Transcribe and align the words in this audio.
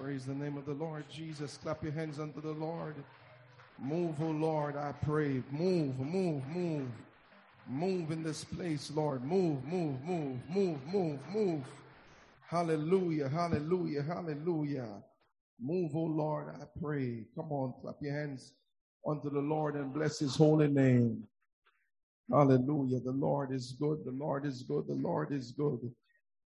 Praise 0.00 0.24
the 0.24 0.34
name 0.34 0.56
of 0.56 0.64
the 0.64 0.74
Lord 0.74 1.04
Jesus. 1.10 1.58
Clap 1.60 1.82
your 1.82 1.92
hands 1.92 2.20
unto 2.20 2.40
the 2.40 2.52
Lord. 2.52 2.94
Move, 3.80 4.14
oh 4.22 4.30
Lord, 4.30 4.76
I 4.76 4.92
pray. 5.04 5.42
Move, 5.50 5.98
move, 5.98 6.46
move. 6.48 6.88
Move 7.68 8.12
in 8.12 8.22
this 8.22 8.44
place, 8.44 8.92
Lord. 8.94 9.24
Move, 9.24 9.64
move, 9.64 10.02
move, 10.04 10.38
move, 10.48 10.78
move, 10.86 11.18
move. 11.34 11.64
Hallelujah, 12.46 13.28
hallelujah, 13.28 14.02
hallelujah. 14.02 15.02
Move, 15.60 15.90
oh 15.96 16.04
Lord, 16.04 16.54
I 16.54 16.64
pray. 16.80 17.24
Come 17.34 17.50
on, 17.50 17.74
clap 17.82 17.96
your 18.00 18.14
hands 18.14 18.52
unto 19.06 19.30
the 19.30 19.40
Lord 19.40 19.74
and 19.74 19.92
bless 19.92 20.20
his 20.20 20.36
holy 20.36 20.68
name. 20.68 21.24
Hallelujah. 22.30 23.00
The 23.00 23.10
Lord 23.12 23.52
is 23.52 23.72
good. 23.72 24.04
The 24.04 24.12
Lord 24.12 24.46
is 24.46 24.62
good. 24.62 24.86
The 24.86 24.94
Lord 24.94 25.32
is 25.32 25.52
good. 25.52 25.80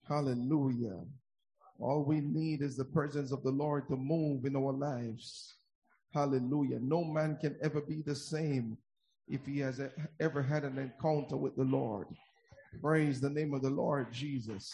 Hallelujah. 0.08 1.00
All 1.78 2.04
we 2.04 2.20
need 2.20 2.62
is 2.62 2.76
the 2.76 2.84
presence 2.84 3.32
of 3.32 3.42
the 3.42 3.50
Lord 3.50 3.88
to 3.88 3.96
move 3.96 4.44
in 4.44 4.56
our 4.56 4.72
lives. 4.72 5.56
Hallelujah. 6.14 6.78
No 6.80 7.04
man 7.04 7.36
can 7.40 7.56
ever 7.62 7.80
be 7.80 8.02
the 8.02 8.14
same 8.14 8.78
if 9.28 9.44
he 9.44 9.58
has 9.60 9.80
ever 10.20 10.42
had 10.42 10.64
an 10.64 10.78
encounter 10.78 11.36
with 11.36 11.56
the 11.56 11.64
Lord. 11.64 12.06
Praise 12.80 13.20
the 13.20 13.30
name 13.30 13.52
of 13.52 13.62
the 13.62 13.70
Lord 13.70 14.12
Jesus. 14.12 14.72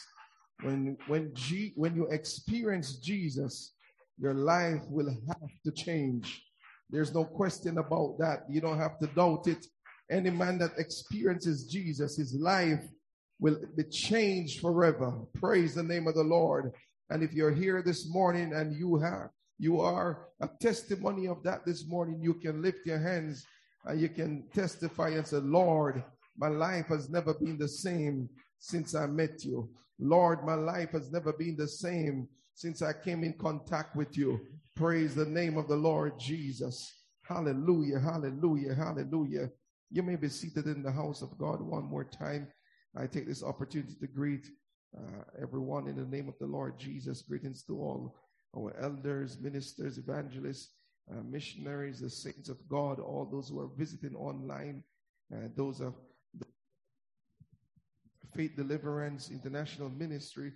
When 0.62 0.96
when 1.08 1.34
G, 1.34 1.72
when 1.74 1.96
you 1.96 2.06
experience 2.08 2.96
Jesus, 2.96 3.72
your 4.18 4.34
life 4.34 4.82
will 4.88 5.10
have 5.26 5.50
to 5.64 5.72
change. 5.72 6.44
There's 6.90 7.14
no 7.14 7.24
question 7.24 7.78
about 7.78 8.18
that. 8.18 8.44
You 8.48 8.60
don't 8.60 8.78
have 8.78 8.98
to 9.00 9.06
doubt 9.08 9.48
it. 9.48 9.66
Any 10.10 10.30
man 10.30 10.58
that 10.58 10.78
experiences 10.78 11.64
Jesus, 11.64 12.16
his 12.16 12.34
life 12.34 12.84
will 13.40 13.58
be 13.76 13.84
changed 13.84 14.60
forever. 14.60 15.12
Praise 15.34 15.74
the 15.74 15.82
name 15.82 16.06
of 16.06 16.14
the 16.14 16.22
Lord. 16.22 16.72
And 17.12 17.22
if 17.22 17.32
you're 17.32 17.54
here 17.54 17.82
this 17.82 18.08
morning 18.08 18.54
and 18.54 18.74
you 18.74 18.96
have 18.98 19.28
you 19.62 19.80
are 19.80 20.26
a 20.40 20.48
testimony 20.60 21.28
of 21.28 21.40
that 21.44 21.64
this 21.64 21.86
morning, 21.86 22.20
you 22.20 22.34
can 22.34 22.60
lift 22.60 22.84
your 22.84 22.98
hands 22.98 23.46
and 23.84 24.00
you 24.00 24.08
can 24.08 24.48
testify 24.52 25.10
and 25.10 25.24
say, 25.24 25.36
Lord, 25.36 26.02
my 26.36 26.48
life 26.48 26.86
has 26.86 27.08
never 27.08 27.32
been 27.32 27.58
the 27.58 27.68
same 27.68 28.28
since 28.58 28.96
I 28.96 29.06
met 29.06 29.44
you. 29.44 29.70
Lord, 30.00 30.44
my 30.44 30.54
life 30.54 30.90
has 30.90 31.12
never 31.12 31.32
been 31.32 31.56
the 31.56 31.68
same 31.68 32.26
since 32.54 32.82
I 32.82 32.92
came 32.92 33.22
in 33.22 33.34
contact 33.34 33.94
with 33.94 34.16
you. 34.16 34.40
Praise 34.74 35.14
the 35.14 35.26
name 35.26 35.56
of 35.56 35.68
the 35.68 35.76
Lord 35.76 36.18
Jesus. 36.18 36.92
Hallelujah, 37.22 38.00
hallelujah, 38.00 38.74
hallelujah. 38.74 39.48
You 39.92 40.02
may 40.02 40.16
be 40.16 40.28
seated 40.28 40.66
in 40.66 40.82
the 40.82 40.90
house 40.90 41.22
of 41.22 41.38
God 41.38 41.60
one 41.60 41.84
more 41.84 42.04
time. 42.04 42.48
I 42.96 43.06
take 43.06 43.28
this 43.28 43.44
opportunity 43.44 43.94
to 44.00 44.06
greet 44.08 44.48
uh, 44.96 45.22
everyone 45.40 45.88
in 45.88 45.96
the 45.96 46.04
name 46.04 46.28
of 46.28 46.38
the 46.38 46.46
Lord 46.46 46.78
Jesus. 46.78 47.22
Greetings 47.22 47.62
to 47.64 47.78
all 47.78 48.16
our 48.56 48.76
elders, 48.80 49.38
ministers, 49.40 49.98
evangelists, 49.98 50.74
uh, 51.10 51.22
missionaries, 51.22 52.00
the 52.00 52.10
saints 52.10 52.48
of 52.48 52.58
God, 52.68 53.00
all 53.00 53.28
those 53.30 53.48
who 53.48 53.60
are 53.60 53.70
visiting 53.76 54.14
online, 54.14 54.82
uh, 55.34 55.48
those 55.56 55.80
of 55.80 55.94
Faith 58.34 58.52
Deliverance 58.56 59.30
International 59.30 59.88
Ministry, 59.88 60.52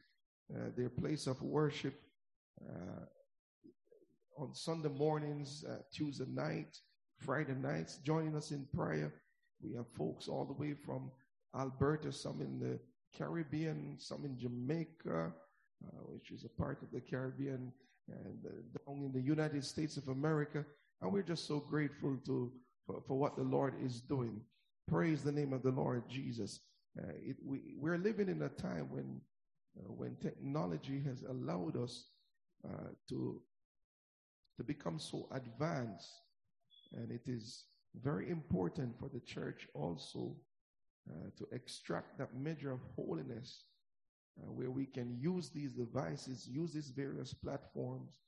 uh, 0.55 0.71
their 0.77 0.91
place 0.91 1.27
of 1.27 1.41
worship 1.43 1.95
uh, 2.63 3.05
on 4.39 4.55
Sunday 4.55 4.89
mornings, 4.89 5.65
Tuesday 5.93 6.27
night, 6.29 6.77
Friday 7.19 7.55
nights, 7.55 7.99
joining 8.05 8.37
us 8.37 8.51
in 8.51 8.67
prayer. 8.75 9.15
We 9.63 9.75
have 9.75 9.87
folks 9.97 10.29
all 10.29 10.45
the 10.45 10.53
way 10.53 10.75
from 10.75 11.11
Alberta, 11.59 12.13
some 12.13 12.43
in 12.43 12.59
the 12.59 12.79
Caribbean, 13.17 13.97
some 13.99 14.25
in 14.25 14.39
Jamaica, 14.39 15.33
uh, 15.85 16.01
which 16.07 16.31
is 16.31 16.45
a 16.45 16.49
part 16.49 16.83
of 16.83 16.91
the 16.93 17.01
Caribbean, 17.01 17.73
and 18.09 18.39
uh, 18.47 18.51
down 18.87 19.05
in 19.05 19.13
the 19.13 19.21
United 19.21 19.65
States 19.65 19.97
of 19.97 20.09
America. 20.09 20.65
And 21.01 21.13
we're 21.13 21.23
just 21.23 21.47
so 21.47 21.61
grateful 21.61 22.17
to 22.27 22.53
for, 22.87 23.03
for 23.07 23.19
what 23.19 23.37
the 23.37 23.43
Lord 23.43 23.75
is 23.83 24.01
doing. 24.01 24.41
Praise 24.89 25.23
the 25.23 25.33
name 25.33 25.53
of 25.53 25.63
the 25.63 25.73
Lord 25.73 26.05
Jesus. 26.09 26.61
Uh, 26.99 27.13
it, 27.17 27.37
we, 27.45 27.75
we're 27.79 27.99
living 27.99 28.29
in 28.29 28.43
a 28.43 28.49
time 28.49 28.89
when 28.91 29.21
uh, 29.79 29.93
when 29.93 30.17
technology 30.17 31.03
has 31.05 31.23
allowed 31.23 31.77
us 31.77 32.07
uh, 32.65 32.91
to 33.09 33.43
to 34.57 34.65
become 34.65 34.99
so 34.99 35.29
advanced, 35.33 36.23
and 36.93 37.11
it 37.11 37.23
is 37.27 37.65
very 38.03 38.31
important 38.31 38.99
for 38.99 39.11
the 39.13 39.21
church 39.21 39.67
also 39.75 40.35
uh, 41.11 41.31
to 41.39 41.47
extract 41.53 42.19
that 42.19 42.35
measure 42.37 42.73
of 42.73 42.81
holiness 42.97 43.65
uh, 44.39 44.51
where 44.53 44.71
we 44.71 44.87
can 44.87 45.17
use 45.21 45.51
these 45.51 45.73
devices, 45.73 46.49
use 46.51 46.73
these 46.73 46.91
various 46.91 47.33
platforms 47.33 48.19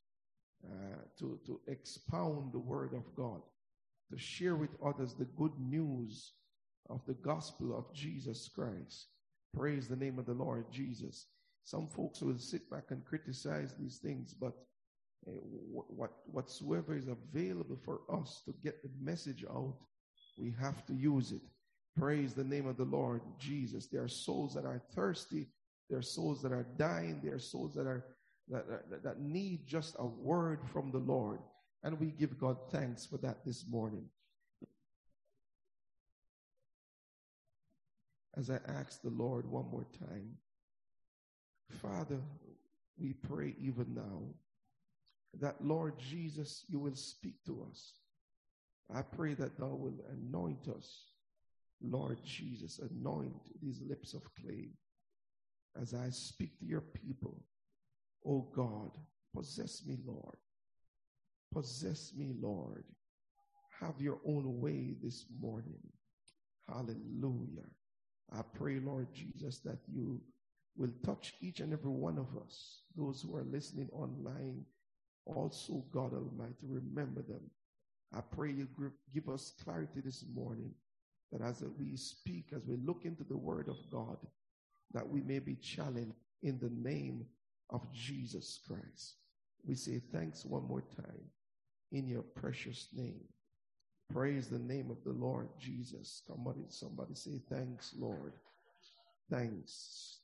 uh, 0.64 0.96
to, 1.18 1.38
to 1.46 1.60
expound 1.66 2.52
the 2.52 2.58
word 2.58 2.94
of 2.94 3.04
God, 3.14 3.40
to 4.10 4.18
share 4.18 4.56
with 4.56 4.70
others 4.84 5.14
the 5.14 5.26
good 5.36 5.52
news 5.58 6.32
of 6.88 7.00
the 7.06 7.14
gospel 7.14 7.76
of 7.76 7.92
Jesus 7.94 8.48
Christ. 8.54 9.08
Praise 9.54 9.88
the 9.88 9.96
name 9.96 10.18
of 10.18 10.26
the 10.26 10.34
Lord 10.34 10.66
Jesus. 10.72 11.26
Some 11.64 11.86
folks 11.86 12.22
will 12.22 12.38
sit 12.38 12.70
back 12.70 12.84
and 12.90 13.04
criticize 13.04 13.74
these 13.78 13.98
things, 13.98 14.34
but 14.34 14.54
uh, 15.26 15.32
what, 15.32 16.12
whatsoever 16.26 16.96
is 16.96 17.08
available 17.08 17.78
for 17.84 18.00
us 18.10 18.42
to 18.46 18.54
get 18.62 18.82
the 18.82 18.90
message 19.00 19.44
out, 19.50 19.76
we 20.38 20.54
have 20.60 20.86
to 20.86 20.94
use 20.94 21.32
it. 21.32 21.42
Praise 21.98 22.32
the 22.32 22.44
name 22.44 22.66
of 22.66 22.76
the 22.76 22.84
Lord 22.84 23.22
Jesus. 23.38 23.86
There 23.86 24.02
are 24.02 24.08
souls 24.08 24.54
that 24.54 24.64
are 24.64 24.82
thirsty. 24.94 25.48
There 25.90 25.98
are 25.98 26.02
souls 26.02 26.42
that 26.42 26.52
are 26.52 26.66
dying. 26.76 27.20
There 27.22 27.34
are 27.34 27.40
souls 27.40 27.74
that 27.74 27.86
are 27.86 28.04
that, 28.50 28.90
that, 28.90 29.02
that 29.02 29.20
need 29.20 29.66
just 29.66 29.96
a 29.98 30.06
word 30.06 30.60
from 30.72 30.90
the 30.90 30.98
Lord. 30.98 31.40
And 31.82 31.98
we 32.00 32.06
give 32.06 32.38
God 32.38 32.56
thanks 32.70 33.04
for 33.04 33.18
that 33.18 33.44
this 33.44 33.64
morning. 33.68 34.04
As 38.36 38.50
I 38.50 38.60
ask 38.68 39.02
the 39.02 39.10
Lord 39.10 39.50
one 39.50 39.68
more 39.70 39.86
time, 39.98 40.30
Father, 41.82 42.20
we 42.96 43.12
pray 43.12 43.54
even 43.58 43.94
now 43.94 44.22
that, 45.40 45.56
Lord 45.60 45.98
Jesus, 45.98 46.64
you 46.68 46.78
will 46.78 46.94
speak 46.94 47.34
to 47.46 47.66
us. 47.68 47.94
I 48.94 49.02
pray 49.02 49.34
that 49.34 49.58
thou 49.58 49.74
will 49.74 49.98
anoint 50.10 50.68
us 50.68 51.04
Lord 51.82 52.18
Jesus, 52.24 52.80
anoint 52.80 53.34
these 53.62 53.80
lips 53.88 54.14
of 54.14 54.22
clay 54.34 54.70
as 55.80 55.94
I 55.94 56.10
speak 56.10 56.58
to 56.58 56.66
your 56.66 56.80
people. 56.80 57.42
Oh 58.26 58.48
God, 58.54 58.90
possess 59.34 59.84
me, 59.86 59.98
Lord. 60.04 60.36
Possess 61.52 62.12
me, 62.16 62.32
Lord. 62.40 62.84
Have 63.80 64.00
your 64.00 64.18
own 64.26 64.60
way 64.60 64.96
this 65.02 65.26
morning. 65.40 65.78
Hallelujah. 66.68 67.68
I 68.32 68.42
pray, 68.42 68.80
Lord 68.80 69.08
Jesus, 69.14 69.60
that 69.60 69.78
you 69.86 70.20
will 70.76 70.92
touch 71.04 71.34
each 71.40 71.60
and 71.60 71.72
every 71.72 71.90
one 71.90 72.18
of 72.18 72.26
us, 72.42 72.82
those 72.96 73.22
who 73.22 73.34
are 73.36 73.44
listening 73.44 73.88
online. 73.92 74.64
Also, 75.26 75.84
God 75.92 76.12
Almighty, 76.12 76.66
remember 76.66 77.22
them. 77.22 77.50
I 78.12 78.20
pray 78.20 78.50
you 78.50 78.68
give 79.14 79.28
us 79.28 79.52
clarity 79.62 80.00
this 80.00 80.24
morning 80.34 80.72
that 81.32 81.42
as 81.42 81.62
we 81.78 81.96
speak, 81.96 82.46
as 82.54 82.66
we 82.66 82.76
look 82.76 83.04
into 83.04 83.24
the 83.24 83.36
word 83.36 83.68
of 83.68 83.76
God, 83.90 84.16
that 84.92 85.08
we 85.08 85.20
may 85.20 85.38
be 85.38 85.56
challenged 85.56 86.14
in 86.42 86.58
the 86.58 86.70
name 86.70 87.26
of 87.70 87.92
Jesus 87.92 88.60
Christ. 88.66 89.16
We 89.66 89.74
say 89.74 90.00
thanks 90.12 90.44
one 90.44 90.66
more 90.66 90.84
time 90.96 91.24
in 91.92 92.08
your 92.08 92.22
precious 92.22 92.88
name. 92.94 93.20
Praise 94.10 94.48
the 94.48 94.58
name 94.58 94.90
of 94.90 94.96
the 95.04 95.12
Lord 95.12 95.48
Jesus. 95.58 96.22
Somebody, 96.26 96.64
somebody 96.68 97.14
say 97.14 97.42
thanks, 97.50 97.94
Lord. 97.98 98.32
Thanks. 99.30 100.20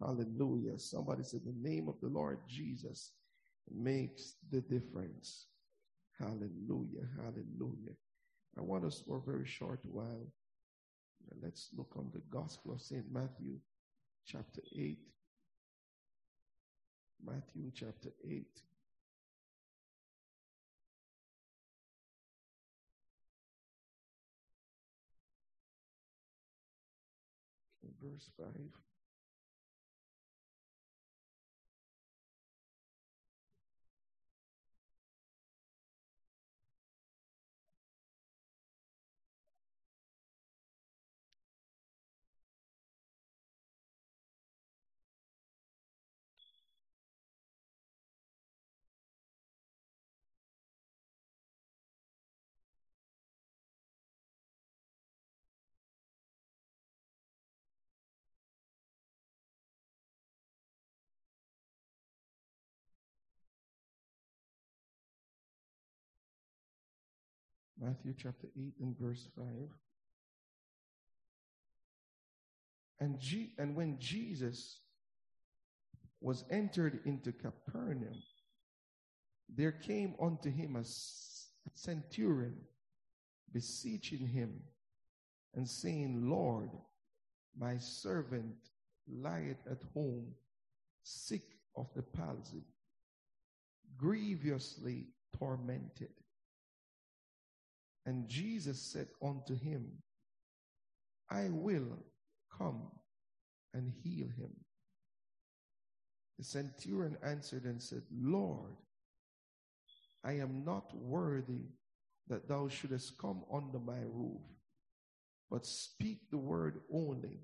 Hallelujah. 0.00 0.78
Somebody 0.78 1.22
say 1.22 1.38
the 1.38 1.68
name 1.68 1.88
of 1.88 1.94
the 2.02 2.08
Lord 2.08 2.40
Jesus 2.46 3.12
makes 3.74 4.34
the 4.50 4.60
difference. 4.60 5.46
Hallelujah. 6.18 7.08
Hallelujah. 7.16 7.96
I 8.58 8.60
want 8.60 8.84
us 8.84 9.02
for 9.06 9.16
a 9.16 9.30
very 9.30 9.46
short 9.46 9.80
while 9.84 10.26
Let's 11.42 11.68
look 11.76 11.92
on 11.96 12.10
the 12.12 12.22
Gospel 12.30 12.72
of 12.72 12.80
St. 12.80 13.04
Matthew, 13.12 13.58
chapter 14.26 14.62
8. 14.76 14.98
Matthew 17.24 17.70
chapter 17.74 18.10
8. 18.24 18.46
Verse 28.02 28.30
5. 28.36 28.81
Matthew 67.82 68.14
chapter 68.16 68.46
8 68.56 68.74
and 68.80 68.96
verse 68.96 69.26
5. 69.36 69.46
And, 73.00 73.18
G- 73.18 73.54
and 73.58 73.74
when 73.74 73.98
Jesus 73.98 74.78
was 76.20 76.44
entered 76.48 77.00
into 77.04 77.32
Capernaum, 77.32 78.22
there 79.52 79.72
came 79.72 80.14
unto 80.22 80.48
him 80.48 80.76
a 80.76 80.84
centurion 81.74 82.54
beseeching 83.52 84.28
him 84.28 84.60
and 85.54 85.68
saying, 85.68 86.30
Lord, 86.30 86.70
my 87.58 87.78
servant 87.78 88.54
lieth 89.08 89.66
at 89.68 89.82
home, 89.92 90.28
sick 91.02 91.42
of 91.76 91.88
the 91.96 92.02
palsy, 92.02 92.62
grievously 93.98 95.08
tormented. 95.36 96.21
And 98.04 98.28
Jesus 98.28 98.80
said 98.80 99.08
unto 99.22 99.56
him, 99.56 99.86
I 101.30 101.48
will 101.50 101.98
come 102.56 102.90
and 103.72 103.92
heal 104.02 104.28
him. 104.36 104.50
The 106.38 106.44
centurion 106.44 107.16
answered 107.24 107.64
and 107.64 107.80
said, 107.80 108.02
Lord, 108.10 108.72
I 110.24 110.32
am 110.32 110.64
not 110.64 110.94
worthy 110.94 111.66
that 112.28 112.48
thou 112.48 112.68
shouldest 112.68 113.18
come 113.18 113.44
under 113.52 113.78
my 113.78 114.00
roof, 114.00 114.42
but 115.50 115.66
speak 115.66 116.30
the 116.30 116.38
word 116.38 116.80
only, 116.92 117.40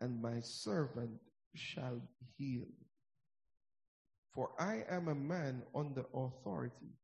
and 0.00 0.22
my 0.22 0.40
servant 0.40 1.20
shall 1.54 2.00
be 2.18 2.26
healed. 2.36 2.68
For 4.34 4.50
I 4.58 4.84
am 4.88 5.08
a 5.08 5.14
man 5.14 5.62
under 5.74 6.04
authority, 6.14 6.94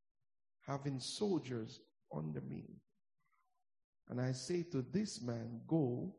having 0.67 1.01
soldiers 1.01 1.81
under 2.15 2.41
me. 2.41 2.65
And 4.09 4.21
I 4.21 4.33
say 4.33 4.63
to 4.73 4.83
this 4.93 5.23
man, 5.23 5.61
Go, 5.67 6.15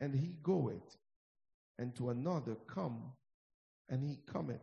and 0.00 0.14
he 0.14 0.34
goeth, 0.42 0.96
and 1.78 1.94
to 1.96 2.10
another, 2.10 2.56
Come, 2.66 3.12
and 3.88 4.02
he 4.02 4.18
cometh, 4.26 4.62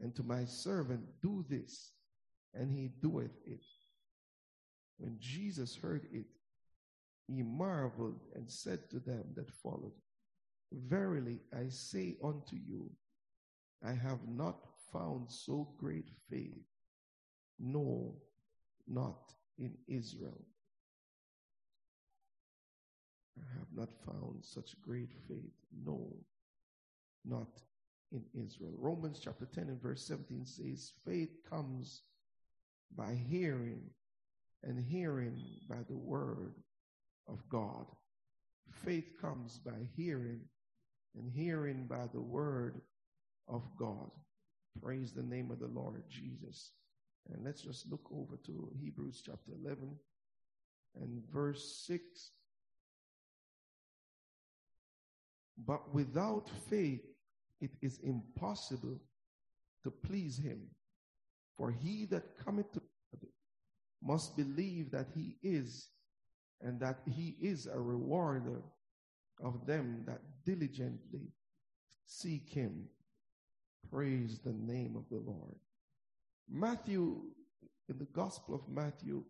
and 0.00 0.14
to 0.14 0.22
my 0.22 0.44
servant, 0.44 1.02
Do 1.20 1.44
this, 1.48 1.92
and 2.54 2.70
he 2.70 2.90
doeth 3.00 3.36
it. 3.46 3.64
When 4.98 5.16
Jesus 5.18 5.74
heard 5.74 6.06
it, 6.12 6.26
he 7.26 7.42
marveled 7.42 8.20
and 8.34 8.50
said 8.50 8.90
to 8.90 8.98
them 8.98 9.24
that 9.34 9.50
followed, 9.50 9.92
Verily 10.72 11.40
I 11.52 11.68
say 11.68 12.16
unto 12.22 12.56
you, 12.56 12.90
I 13.84 13.92
have 13.92 14.20
not 14.28 14.58
found 14.92 15.30
so 15.30 15.68
great 15.78 16.08
faith, 16.30 16.66
no, 17.58 18.14
not 18.88 19.32
in 19.58 19.72
Israel. 19.88 20.44
I 23.38 23.58
have 23.58 23.68
not 23.74 23.88
found 24.06 24.44
such 24.44 24.80
great 24.82 25.12
faith, 25.28 25.54
no, 25.84 26.12
not 27.24 27.62
in 28.12 28.22
Israel. 28.34 28.74
Romans 28.76 29.20
chapter 29.22 29.46
10 29.46 29.68
and 29.68 29.80
verse 29.80 30.06
17 30.06 30.44
says, 30.44 30.92
Faith 31.04 31.30
comes 31.48 32.02
by 32.96 33.14
hearing, 33.14 33.82
and 34.62 34.78
hearing 34.78 35.42
by 35.68 35.82
the 35.88 35.96
word 35.96 36.54
of 37.28 37.48
God. 37.48 37.86
Faith 38.84 39.12
comes 39.20 39.58
by 39.58 39.88
hearing, 39.96 40.40
and 41.16 41.30
hearing 41.30 41.86
by 41.86 42.06
the 42.12 42.20
word 42.20 42.80
of 43.48 43.62
God. 43.78 44.10
Praise 44.82 45.12
the 45.12 45.22
name 45.22 45.50
of 45.50 45.58
the 45.58 45.66
Lord 45.66 46.04
Jesus. 46.08 46.72
And 47.30 47.44
let's 47.44 47.62
just 47.62 47.90
look 47.90 48.08
over 48.12 48.36
to 48.46 48.70
Hebrews 48.80 49.22
chapter 49.24 49.52
11 49.64 49.96
and 51.00 51.22
verse 51.32 51.84
6. 51.86 52.30
But 55.66 55.94
without 55.94 56.50
faith, 56.68 57.02
it 57.60 57.70
is 57.80 58.00
impossible 58.02 59.00
to 59.84 59.90
please 59.90 60.36
him. 60.36 60.62
For 61.56 61.70
he 61.70 62.06
that 62.06 62.36
cometh 62.44 62.72
to 62.72 62.80
God 62.80 63.28
must 64.02 64.36
believe 64.36 64.90
that 64.90 65.06
he 65.14 65.36
is, 65.42 65.88
and 66.60 66.80
that 66.80 67.00
he 67.06 67.36
is 67.40 67.66
a 67.66 67.78
rewarder 67.78 68.62
of 69.42 69.66
them 69.66 70.02
that 70.06 70.20
diligently 70.44 71.32
seek 72.06 72.48
him. 72.48 72.88
Praise 73.90 74.38
the 74.44 74.52
name 74.52 74.96
of 74.96 75.04
the 75.10 75.22
Lord. 75.24 75.56
Matthew, 76.48 77.20
in 77.88 77.98
the 77.98 78.06
Gospel 78.06 78.54
of 78.54 78.68
Matthew, 78.68 79.24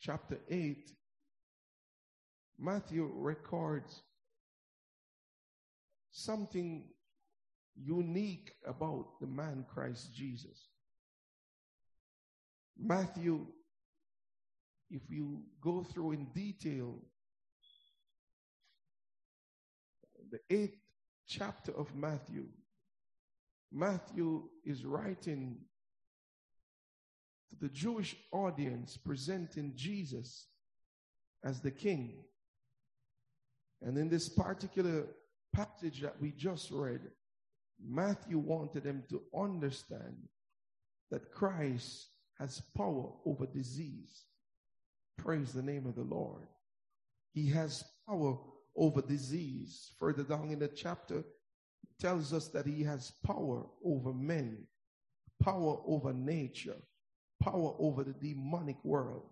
chapter 0.00 0.38
8, 0.48 0.90
Matthew 2.58 3.10
records 3.12 4.02
something 6.12 6.84
unique 7.76 8.52
about 8.66 9.20
the 9.20 9.26
man 9.26 9.64
Christ 9.72 10.14
Jesus. 10.14 10.68
Matthew, 12.78 13.46
if 14.90 15.02
you 15.08 15.42
go 15.62 15.84
through 15.84 16.12
in 16.12 16.26
detail 16.34 16.98
the 20.30 20.38
eighth 20.50 20.78
chapter 21.26 21.72
of 21.72 21.94
Matthew, 21.94 22.46
Matthew 23.72 24.42
is 24.64 24.84
writing 24.84 25.58
to 27.50 27.56
the 27.60 27.68
Jewish 27.68 28.16
audience 28.32 28.96
presenting 28.96 29.72
Jesus 29.76 30.46
as 31.44 31.60
the 31.60 31.70
king. 31.70 32.24
And 33.82 33.96
in 33.96 34.08
this 34.08 34.28
particular 34.28 35.06
passage 35.54 36.00
that 36.02 36.20
we 36.20 36.32
just 36.32 36.70
read, 36.70 37.00
Matthew 37.82 38.38
wanted 38.38 38.84
them 38.84 39.04
to 39.08 39.22
understand 39.36 40.16
that 41.10 41.32
Christ 41.32 42.08
has 42.38 42.62
power 42.76 43.10
over 43.24 43.46
disease. 43.46 44.24
Praise 45.16 45.52
the 45.52 45.62
name 45.62 45.86
of 45.86 45.94
the 45.94 46.02
Lord. 46.02 46.46
He 47.32 47.48
has 47.50 47.84
power 48.08 48.38
over 48.76 49.02
disease. 49.02 49.92
Further 49.98 50.22
down 50.22 50.50
in 50.50 50.58
the 50.58 50.68
chapter, 50.68 51.24
tells 52.00 52.32
us 52.32 52.48
that 52.48 52.66
he 52.66 52.82
has 52.82 53.12
power 53.24 53.66
over 53.84 54.12
men, 54.12 54.66
power 55.42 55.78
over 55.86 56.12
nature, 56.12 56.76
power 57.40 57.74
over 57.78 58.02
the 58.04 58.14
demonic 58.14 58.82
world. 58.84 59.22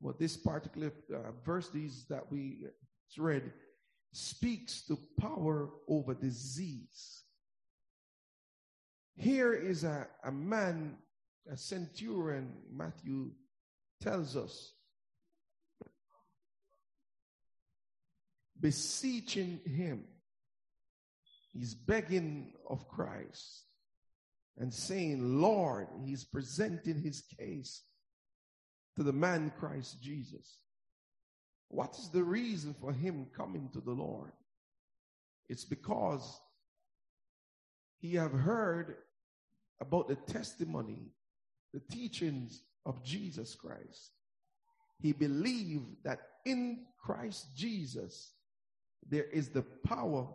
But 0.00 0.18
this 0.18 0.36
particular 0.36 0.92
uh, 1.12 1.32
verse 1.44 1.70
that 2.08 2.30
we 2.30 2.66
read 3.18 3.52
speaks 4.12 4.82
to 4.82 4.98
power 5.20 5.70
over 5.88 6.14
disease. 6.14 7.22
Here 9.16 9.54
is 9.54 9.84
a, 9.84 10.06
a 10.24 10.32
man, 10.32 10.96
a 11.50 11.56
centurion, 11.56 12.52
Matthew 12.72 13.30
tells 14.00 14.36
us, 14.36 14.72
beseeching 18.60 19.60
him. 19.64 20.04
He's 21.54 21.74
begging 21.74 22.52
of 22.68 22.88
Christ 22.88 23.64
and 24.58 24.72
saying, 24.72 25.40
Lord, 25.40 25.86
he's 26.04 26.24
presenting 26.24 27.00
his 27.00 27.22
case 27.38 27.82
to 28.96 29.02
the 29.02 29.12
man 29.12 29.52
Christ 29.58 30.02
Jesus. 30.02 30.58
What 31.68 31.96
is 31.98 32.08
the 32.10 32.24
reason 32.24 32.74
for 32.80 32.92
him 32.92 33.26
coming 33.36 33.68
to 33.72 33.80
the 33.80 33.92
Lord? 33.92 34.32
It's 35.48 35.64
because 35.64 36.40
he 38.00 38.14
have 38.14 38.32
heard 38.32 38.96
about 39.80 40.08
the 40.08 40.16
testimony, 40.16 41.12
the 41.72 41.80
teachings 41.90 42.62
of 42.86 43.02
Jesus 43.04 43.54
Christ. 43.54 44.12
He 45.00 45.12
believed 45.12 45.96
that 46.04 46.20
in 46.44 46.86
Christ 46.98 47.56
Jesus 47.56 48.32
there 49.08 49.24
is 49.24 49.48
the 49.48 49.64
power 49.86 50.28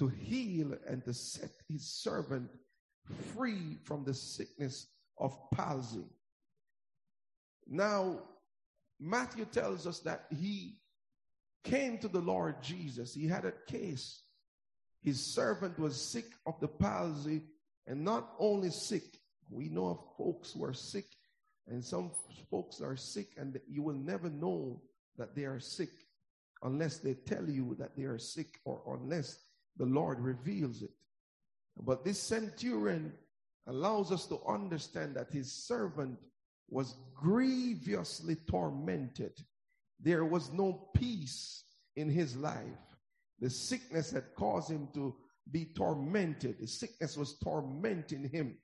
to 0.00 0.08
heal 0.08 0.72
and 0.88 1.04
to 1.04 1.12
set 1.12 1.50
his 1.68 1.86
servant 1.86 2.48
free 3.34 3.76
from 3.84 4.02
the 4.02 4.14
sickness 4.14 4.86
of 5.18 5.36
palsy. 5.50 6.06
Now, 7.68 8.22
Matthew 8.98 9.44
tells 9.44 9.86
us 9.86 10.00
that 10.00 10.24
he 10.30 10.78
came 11.64 11.98
to 11.98 12.08
the 12.08 12.20
Lord 12.20 12.62
Jesus. 12.62 13.12
He 13.12 13.28
had 13.28 13.44
a 13.44 13.52
case. 13.70 14.22
His 15.02 15.20
servant 15.20 15.78
was 15.78 16.00
sick 16.00 16.26
of 16.46 16.58
the 16.60 16.68
palsy, 16.68 17.42
and 17.86 18.02
not 18.02 18.32
only 18.38 18.70
sick, 18.70 19.04
we 19.50 19.68
know 19.68 19.88
of 19.88 19.98
folks 20.16 20.52
who 20.52 20.64
are 20.64 20.72
sick, 20.72 21.08
and 21.68 21.84
some 21.84 22.10
folks 22.50 22.80
are 22.80 22.96
sick, 22.96 23.32
and 23.36 23.60
you 23.68 23.82
will 23.82 23.94
never 23.94 24.30
know 24.30 24.80
that 25.18 25.36
they 25.36 25.44
are 25.44 25.60
sick 25.60 25.90
unless 26.62 26.98
they 26.98 27.12
tell 27.12 27.46
you 27.50 27.76
that 27.78 27.94
they 27.96 28.04
are 28.04 28.18
sick 28.18 28.60
or 28.64 28.80
unless 28.98 29.49
the 29.76 29.86
Lord 29.86 30.20
reveals 30.20 30.82
it. 30.82 30.90
But 31.76 32.04
this 32.04 32.20
centurion 32.20 33.12
allows 33.66 34.12
us 34.12 34.26
to 34.26 34.40
understand 34.46 35.14
that 35.16 35.30
his 35.30 35.52
servant 35.52 36.18
was 36.68 36.94
grievously 37.14 38.36
tormented. 38.48 39.32
There 40.00 40.24
was 40.24 40.52
no 40.52 40.88
peace 40.94 41.64
in 41.96 42.08
his 42.08 42.36
life. 42.36 42.64
The 43.40 43.50
sickness 43.50 44.10
had 44.10 44.34
caused 44.36 44.70
him 44.70 44.88
to 44.94 45.14
be 45.50 45.66
tormented. 45.76 46.58
The 46.60 46.66
sickness 46.66 47.16
was 47.16 47.38
tormenting 47.38 48.28
him. 48.28 48.56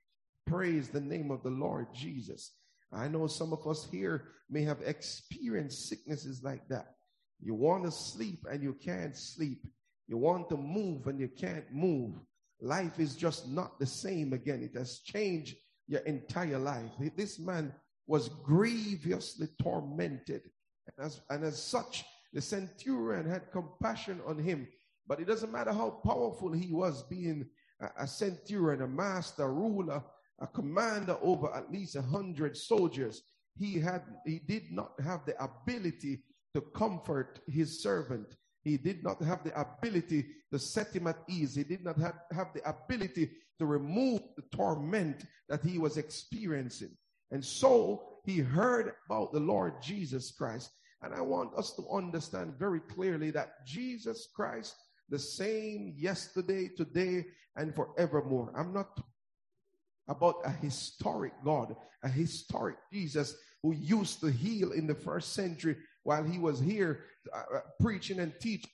Praise 0.47 0.89
the 0.89 1.01
name 1.01 1.31
of 1.31 1.43
the 1.43 1.51
Lord 1.51 1.89
Jesus. 1.95 2.53
I 2.93 3.09
know 3.09 3.27
some 3.27 3.53
of 3.53 3.67
us 3.67 3.89
here 3.91 4.29
may 4.49 4.63
have 4.63 4.81
experienced 4.83 5.89
sicknesses 5.89 6.43
like 6.43 6.69
that. 6.69 6.95
You 7.41 7.55
want 7.55 7.85
to 7.85 7.91
sleep 7.91 8.47
and 8.51 8.63
you 8.63 8.75
can't 8.75 9.17
sleep. 9.17 9.67
You 10.09 10.17
want 10.19 10.49
to 10.51 10.57
move 10.57 11.07
and 11.07 11.19
you 11.19 11.29
can't 11.29 11.71
move. 11.73 12.15
Life 12.61 12.99
is 12.99 13.17
just 13.17 13.49
not 13.49 13.79
the 13.79 13.87
same 13.87 14.33
again. 14.33 14.63
It 14.63 14.79
has 14.79 15.01
changed 15.01 15.57
your 15.89 16.01
entire 16.01 16.59
life. 16.59 16.91
This 17.17 17.39
man 17.39 17.73
was 18.07 18.29
grievously 18.29 19.49
tormented. 19.61 20.43
And 20.87 21.07
as, 21.07 21.21
and 21.29 21.45
as 21.45 21.61
such, 21.63 22.05
the 22.33 22.41
centurion 22.41 23.29
had 23.29 23.51
compassion 23.53 24.21
on 24.27 24.39
him. 24.39 24.69
But 25.07 25.21
it 25.21 25.27
doesn't 25.27 25.53
matter 25.53 25.73
how 25.73 25.91
powerful 26.05 26.53
he 26.53 26.73
was, 26.73 27.03
being 27.05 27.47
a, 27.81 27.89
a 28.01 28.07
centurion, 28.07 28.83
a 28.83 28.89
master, 28.89 29.45
a 29.45 29.51
ruler, 29.51 30.03
a 30.41 30.47
commander 30.47 31.17
over 31.23 31.53
at 31.55 31.71
least 31.71 31.97
a 31.97 32.03
hundred 32.03 32.57
soldiers. 32.57 33.23
He 33.59 33.81
had, 33.81 34.03
he 34.25 34.39
did 34.39 34.71
not 34.71 34.93
have 35.03 35.25
the 35.25 35.43
ability 35.43 36.23
to 36.55 36.61
comfort 36.61 37.41
his 37.49 37.83
servant. 37.83 38.37
He 38.67 38.77
did 38.77 39.05
not 39.05 39.23
have 39.23 39.45
the 39.45 39.59
ability 39.59 40.27
to 40.51 40.59
set 40.59 40.93
him 40.93 41.07
at 41.07 41.23
ease. 41.29 41.55
He 41.55 41.63
did 41.63 41.85
not 41.85 41.97
have, 41.99 42.17
have 42.33 42.49
the 42.53 42.69
ability 42.69 43.31
to 43.61 43.65
remove 43.65 44.23
the 44.35 44.43
torment 44.51 45.25
that 45.49 45.63
he 45.63 45.79
was 45.79 45.97
experiencing. 45.97 46.91
And 47.31 47.45
so 47.45 48.03
he 48.25 48.39
heard 48.39 48.95
about 49.09 49.33
the 49.33 49.39
Lord 49.39 49.81
Jesus 49.81 50.33
Christ. 50.33 50.73
And 51.01 51.15
I 51.15 51.21
want 51.21 51.55
us 51.57 51.77
to 51.77 51.89
understand 51.93 52.55
very 52.59 52.81
clearly 52.81 53.31
that 53.31 53.65
Jesus 53.65 54.27
Christ, 54.35 54.75
the 55.09 55.19
same 55.21 55.95
yesterday, 55.97 56.67
today, 56.67 57.25
and 57.55 57.73
forevermore. 57.73 58.53
I'm 58.57 58.73
not 58.73 58.99
about 60.09 60.41
a 60.45 60.51
historic 60.51 61.35
God, 61.45 61.77
a 62.03 62.09
historic 62.09 62.79
Jesus 62.93 63.37
who 63.63 63.75
used 63.75 64.19
to 64.23 64.27
heal 64.27 64.73
in 64.73 64.89
the 64.89 64.95
first 64.97 65.35
century 65.35 65.77
while 66.07 66.25
he 66.25 66.39
was 66.39 66.61
here 66.61 67.01
uh, 67.35 67.57
uh 67.57 67.61
preaching 67.81 68.21
and 68.21 68.33
teaching 68.41 68.71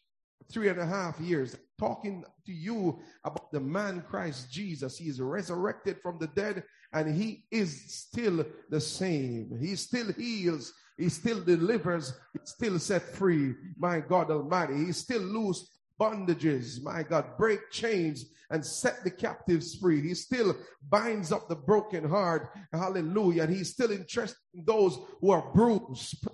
three 0.51 0.69
and 0.69 0.79
a 0.79 0.87
half 0.87 1.19
years, 1.19 1.57
talking 1.79 2.25
to 2.47 2.53
you 2.53 2.99
about 3.25 3.51
the 3.53 3.61
man 3.61 4.05
Christ 4.09 4.53
Jesus. 4.53 4.99
He 4.99 5.09
is 5.09 5.21
resurrected 5.21 6.01
from 6.03 6.19
the 6.19 6.27
dead 6.29 6.63
and 6.93 7.15
he 7.15 7.45
is 7.51 7.85
still 7.87 8.45
the 8.69 8.81
same. 8.81 9.57
He 9.61 9.75
still 9.77 10.13
heals. 10.13 10.75
He 10.99 11.09
still 11.09 11.43
delivers. 11.43 12.13
He 12.35 12.41
still 12.45 12.79
set 12.79 13.03
free. 13.03 13.55
My 13.79 14.01
God 14.01 14.31
Almighty. 14.31 14.85
He 14.85 14.93
still 14.93 15.23
loose 15.23 15.67
bondages. 15.99 16.83
My 16.83 17.03
God, 17.03 17.39
break 17.39 17.71
chains 17.71 18.27
and 18.51 18.65
set 18.65 19.03
the 19.03 19.11
captives 19.11 19.77
free. 19.77 20.03
He 20.03 20.15
still 20.15 20.55
binds 20.91 21.33
up 21.33 21.49
the 21.49 21.57
broken 21.57 22.07
heart. 22.07 22.51
Hallelujah. 22.73 23.45
And 23.45 23.55
he's 23.55 23.71
still 23.71 23.91
interested 23.91 24.39
in 24.55 24.65
those 24.67 24.99
who 25.21 25.31
are 25.31 25.51
bruised 25.55 26.27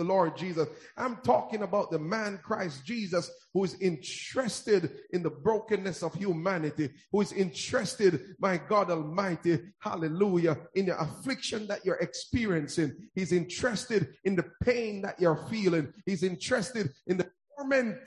the 0.00 0.04
Lord 0.04 0.34
Jesus. 0.34 0.66
I'm 0.96 1.16
talking 1.16 1.62
about 1.62 1.90
the 1.90 1.98
man 1.98 2.40
Christ 2.42 2.86
Jesus 2.86 3.30
who 3.52 3.64
is 3.64 3.76
interested 3.82 4.92
in 5.12 5.22
the 5.22 5.28
brokenness 5.28 6.02
of 6.02 6.14
humanity, 6.14 6.88
who 7.12 7.20
is 7.20 7.32
interested, 7.32 8.34
my 8.38 8.56
God 8.56 8.90
Almighty, 8.90 9.60
hallelujah, 9.78 10.56
in 10.74 10.86
the 10.86 10.98
affliction 10.98 11.66
that 11.66 11.84
you're 11.84 11.96
experiencing. 11.96 12.96
He's 13.14 13.32
interested 13.32 14.14
in 14.24 14.36
the 14.36 14.46
pain 14.62 15.02
that 15.02 15.20
you're 15.20 15.46
feeling. 15.50 15.92
He's 16.06 16.22
interested 16.22 16.90
in 17.06 17.18
the 17.18 17.30
torment 17.58 17.98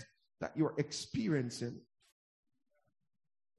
that 0.41 0.53
you're 0.55 0.73
experiencing. 0.79 1.79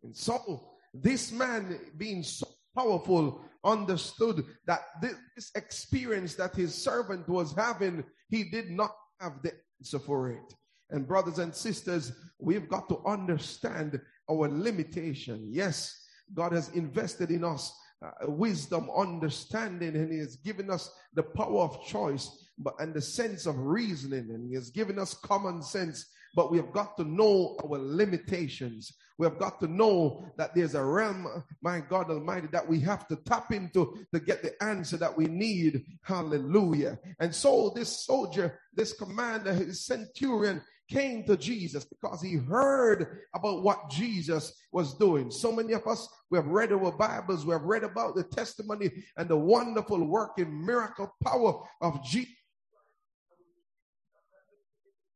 And 0.03 0.17
so, 0.17 0.71
this 0.93 1.31
man 1.31 1.79
being 1.97 2.25
so 2.25 2.49
powerful 2.75 3.45
understood 3.65 4.45
that 4.67 4.83
this 5.01 5.51
experience 5.55 6.35
that 6.35 6.55
his 6.55 6.75
servant 6.75 7.29
was 7.29 7.53
having, 7.55 8.05
he 8.29 8.45
did 8.45 8.71
not 8.71 8.95
have 9.21 9.43
the 9.43 9.53
answer 9.81 9.99
for 9.99 10.31
it. 10.31 10.55
And 10.91 11.09
brothers 11.09 11.39
and 11.39 11.55
sisters, 11.55 12.13
we've 12.39 12.69
got 12.69 12.89
to 12.89 13.03
understand 13.07 14.01
our 14.31 14.49
limitation. 14.49 15.47
Yes, 15.51 16.07
God 16.33 16.53
has 16.53 16.69
invested 16.71 17.31
in 17.31 17.45
us 17.45 17.73
uh, 18.05 18.31
wisdom, 18.31 18.91
understanding, 18.95 19.97
and 19.97 20.13
He 20.13 20.19
has 20.19 20.37
given 20.37 20.71
us 20.71 20.91
the 21.15 21.23
power 21.23 21.63
of 21.63 21.85
choice, 21.87 22.51
but 22.59 22.75
and 22.79 22.93
the 22.93 23.01
sense 23.01 23.47
of 23.47 23.57
reasoning, 23.59 24.31
and 24.31 24.47
He 24.47 24.55
has 24.55 24.71
given 24.71 24.99
us 24.99 25.15
common 25.15 25.63
sense. 25.63 26.07
But 26.35 26.51
we 26.51 26.59
have 26.59 26.73
got 26.73 26.97
to 26.97 27.05
know 27.05 27.57
our 27.65 27.79
limitations. 27.79 28.93
We 29.19 29.27
have 29.27 29.39
got 29.39 29.61
to 29.61 29.69
know 29.69 30.27
that 30.37 30.55
there's 30.55 30.75
a 30.75 30.85
realm, 30.85 31.45
my 31.63 31.81
God 31.81 32.11
Almighty, 32.11 32.49
that 32.53 32.69
we 32.69 32.81
have 32.81 33.07
to 33.09 33.17
tap 33.17 33.53
into 33.53 33.97
to 34.13 34.21
get 34.21 34.43
the 34.43 34.61
answer 34.63 34.97
that 34.97 35.17
we 35.17 35.27
need. 35.27 35.85
Hallelujah. 36.03 36.99
And 37.21 37.35
so 37.35 37.73
this 37.75 38.05
soldier, 38.05 38.59
this 38.75 38.93
commander, 38.93 39.55
his 39.55 39.87
centurion, 39.87 40.63
came 40.89 41.25
to 41.25 41.37
Jesus 41.37 41.85
because 41.85 42.21
he 42.21 42.35
heard 42.35 43.21
about 43.35 43.63
what 43.63 43.89
Jesus 43.91 44.53
was 44.73 44.95
doing. 44.95 45.31
So 45.31 45.51
many 45.51 45.73
of 45.73 45.87
us, 45.87 46.09
we 46.31 46.37
have 46.37 46.47
read 46.47 46.73
our 46.73 46.93
Bibles, 46.93 47.47
we 47.47 47.53
have 47.53 47.63
read 47.63 47.85
about 47.85 48.15
the 48.15 48.25
testimony 48.25 48.91
and 49.17 49.29
the 49.29 49.37
wonderful 49.37 50.05
working 50.05 50.65
miracle 50.65 51.15
power 51.23 51.63
of 51.81 52.05
Jesus. 52.05 52.31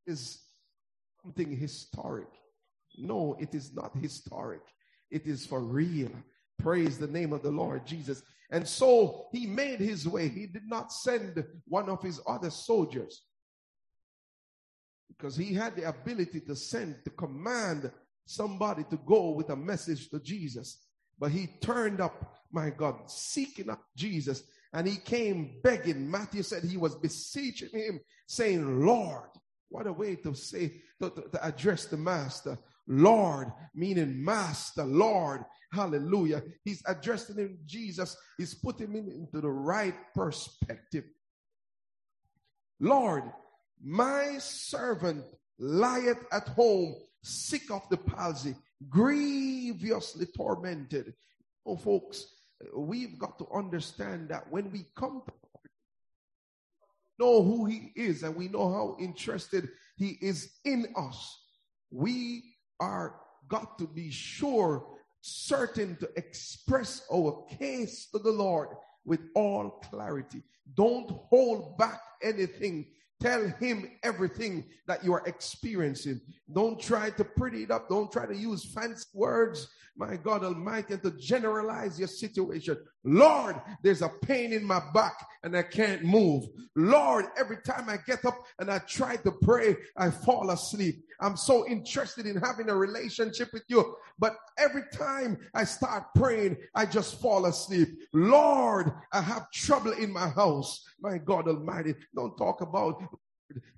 Is 0.07 0.48
something 1.23 1.57
historic. 1.57 2.29
No, 2.97 3.37
it 3.39 3.55
is 3.55 3.75
not 3.75 3.97
historic. 3.97 4.63
It 5.11 5.27
is 5.27 5.47
for 5.47 5.61
real. 5.61 6.11
Praise 6.59 6.99
the 6.99 7.07
name 7.07 7.33
of 7.33 7.43
the 7.43 7.51
Lord 7.51 7.87
Jesus. 7.87 8.23
And 8.51 8.67
so 8.67 9.27
he 9.33 9.47
made 9.47 9.81
his 9.81 10.09
way. 10.09 10.29
He 10.29 10.47
did 10.47 10.67
not 10.67 10.93
send 10.93 11.45
one 11.67 11.89
of 11.89 12.03
his 12.03 12.21
other 12.27 12.51
soldiers 12.51 13.23
because 15.09 15.37
he 15.37 15.53
had 15.53 15.77
the 15.77 15.89
ability 15.89 16.41
to 16.41 16.57
send, 16.57 16.97
to 17.05 17.11
command 17.11 17.91
somebody 18.25 18.85
to 18.91 18.99
go 19.07 19.31
with 19.31 19.51
a 19.51 19.57
message 19.57 20.09
to 20.11 20.21
Jesus. 20.21 20.85
But 21.19 21.31
he 21.31 21.49
turned 21.61 22.01
up, 22.01 22.37
my 22.53 22.71
God, 22.71 23.11
seeking 23.11 23.71
up 23.71 23.83
Jesus. 23.97 24.43
And 24.73 24.87
he 24.87 24.97
came 24.97 25.57
begging. 25.63 26.11
Matthew 26.11 26.43
said 26.43 26.63
he 26.63 26.77
was 26.77 26.95
beseeching 26.95 27.71
him, 27.71 28.01
saying, 28.27 28.85
Lord, 28.85 29.31
what 29.69 29.87
a 29.87 29.93
way 29.93 30.17
to 30.17 30.35
say, 30.35 30.83
to, 31.01 31.11
to, 31.11 31.23
to 31.33 31.47
address 31.47 31.87
the 31.87 31.97
master. 31.97 32.59
Lord, 32.87 33.53
meaning 33.75 34.25
master, 34.25 34.85
Lord. 34.85 35.45
Hallelujah. 35.71 36.43
He's 36.65 36.83
addressing 36.87 37.37
him, 37.37 37.59
Jesus. 37.67 38.17
He's 38.39 38.55
putting 38.55 38.93
him 38.93 39.11
into 39.11 39.41
the 39.43 39.51
right 39.51 39.95
perspective. 40.15 41.05
Lord, 42.81 43.25
my 43.83 44.39
servant 44.39 45.25
lieth 45.59 46.25
at 46.33 46.49
home, 46.49 46.95
sick 47.23 47.71
of 47.71 47.83
the 47.91 47.99
palsy, 47.99 48.55
grievously 48.89 50.27
tormented. 50.27 51.13
Oh, 51.67 51.77
folks, 51.77 52.25
we've 52.75 53.19
got 53.19 53.39
to 53.39 53.49
understand 53.53 54.31
that 54.31 54.51
when 54.51 54.71
we 54.71 54.87
come 54.97 55.23
to 55.27 55.33
know 57.19 57.43
who 57.43 57.67
he 57.67 57.93
is 57.97 58.23
and 58.23 58.35
we 58.35 58.49
know 58.49 58.73
how 58.73 58.97
interested 59.01 59.69
he 59.97 60.19
is 60.21 60.51
in 60.65 60.87
us, 60.97 61.39
we 61.91 62.43
are 62.81 63.17
got 63.49 63.79
to 63.79 63.87
be 63.87 64.11
sure, 64.11 64.87
certain 65.21 65.97
to 65.97 66.09
express 66.17 67.03
our 67.13 67.45
case 67.59 68.09
to 68.13 68.19
the 68.19 68.31
Lord 68.31 68.69
with 69.05 69.21
all 69.35 69.81
clarity. 69.91 70.43
Don't 70.75 71.11
hold 71.11 71.79
back 71.79 72.01
anything 72.23 72.87
Tell 73.21 73.49
him 73.59 73.91
everything 74.05 74.67
that 74.87 75.05
you 75.05 75.13
are 75.13 75.27
experiencing. 75.27 76.21
Don't 76.53 76.81
try 76.81 77.11
to 77.11 77.25
pretty 77.25 77.65
it 77.65 77.71
up. 77.71 77.89
Don't 77.89 78.13
try 78.13 78.27
to 78.27 78.37
use 78.37 78.73
fancy 78.73 79.07
words, 79.13 79.69
my 79.97 80.17
God 80.17 80.45
Almighty, 80.45 80.95
and 80.95 81.03
to 81.03 81.11
generalize 81.11 81.99
your 81.99 82.07
situation. 82.07 82.77
Lord, 83.03 83.61
there's 83.83 84.03
a 84.03 84.09
pain 84.23 84.53
in 84.53 84.65
my 84.65 84.81
back 84.95 85.15
and 85.43 85.57
I 85.57 85.63
can't 85.63 86.05
move. 86.05 86.45
Lord, 86.77 87.27
every 87.37 87.59
time 87.63 87.89
I 87.89 87.97
get 88.07 88.25
up 88.25 88.39
and 88.61 88.71
I 88.71 88.79
try 88.79 89.17
to 89.17 89.33
pray, 89.33 89.77
I 89.97 90.11
fall 90.11 90.51
asleep. 90.51 91.03
I'm 91.21 91.37
so 91.37 91.67
interested 91.67 92.27
in 92.27 92.37
having 92.37 92.71
a 92.71 92.77
relationship 92.77 93.53
with 93.53 93.65
you. 93.69 93.97
But 94.19 94.37
every 94.57 94.85
time 94.93 95.39
I 95.55 95.65
start 95.65 96.15
praying, 96.15 96.57
I 96.75 96.87
just 96.87 97.21
fall 97.21 97.47
asleep. 97.47 97.89
Lord, 98.13 98.93
I 99.13 99.21
have 99.21 99.51
trouble 99.51 99.93
in 99.93 100.13
my 100.13 100.29
house. 100.29 100.85
My 101.01 101.19
God 101.19 101.49
Almighty, 101.49 101.95
don't 102.15 102.37
talk 102.37 102.61
about 102.61 103.03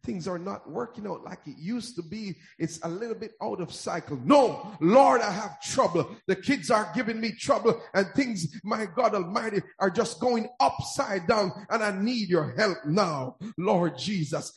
things 0.04 0.26
are 0.26 0.38
not 0.38 0.68
working 0.68 1.06
out 1.06 1.24
like 1.24 1.40
it 1.46 1.56
used 1.58 1.94
to 1.96 2.02
be. 2.02 2.36
It's 2.58 2.80
a 2.82 2.88
little 2.88 3.14
bit 3.14 3.32
out 3.42 3.60
of 3.60 3.72
cycle. 3.72 4.18
No, 4.24 4.76
Lord, 4.80 5.20
I 5.20 5.30
have 5.30 5.60
trouble. 5.62 6.16
The 6.26 6.36
kids 6.36 6.70
are 6.70 6.90
giving 6.94 7.20
me 7.20 7.32
trouble 7.32 7.80
and 7.94 8.06
things, 8.14 8.60
my 8.64 8.86
God 8.86 9.14
Almighty, 9.14 9.62
are 9.78 9.90
just 9.90 10.20
going 10.20 10.48
upside 10.58 11.26
down 11.26 11.52
and 11.70 11.82
I 11.82 11.92
need 11.92 12.28
your 12.28 12.54
help 12.56 12.78
now. 12.86 13.36
Lord 13.56 13.96
Jesus, 13.96 14.52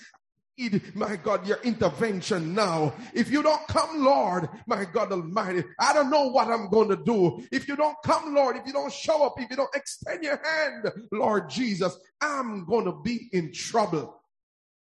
need, 0.57 0.95
my 0.95 1.15
God, 1.15 1.47
your 1.47 1.59
intervention 1.63 2.53
now. 2.53 2.93
If 3.13 3.31
you 3.31 3.43
don't 3.43 3.67
come, 3.67 4.03
Lord, 4.03 4.49
my 4.67 4.85
God 4.85 5.11
Almighty, 5.11 5.63
I 5.79 5.93
don't 5.93 6.09
know 6.09 6.27
what 6.27 6.47
I'm 6.47 6.69
going 6.69 6.89
to 6.89 6.97
do. 6.97 7.45
If 7.51 7.67
you 7.67 7.75
don't 7.75 7.97
come, 8.03 8.33
Lord, 8.33 8.57
if 8.57 8.65
you 8.65 8.73
don't 8.73 8.93
show 8.93 9.25
up, 9.25 9.35
if 9.37 9.49
you 9.49 9.55
don't 9.55 9.75
extend 9.75 10.23
your 10.23 10.41
hand, 10.43 10.91
Lord 11.11 11.49
Jesus, 11.49 11.97
I'm 12.21 12.65
going 12.65 12.85
to 12.85 13.01
be 13.03 13.29
in 13.31 13.51
trouble. 13.53 14.21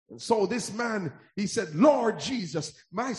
And 0.09 0.21
so 0.21 0.45
this 0.45 0.73
man, 0.73 1.13
he 1.35 1.47
said, 1.47 1.73
Lord 1.75 2.19
Jesus, 2.19 2.73
my 2.91 3.13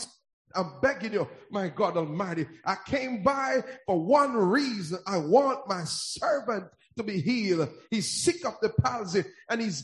I'm 0.55 0.81
begging 0.83 1.15
you, 1.15 1.29
my 1.51 1.69
God 1.69 1.97
Almighty. 1.97 2.47
I 2.65 2.77
came 2.85 3.23
by 3.23 3.63
for 3.87 3.99
one 3.99 4.35
reason. 4.35 4.99
I 5.07 5.19
want 5.19 5.69
my 5.69 5.85
servant 5.85 6.67
to 6.97 7.03
be 7.03 7.21
healed. 7.21 7.69
He's 7.91 8.23
sick 8.23 8.45
of 8.45 8.55
the 8.61 8.69
palsy 8.69 9.25
and 9.49 9.61
he's 9.61 9.83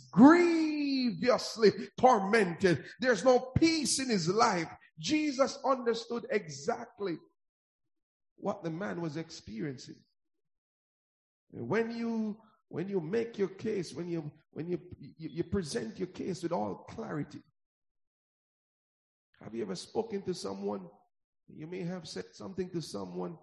grievously 1.17 1.73
tormented. 1.99 2.85
There's 3.01 3.25
no 3.25 3.39
peace 3.59 3.99
in 3.99 4.09
his 4.09 4.29
life. 4.29 4.69
Jesus 4.99 5.59
understood 5.65 6.27
exactly 6.31 7.19
what 8.37 8.63
the 8.63 8.71
man 8.71 9.01
was 9.01 9.17
experiencing. 9.17 9.97
When 11.51 11.91
you 11.91 12.37
when 12.71 12.87
you 12.87 13.01
make 13.01 13.39
your 13.39 13.49
case, 13.49 13.95
when 13.95 14.09
you 14.09 14.31
when 14.53 14.69
you, 14.69 14.79
you, 14.99 15.31
you 15.31 15.45
present 15.45 15.99
your 15.99 16.09
case 16.09 16.43
with 16.43 16.53
all 16.53 16.87
clarity. 16.91 17.43
Have 19.43 19.55
you 19.55 19.63
ever 19.63 19.77
spoken 19.77 20.23
to 20.23 20.35
someone? 20.35 20.89
You 21.49 21.67
may 21.67 21.83
have 21.83 22.07
said 22.07 22.27
something 22.33 22.69
to 22.71 22.83
someone 22.83 23.39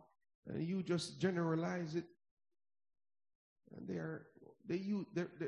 and 0.48 0.64
you 0.64 0.84
just 0.84 1.20
generalize 1.20 1.96
it. 1.96 2.06
And 3.76 3.88
they're 3.88 4.28
they 4.68 4.78
use 4.78 5.06
they 5.14 5.24
they 5.40 5.48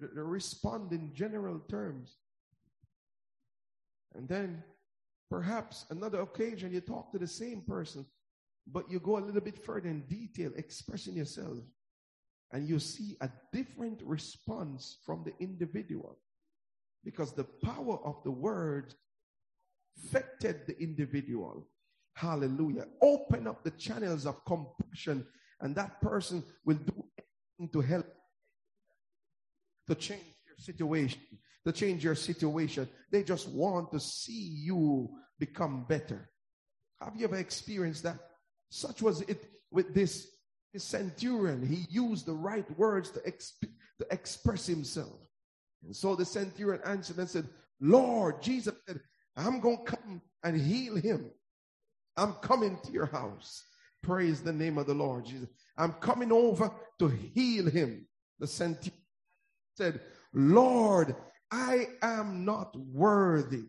they 0.00 0.20
respond 0.20 0.92
in 0.92 1.14
general 1.14 1.60
terms. 1.68 2.16
And 4.14 4.28
then 4.28 4.62
perhaps 5.30 5.86
another 5.90 6.20
occasion 6.20 6.72
you 6.72 6.80
talk 6.80 7.12
to 7.12 7.18
the 7.18 7.26
same 7.26 7.62
person, 7.62 8.06
but 8.66 8.90
you 8.90 8.98
go 8.98 9.18
a 9.18 9.24
little 9.24 9.40
bit 9.40 9.64
further 9.64 9.88
in 9.88 10.02
detail, 10.06 10.52
expressing 10.56 11.14
yourself 11.14 11.58
and 12.52 12.68
you 12.68 12.78
see 12.78 13.16
a 13.20 13.30
different 13.52 14.00
response 14.04 14.98
from 15.04 15.24
the 15.24 15.32
individual 15.40 16.18
because 17.04 17.32
the 17.32 17.44
power 17.44 17.98
of 18.04 18.22
the 18.24 18.30
word 18.30 18.94
affected 19.98 20.66
the 20.66 20.80
individual. 20.80 21.68
Hallelujah. 22.14 22.86
Open 23.02 23.46
up 23.46 23.62
the 23.62 23.70
channels 23.72 24.26
of 24.26 24.44
compassion, 24.44 25.26
and 25.60 25.74
that 25.76 26.00
person 26.00 26.42
will 26.64 26.76
do 26.76 27.04
anything 27.18 27.72
to 27.72 27.80
help 27.80 28.06
to 29.88 29.94
change 29.94 30.34
your 30.46 30.56
situation. 30.58 31.20
To 31.64 31.72
change 31.72 32.04
your 32.04 32.14
situation. 32.14 32.88
They 33.10 33.22
just 33.22 33.48
want 33.48 33.90
to 33.92 34.00
see 34.00 34.32
you 34.64 35.10
become 35.38 35.84
better. 35.88 36.30
Have 37.02 37.16
you 37.16 37.24
ever 37.24 37.36
experienced 37.36 38.04
that? 38.04 38.18
Such 38.70 39.02
was 39.02 39.22
it 39.22 39.44
with 39.70 39.92
this 39.94 40.28
the 40.76 40.80
centurion, 40.80 41.66
he 41.66 41.86
used 41.88 42.26
the 42.26 42.34
right 42.34 42.70
words 42.78 43.10
to, 43.10 43.20
exp- 43.20 43.72
to 43.98 44.06
express 44.10 44.66
himself. 44.66 45.18
And 45.82 45.96
so 45.96 46.14
the 46.14 46.26
centurion 46.26 46.82
answered 46.84 47.16
and 47.16 47.30
said, 47.30 47.48
Lord, 47.80 48.42
Jesus 48.42 48.74
said, 48.86 49.00
I'm 49.38 49.60
going 49.60 49.78
to 49.78 49.84
come 49.84 50.20
and 50.44 50.60
heal 50.60 50.96
him. 50.96 51.30
I'm 52.18 52.34
coming 52.34 52.78
to 52.84 52.92
your 52.92 53.06
house. 53.06 53.64
Praise 54.02 54.42
the 54.42 54.52
name 54.52 54.76
of 54.76 54.86
the 54.86 54.92
Lord 54.92 55.24
Jesus. 55.24 55.48
I'm 55.78 55.92
coming 55.94 56.30
over 56.30 56.70
to 56.98 57.08
heal 57.08 57.70
him. 57.70 58.06
The 58.38 58.46
centurion 58.46 59.00
said, 59.76 60.00
Lord, 60.32 61.14
I 61.50 61.88
am 62.02 62.44
not 62.44 62.76
worthy 62.76 63.64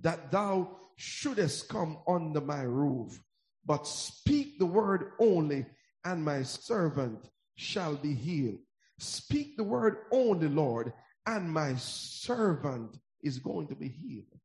that 0.00 0.30
thou 0.30 0.76
shouldest 0.96 1.68
come 1.68 1.98
under 2.06 2.40
my 2.40 2.62
roof 2.62 3.20
but 3.66 3.86
speak 3.86 4.58
the 4.58 4.66
word 4.66 5.12
only, 5.18 5.66
and 6.04 6.24
my 6.24 6.42
servant 6.44 7.28
shall 7.56 7.96
be 7.96 8.14
healed. 8.14 8.60
Speak 8.98 9.56
the 9.56 9.64
word 9.64 9.96
only, 10.12 10.48
Lord, 10.48 10.92
and 11.26 11.52
my 11.52 11.74
servant 11.74 12.96
is 13.22 13.40
going 13.40 13.66
to 13.68 13.74
be 13.74 13.88
healed. 13.88 14.40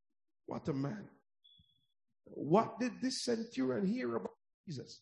What 0.46 0.66
a 0.68 0.72
man. 0.72 1.08
What 2.24 2.80
did 2.80 3.00
this 3.00 3.22
centurion 3.22 3.86
hear 3.86 4.16
about 4.16 4.32
Jesus? 4.66 5.00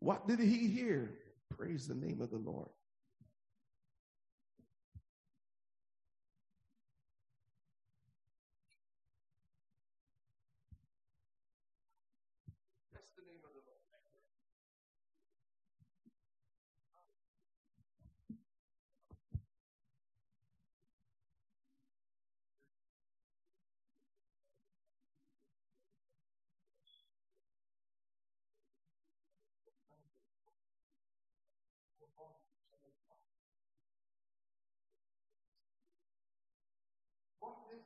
What 0.00 0.26
did 0.26 0.40
he 0.40 0.66
hear? 0.66 1.14
Praise 1.56 1.86
the 1.86 1.94
name 1.94 2.20
of 2.20 2.30
the 2.30 2.38
Lord. 2.38 2.68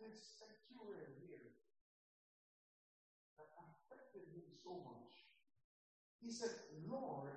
This 0.05 0.37
centurion 0.37 1.17
here 1.25 1.49
that 3.41 3.49
affected 3.57 4.29
him 4.37 4.45
so 4.61 4.85
much. 4.85 5.33
He 6.21 6.31
said, 6.31 6.53
Lord, 6.85 7.33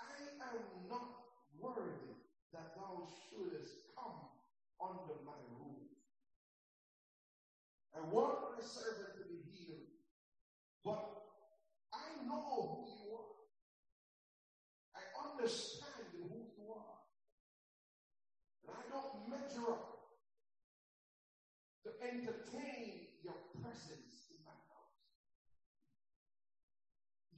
I 0.00 0.12
am 0.52 0.88
not 0.88 1.08
worthy 1.58 2.12
that 2.52 2.76
thou 2.76 3.08
shouldest 3.08 3.88
come 3.96 4.28
under 4.80 5.16
my 5.24 5.40
roof. 5.56 5.88
I 7.96 8.00
want 8.12 8.56
my 8.56 8.64
servant 8.64 9.16
to 9.16 9.24
be 9.28 9.40
healed, 9.48 9.88
but 10.84 11.00
I 11.92 12.24
know 12.26 12.40
who 12.48 12.88
you 12.88 13.16
are. 13.16 13.32
I 14.96 15.02
understand 15.28 16.08
who 16.12 16.52
you 16.56 16.72
are. 16.72 17.00
And 18.64 18.76
I 18.76 18.82
don't 18.88 19.28
measure 19.28 19.68
up 19.70 19.92
to 21.84 21.90
entertain 22.00 23.18
your 23.22 23.36
presence 23.58 24.30
in 24.30 24.38
my 24.46 24.54
house. 24.70 25.02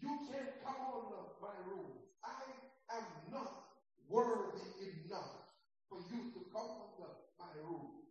You 0.00 0.12
can't 0.30 0.60
come 0.60 0.80
on 0.84 1.32
my 1.40 1.56
roof. 1.64 2.12
I 2.22 2.44
am 2.92 3.06
not 3.32 3.64
worthy 4.08 4.68
enough 4.84 5.48
for 5.88 6.04
you 6.12 6.28
to 6.30 6.40
come 6.52 6.92
under 6.92 7.24
my 7.40 7.56
roof. 7.64 8.04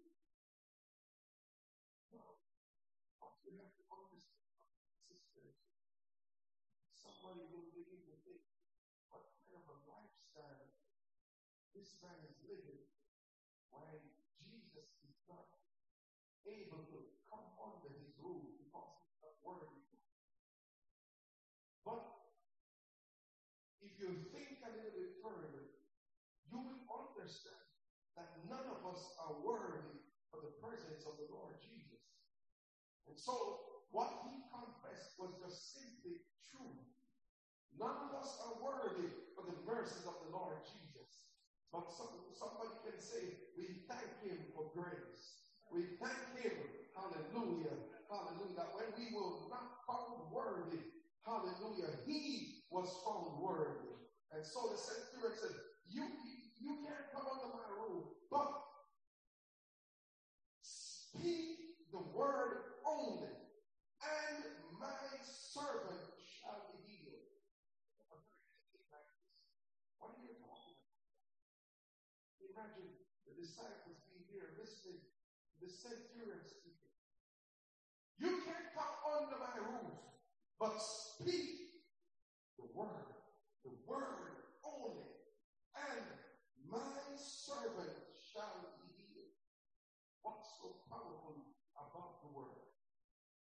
What 3.21 3.37
you 3.45 3.53
have 3.61 3.77
to 3.77 3.85
understand, 3.93 4.73
sisters, 5.05 5.57
somebody 6.97 7.45
will 7.53 7.69
begin 7.77 8.01
to 8.09 8.15
think, 8.25 8.41
what 9.13 9.29
kind 9.45 9.61
of 9.61 9.69
a 9.69 9.77
lifestyle 9.85 10.65
this 10.65 10.81
man 10.81 11.72
is 11.83 12.39
living? 12.47 12.79
Why 13.67 13.83
Jesus 14.39 14.87
is 15.03 15.17
not 15.27 15.51
able 16.47 16.87
to 16.87 16.99
come 17.27 17.47
under 17.59 17.91
his 17.99 18.15
rule 18.23 18.55
because 18.55 18.91
he's 19.03 19.19
not 19.19 19.35
worthy. 19.43 19.83
But 21.83 22.07
if 23.83 23.91
you 23.99 24.15
think 24.31 24.63
a 24.63 24.71
little 24.71 24.95
bit 24.95 25.19
further, 25.19 25.75
you 26.47 26.57
will 26.63 26.83
understand 26.87 27.67
that 28.15 28.31
none 28.47 28.67
of 28.71 28.79
us 28.87 29.03
are 29.19 29.43
worthy 29.43 29.99
of 30.31 30.39
the 30.45 30.55
presence 30.63 31.03
of 31.03 31.19
the 31.19 31.27
Lord 31.33 31.59
Jesus. 31.59 31.99
And 33.11 33.17
so 33.19 33.59
what 33.91 34.23
he 34.29 34.39
confessed 34.47 35.19
was 35.19 35.35
just 35.43 35.75
simply 35.75 36.23
true. 36.47 36.79
None 37.75 37.97
of 38.07 38.11
us 38.21 38.37
are 38.45 38.61
worthy 38.61 39.09
of 39.35 39.49
the 39.49 39.57
mercies 39.65 40.05
of 40.05 40.15
the 40.23 40.31
Lord 40.31 40.61
Jesus. 40.63 40.82
But 41.73 41.91
some, 41.91 42.09
somebody 42.31 42.71
can 42.85 42.99
say, 42.99 43.33
we 43.57 43.73
thank 43.89 44.11
him 44.21 44.39
for 44.55 44.65
grace. 44.75 45.37
We 45.71 45.85
thank 46.01 46.23
him, 46.39 46.53
hallelujah, 46.95 47.77
hallelujah, 48.09 48.55
that 48.57 48.69
when 48.73 48.87
we 48.97 49.07
were 49.13 49.33
not 49.51 49.67
found 49.87 50.21
worthy, 50.31 50.85
hallelujah, 51.25 51.91
he 52.05 52.47
was 52.71 52.89
found 53.05 53.39
worthy. 53.41 53.97
And 54.31 54.45
so 54.45 54.67
the 54.71 54.77
centurion 54.77 55.33
said, 55.33 55.51
you, 55.85 56.07
You 56.61 56.75
can't 56.83 57.05
come 57.11 57.27
under 57.27 57.47
my 57.47 57.67
roof, 57.69 58.05
but 58.31 58.47
speak 60.61 61.45
the 61.91 61.99
word 61.99 62.55
only, 62.85 63.33
and 64.03 64.45
my 64.79 65.03
servant 65.21 66.03
shall 66.17 66.61
be 66.67 66.77
healed. 66.87 67.25
What 69.99 70.11
are 70.11 70.19
you 70.21 70.29
talking 70.39 70.73
about? 70.73 70.91
Imagine 72.41 72.91
the 73.25 73.33
disciples 73.33 73.97
being 74.07 74.23
here 74.29 74.49
listening 74.57 74.99
to 75.51 75.55
the 75.61 75.69
centurion 75.83 76.39
speaking. 76.47 76.95
You 78.15 78.39
can't 78.47 78.71
come 78.71 78.95
under 79.03 79.35
my 79.35 79.55
roof, 79.59 79.99
but 80.55 80.79
speak 80.79 81.83
the 82.55 82.71
word, 82.71 83.11
the 83.67 83.75
word 83.83 84.47
only, 84.63 85.11
and 85.75 86.07
my 86.71 87.03
servant 87.19 87.91
shall 88.15 88.79
be 88.79 88.87
healed. 88.95 89.35
What's 90.23 90.47
so 90.63 90.87
powerful 90.87 91.51
about 91.75 92.23
the 92.23 92.31
word? 92.31 92.63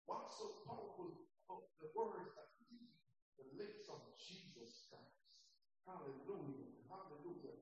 What's 0.10 0.34
so 0.42 0.66
powerful 0.66 1.30
about 1.46 1.70
the 1.78 1.94
words 1.94 2.34
that 2.34 2.50
leave 2.66 2.90
the 3.38 3.46
lips 3.62 3.86
of 3.86 4.02
Jesus 4.18 4.90
Christ? 4.90 5.30
Hallelujah. 5.86 6.74
Hallelujah. 6.90 7.58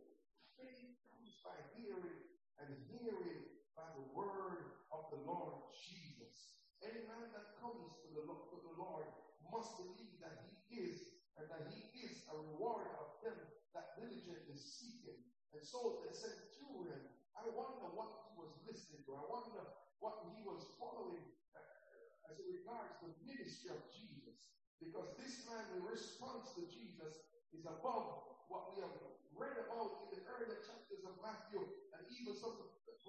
Faith 0.55 1.03
comes 1.11 1.43
by 1.43 1.55
hearing, 1.75 2.19
and 2.63 2.69
hearing 2.91 3.43
by 3.75 3.87
the 3.95 4.07
word 4.11 4.83
of 4.91 4.98
the 5.09 5.21
Lord 5.25 5.73
Jesus. 5.73 6.61
Any 6.85 7.03
man 7.09 7.33
that 7.33 7.57
comes 7.59 7.97
to 8.05 8.07
the, 8.13 8.23
to 8.23 8.57
the 8.61 8.75
Lord 8.77 9.09
must 9.49 9.81
believe 9.81 10.21
that 10.21 10.45
he 10.45 10.85
is, 10.89 11.17
and 11.35 11.49
that 11.49 11.67
he 11.73 11.89
is 12.05 12.23
a 12.29 12.35
rewarder 12.37 12.93
of 13.01 13.19
them 13.25 13.37
that 13.73 13.97
diligently 13.97 14.55
seek 14.55 15.01
him. 15.03 15.19
And 15.51 15.65
so 15.65 16.05
the 16.05 16.13
centurion, 16.13 17.01
I 17.33 17.49
wonder 17.51 17.89
what 17.97 18.29
he 18.29 18.37
was 18.37 18.53
listening 18.69 19.01
to. 19.09 19.17
I 19.17 19.25
wonder 19.25 19.65
what 19.97 20.29
he 20.29 20.45
was 20.45 20.61
following 20.77 21.25
uh, 21.57 22.29
as 22.29 22.37
it 22.37 22.47
regards 22.47 22.93
the 23.01 23.11
ministry 23.25 23.73
of 23.73 23.81
Jesus. 23.89 24.37
Because 24.77 25.11
this 25.19 25.43
man, 25.49 25.65
in 25.75 25.83
response 25.83 26.55
to 26.55 26.63
Jesus, 26.69 27.27
is 27.51 27.65
above 27.67 28.47
what 28.47 28.71
we 28.71 28.79
have 28.79 28.95
read 29.35 29.57
about 29.67 30.07
in 30.07 30.07
the 30.15 30.21
earlier 30.29 30.61
chapters 30.63 31.03
of 31.03 31.17
Matthew 31.19 31.63
and 31.65 32.01
even 32.15 32.31
some 32.37 32.55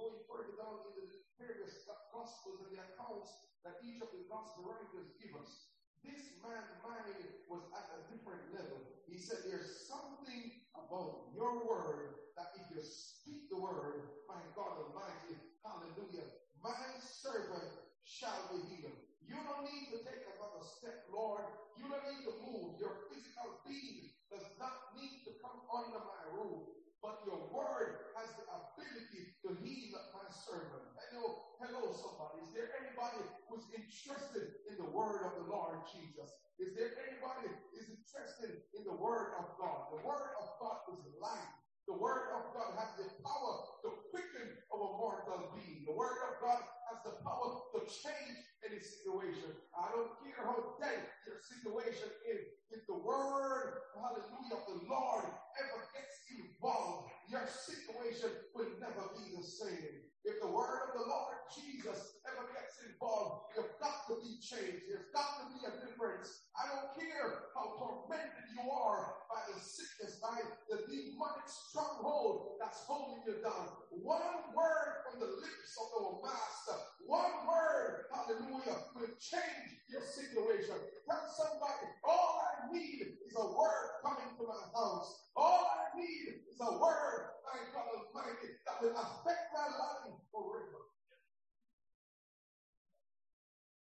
going 0.00 0.16
further 0.24 0.56
down 0.56 0.80
in 0.88 0.92
the 0.96 1.06
various 1.40 1.88
gospels 2.12 2.68
and 2.68 2.76
the 2.76 2.84
accounts 2.84 3.50
that 3.64 3.80
each 3.80 4.00
of 4.04 4.12
the 4.12 4.28
gospel 4.28 4.68
writers 4.68 5.16
give 5.16 5.32
us. 5.40 5.72
This 6.04 6.36
man's 6.40 6.72
mind 6.84 7.16
was 7.48 7.64
at 7.76 7.88
a 7.96 8.00
different 8.12 8.44
level. 8.52 8.80
He 9.08 9.20
said, 9.20 9.44
There's 9.44 9.88
something 9.88 10.60
about 10.72 11.32
your 11.36 11.64
word 11.64 12.32
that 12.36 12.56
if 12.56 12.64
you 12.72 12.80
speak 12.80 13.52
the 13.52 13.60
word, 13.60 14.24
my 14.28 14.40
God 14.56 14.80
Almighty, 14.80 15.36
hallelujah, 15.60 16.24
my 16.64 16.76
servant 17.00 17.68
shall 18.04 18.48
be 18.48 18.64
healed. 18.72 18.96
You 19.24 19.36
don't 19.44 19.68
need 19.68 19.92
to 19.92 20.00
take 20.02 20.24
another 20.24 20.64
step, 20.64 21.04
Lord. 21.12 21.44
You 21.76 21.86
don't 21.88 22.04
need 22.08 22.24
to 22.26 22.34
move. 22.48 22.80
Your 22.80 23.06
physical 23.12 23.60
being 23.68 24.10
does 24.32 24.46
not 24.56 24.96
need 24.96 25.22
to 25.28 25.36
come 25.44 25.60
under 25.68 26.00
my 26.00 26.22
roof, 26.32 26.64
but 27.04 27.20
your 27.28 27.44
word 27.52 28.10
has 28.16 28.28
the 28.40 28.46
ability 28.48 29.36
to 29.46 29.48
heal 29.62 30.00
my 30.16 30.26
servant. 30.32 30.89
Hello, 31.10 31.58
hello, 31.58 31.90
somebody. 31.90 32.46
Is 32.46 32.54
there 32.54 32.70
anybody 32.78 33.18
who's 33.50 33.66
interested 33.74 34.62
in 34.70 34.78
the 34.78 34.86
word 34.94 35.26
of 35.26 35.42
the 35.42 35.46
Lord 35.50 35.82
Jesus? 35.90 36.30
Is 36.62 36.70
there 36.78 36.94
anybody 37.02 37.50
is 37.74 37.90
interested 37.90 38.62
in 38.78 38.86
the 38.86 38.94
word 38.94 39.34
of 39.42 39.58
God? 39.58 39.90
The 39.90 40.06
word 40.06 40.38
of 40.38 40.46
God 40.62 40.86
is 40.94 41.02
life. 41.18 41.50
The 41.90 41.98
word 41.98 42.30
of 42.38 42.54
God 42.54 42.78
has 42.78 42.94
the 42.94 43.10
power 43.26 43.54
to 43.82 43.88
quicken 44.14 44.54
our 44.70 44.86
mortal 45.02 45.50
being. 45.58 45.82
The 45.82 45.98
word 45.98 46.14
of 46.30 46.38
God 46.38 46.62
has 46.62 47.02
the 47.02 47.18
power 47.26 47.58
to 47.74 47.78
change 47.90 48.38
any 48.62 48.78
situation. 48.78 49.50
I 49.74 49.90
don't 49.90 50.14
care 50.22 50.46
how 50.46 50.78
dead 50.78 51.10
your 51.26 51.42
situation 51.42 52.06
is. 52.22 52.54
If 52.70 52.86
the 52.86 53.02
word, 53.02 53.82
hallelujah, 53.98 54.62
of 54.62 54.62
the 54.62 54.78
Lord 54.86 55.26
ever 55.58 55.80
gets 55.90 56.14
involved, 56.38 57.10
your 57.26 57.50
situation 57.50 58.30
will 58.54 58.70
never 58.78 59.10
be 59.18 59.34
the 59.34 59.42
same. 59.42 60.09
If 60.24 60.40
the 60.40 60.52
word 60.52 60.92
of 60.92 61.00
the 61.00 61.06
Lord 61.08 61.36
Jesus 61.48 62.20
ever 62.28 62.44
gets 62.52 62.76
involved, 62.84 63.56
you've 63.56 63.72
got 63.80 64.04
to 64.08 64.20
be 64.20 64.36
changed. 64.40 64.84
There's 64.88 65.08
got 65.14 65.40
to 65.40 65.44
be 65.48 65.64
a 65.64 65.72
difference. 65.86 66.49
I 66.60 66.68
don't 66.68 66.92
care 66.92 67.48
how 67.56 67.72
tormented 67.80 68.44
you 68.52 68.68
are 68.68 69.24
by 69.32 69.40
the 69.48 69.56
sickness, 69.56 70.20
by 70.20 70.36
the 70.68 70.84
demonic 70.84 71.48
stronghold 71.48 72.60
that's 72.60 72.84
holding 72.84 73.24
you 73.24 73.40
down. 73.40 73.72
One 74.04 74.52
word 74.52 75.08
from 75.08 75.20
the 75.20 75.32
lips 75.40 75.72
of 75.80 75.88
our 75.96 76.20
master, 76.20 76.76
one 77.08 77.48
word, 77.48 78.12
hallelujah, 78.12 78.76
will 78.92 79.14
change 79.16 79.80
your 79.88 80.04
situation. 80.04 80.76
Tell 81.08 81.24
somebody, 81.32 81.88
all 82.04 82.44
I 82.44 82.72
need 82.72 83.16
is 83.24 83.34
a 83.36 83.46
word 83.56 84.04
coming 84.04 84.36
to 84.36 84.44
my 84.44 84.62
house. 84.76 85.32
All 85.36 85.64
I 85.64 85.96
need 85.96 86.44
is 86.44 86.60
a 86.60 86.76
word, 86.76 87.40
my 87.48 87.56
God 87.72 87.88
Almighty, 87.88 88.52
that 88.68 88.76
will 88.84 88.94
affect 89.00 89.48
my 89.56 89.64
life 89.64 90.12
forever. 90.28 90.80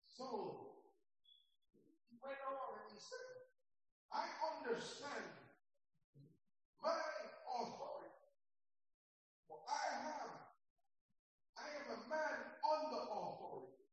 So, 0.08 0.72
he 2.10 2.18
went 2.22 2.38
on 2.46 2.78
and 2.78 2.86
he 2.94 2.98
said, 3.00 3.26
I 4.12 4.28
understand 4.72 5.28
my 6.80 6.96
authority. 7.60 8.16
For 9.44 9.60
I 9.68 9.84
have, 10.00 10.32
I 11.60 11.68
am 11.76 11.86
a 11.92 12.00
man 12.08 12.36
under 12.64 13.00
authority, 13.12 13.84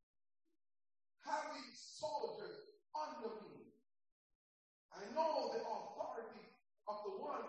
having 1.28 1.68
soldiers 1.76 2.80
under 2.96 3.44
me. 3.44 3.76
I 4.96 5.04
know 5.12 5.52
the 5.52 5.68
authority 5.68 6.48
of 6.88 6.98
the 7.04 7.14
one 7.28 7.48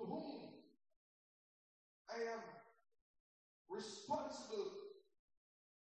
to 0.00 0.02
whom 0.08 0.64
I 2.08 2.24
am 2.24 2.42
responsible, 3.68 4.96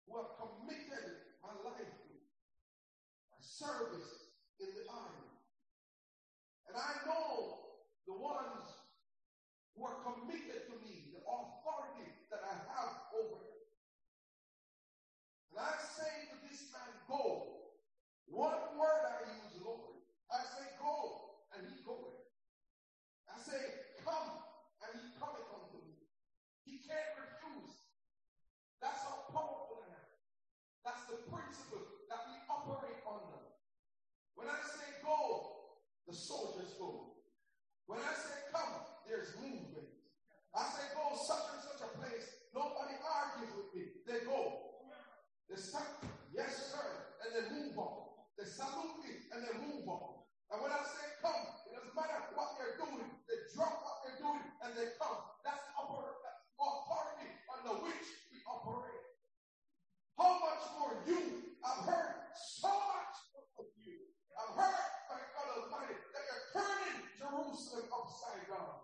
who 0.07 0.11
have 0.19 0.35
committed 0.43 1.23
my 1.39 1.55
life 1.63 1.87
to, 1.87 2.15
my 3.31 3.39
service 3.47 4.35
in 4.59 4.67
the 4.75 4.91
army. 4.91 5.29
And 6.69 6.77
I 6.77 6.93
know 7.09 7.65
the 8.05 8.13
ones 8.13 8.61
who 9.73 9.89
are 9.89 10.05
committed 10.05 10.69
to 10.69 10.77
me, 10.85 11.17
the 11.17 11.25
authority 11.25 12.13
that 12.29 12.45
I 12.45 12.55
have 12.77 12.93
over 13.17 13.41
them. 13.41 13.65
And 15.49 15.65
I 15.65 15.73
say 15.81 16.29
to 16.29 16.37
this 16.45 16.69
man, 16.77 16.93
go. 17.09 17.65
One 18.29 18.77
word 18.77 19.03
I 19.09 19.33
use, 19.33 19.65
Lord. 19.65 19.97
I 20.29 20.45
say, 20.45 20.77
go, 20.77 21.41
and 21.57 21.65
he 21.65 21.81
goeth. 21.81 22.21
I 23.33 23.41
say, 23.41 23.57
come, 24.05 24.45
and 24.85 24.93
he 25.01 25.17
cometh 25.17 25.49
unto 25.49 25.81
me. 25.89 25.97
He 26.69 26.85
can't 26.85 27.17
refuse. 27.17 27.81
That's 28.85 29.01
how 29.09 29.25
powerful 29.33 29.89
I 29.89 29.97
am. 29.97 30.09
That's 30.85 31.05
the 31.09 31.25
principle 31.33 31.81
that 32.13 32.29
we 32.29 32.37
operate 32.53 33.01
under. 33.09 33.41
When 34.37 34.53
I 34.53 34.61
say 34.69 35.01
go, 35.01 35.49
the 36.09 36.17
soldiers 36.17 36.73
go. 36.81 37.13
When 37.87 38.01
I 38.01 38.13
say 38.17 38.49
come, 38.49 38.81
there's 39.05 39.37
movement. 39.37 39.93
I 40.57 40.65
say 40.73 40.89
go 40.97 41.13
such 41.13 41.45
and 41.53 41.61
such 41.61 41.85
a 41.85 41.91
place. 42.01 42.27
Nobody 42.57 42.97
argues 43.05 43.53
with 43.53 43.71
me. 43.77 43.93
They 44.09 44.25
go. 44.25 44.73
They 45.53 45.61
stop. 45.61 45.85
Yes, 46.33 46.73
sir. 46.73 46.89
And 47.25 47.31
they 47.37 47.45
move 47.53 47.77
on. 47.77 48.25
They 48.41 48.49
salute 48.49 49.05
me 49.05 49.13
and 49.37 49.45
they 49.45 49.55
move 49.61 49.85
on. 49.85 50.25
And 50.49 50.65
when 50.65 50.73
I 50.73 50.81
say 50.81 51.07
come, 51.21 51.45
it 51.69 51.77
doesn't 51.77 51.93
matter 51.93 52.33
what 52.33 52.57
they're 52.57 52.81
doing. 52.81 53.05
They 53.29 53.39
drop 53.53 53.85
what 53.85 53.97
they're 54.03 54.21
doing 54.25 54.45
and 54.65 54.73
they 54.73 54.97
come. 54.97 55.21
That's 55.45 55.61
authority 56.59 57.31
under 57.53 57.85
which 57.85 58.07
we 58.33 58.39
operate. 58.49 59.07
How 60.17 60.35
much 60.43 60.65
more 60.75 60.95
you? 61.07 61.55
I've 61.63 61.85
heard 61.87 62.15
so 62.35 62.69
much 62.69 63.15
of 63.59 63.67
you. 63.79 64.11
I've 64.35 64.55
heard, 64.59 64.91
my 65.11 65.21
God 65.35 65.49
Almighty, 65.59 65.95
that 65.95 66.23
you're 66.27 66.47
turning 66.55 66.99
Jerusalem 67.15 67.87
upside 67.95 68.47
down. 68.51 68.83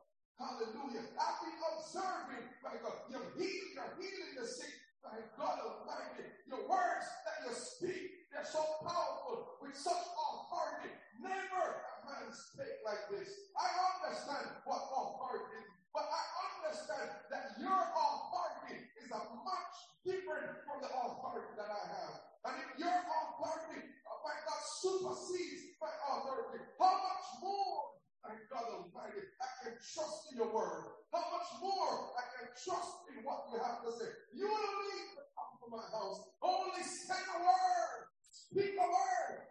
Hallelujah. 0.54 1.02
I've 1.18 1.38
been 1.42 1.58
observing, 1.66 2.46
my 2.62 2.78
God, 2.78 3.10
you're 3.10 3.26
healing, 3.34 3.74
you're 3.74 3.94
healing 3.98 4.34
the 4.38 4.46
sick. 4.46 4.70
My 5.02 5.18
God 5.34 5.58
Almighty, 5.66 6.30
your 6.46 6.62
words 6.70 7.06
that 7.26 7.42
you 7.42 7.50
speak, 7.58 8.30
they're 8.30 8.46
so 8.46 8.62
powerful 8.86 9.58
with 9.58 9.74
such 9.74 9.98
authority. 9.98 10.94
Never 11.18 11.64
a 11.74 11.94
man 12.06 12.30
speak 12.30 12.70
like 12.86 13.02
this. 13.10 13.26
I 13.58 13.66
understand 13.98 14.46
what 14.62 14.78
authority 14.94 15.58
is, 15.58 15.66
but 15.90 16.06
I 16.06 16.22
understand 16.54 17.08
that 17.34 17.58
your 17.58 17.74
authority 17.74 18.78
is 19.02 19.10
a 19.10 19.22
much 19.42 19.74
different 20.06 20.54
from 20.70 20.86
the 20.86 20.90
authority 20.94 21.50
that 21.58 21.66
I 21.66 21.82
have. 21.98 22.14
And 22.46 22.54
if 22.62 22.70
your 22.78 22.94
authority, 22.94 23.90
oh 24.06 24.18
my 24.22 24.38
God, 24.38 24.62
supersedes 24.86 25.74
my 25.82 25.90
authority, 26.14 26.62
how 26.78 26.94
much 26.94 27.26
more, 27.42 27.94
my 28.24 28.36
God 28.48 28.66
Almighty, 28.72 29.20
I 29.40 29.48
can 29.64 29.74
trust 29.80 30.32
in 30.32 30.40
your 30.40 30.43
word? 30.54 30.86
How 31.10 31.26
much 31.34 31.50
more 31.58 32.14
I 32.14 32.22
can 32.38 32.46
trust 32.54 33.10
in 33.10 33.26
what 33.26 33.50
you 33.50 33.58
have 33.58 33.82
to 33.82 33.90
say. 33.90 34.06
You 34.30 34.46
don't 34.46 34.78
need 34.86 35.18
to 35.18 35.22
come 35.34 35.52
to 35.58 35.66
my 35.66 35.86
house. 35.90 36.22
Only 36.38 36.82
say 36.86 37.18
a 37.18 37.38
word. 37.42 37.98
Speak 38.22 38.78
a 38.78 38.86
word. 38.86 39.50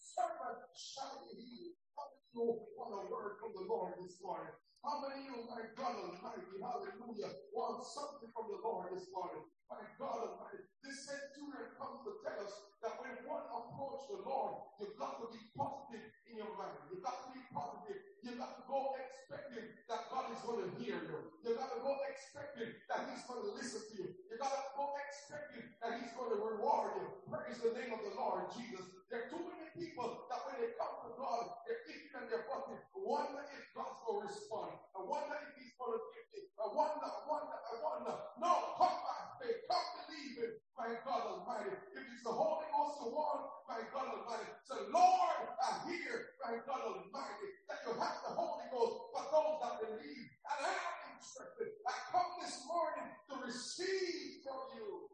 Servant 0.00 0.64
shall 0.72 1.28
be 1.28 1.36
healed. 1.36 1.76
How 1.92 2.08
many 2.08 2.32
you 2.32 2.72
want 2.80 2.96
a 2.96 3.02
word 3.12 3.36
from 3.44 3.52
the 3.52 3.64
Lord 3.68 4.00
this 4.00 4.16
morning? 4.24 4.56
How 4.84 5.04
many 5.04 5.26
of 5.26 5.36
you, 5.36 5.36
my 5.50 5.60
God 5.74 6.00
Almighty, 6.00 6.54
hallelujah, 6.62 7.34
want 7.50 7.82
something 7.82 8.30
from 8.30 8.46
the 8.46 8.62
Lord 8.62 8.94
this 8.94 9.10
morning? 9.10 9.42
My 9.66 9.82
God 9.98 10.32
Almighty, 10.32 10.64
this 10.86 11.04
centurion 11.04 11.74
comes 11.76 12.06
to 12.06 12.14
tell 12.22 12.38
us 12.40 12.54
that 12.80 12.94
when 13.02 13.26
one 13.26 13.42
approach 13.50 14.06
the 14.06 14.22
Lord, 14.22 14.54
you've 14.78 14.94
got 14.94 15.18
to 15.18 15.26
be 15.34 15.42
positive 15.58 16.06
in 16.30 16.38
your 16.38 16.54
mind. 16.54 16.78
You've 16.88 17.02
got 17.02 17.26
to 17.26 17.30
be 17.34 17.42
positive. 17.50 17.98
You've 18.22 18.38
got 18.38 18.54
to 18.54 18.62
go 18.70 18.94
expecting 18.94 19.66
that 19.90 20.02
God 20.14 20.30
is 20.30 20.40
going 20.46 20.62
to 20.62 20.70
hear 20.78 20.94
you. 20.94 21.18
You've 21.42 21.58
got 21.58 21.74
to 21.74 21.80
go 21.82 21.92
expecting 22.06 22.70
that 22.86 23.00
He's 23.10 23.17
going 23.28 23.44
to 23.44 23.52
listen 23.60 23.84
to 23.84 23.94
you. 24.00 24.08
You've 24.32 24.40
got 24.40 24.56
to 24.56 24.64
go 24.72 24.96
expecting 25.04 25.68
that 25.84 26.00
He's 26.00 26.16
going 26.16 26.32
to 26.32 26.40
reward 26.40 26.96
you. 26.96 27.04
Praise 27.28 27.60
the 27.60 27.76
name 27.76 27.92
of 27.92 28.00
the 28.00 28.16
Lord 28.16 28.48
Jesus. 28.56 28.88
There 29.12 29.24
are 29.24 29.28
too 29.28 29.44
many 29.44 29.68
people 29.76 30.24
that 30.32 30.40
when 30.48 30.56
they 30.64 30.72
come 30.80 30.96
to 31.04 31.12
God, 31.12 31.60
they're 31.68 31.84
thinking 31.84 32.08
and 32.16 32.24
they're 32.32 32.48
buzzing. 32.48 32.80
Wonder 32.96 33.44
if 33.52 33.68
God's 33.76 34.00
going 34.08 34.24
to 34.24 34.32
respond. 34.32 34.72
I 34.96 35.04
wonder 35.04 35.36
if 35.44 35.52
He's 35.60 35.76
going 35.76 35.92
to 35.92 36.02
give 36.16 36.28
it. 36.40 36.48
I 36.56 36.66
wonder, 36.72 37.04
I 37.04 37.20
wonder, 37.28 37.52
I 37.52 37.74
wonder. 37.84 38.14
No, 38.40 38.52
come 38.80 38.96
by 39.04 39.20
faith. 39.44 39.60
Come 39.68 39.88
believe 40.08 40.36
it, 40.48 40.52
my 40.72 40.88
God 41.04 41.22
Almighty. 41.28 41.76
If 41.92 42.04
it's 42.08 42.24
the 42.24 42.32
Holy 42.32 42.64
Ghost 42.72 42.96
you 43.04 43.12
want, 43.12 43.44
my 43.68 43.84
God 43.92 44.08
Almighty. 44.08 44.48
So, 44.64 44.88
Lord, 44.88 45.36
I 45.60 45.84
hear, 45.84 46.32
my 46.40 46.56
God 46.64 46.80
Almighty, 46.80 47.48
that 47.68 47.84
you 47.84 47.92
have 47.92 48.18
the 48.24 48.32
Holy 48.32 48.66
Ghost 48.72 49.12
for 49.12 49.24
those 49.28 49.56
that 49.60 49.74
believe. 49.84 50.26
And 50.48 50.58
I 50.64 50.72
am 50.72 50.96
interested. 51.12 51.76
I 51.84 51.94
come 52.08 52.30
this 52.40 52.56
morning 52.64 53.17
receive 53.48 54.44
from 54.44 54.76
you. 54.76 55.08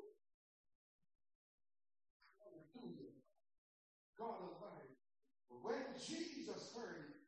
God 4.24 4.40
Almighty. 4.40 4.96
When 5.50 5.84
Jesus 6.00 6.72
heard 6.72 7.12
it, 7.12 7.18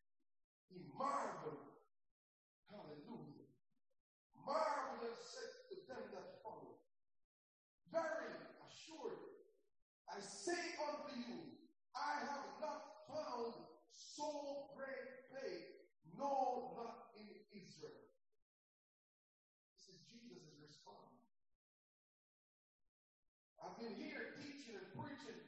he 0.70 0.80
marveled. 0.96 1.76
Hallelujah. 2.70 3.52
Marveled 4.34 5.04
and 5.04 5.18
said 5.18 5.52
to 5.68 5.76
them 5.92 6.04
that 6.14 6.40
followed, 6.40 6.80
Very 7.92 8.32
assuredly, 8.64 9.44
I 10.08 10.18
say 10.24 10.56
unto 10.88 11.20
you, 11.20 11.52
I 11.92 12.24
have 12.32 12.48
not 12.64 12.80
found 13.12 13.54
so 13.92 14.72
great 14.72 15.26
faith, 15.36 15.84
no, 16.16 16.72
not 16.80 17.12
in 17.18 17.28
Israel. 17.52 18.08
This 19.74 19.92
is 19.92 20.00
Jesus' 20.08 20.48
response. 20.64 21.16
I've 23.60 23.76
been 23.76 23.98
here 23.98 24.38
teaching 24.38 24.78
and 24.78 24.88
preaching, 24.94 25.42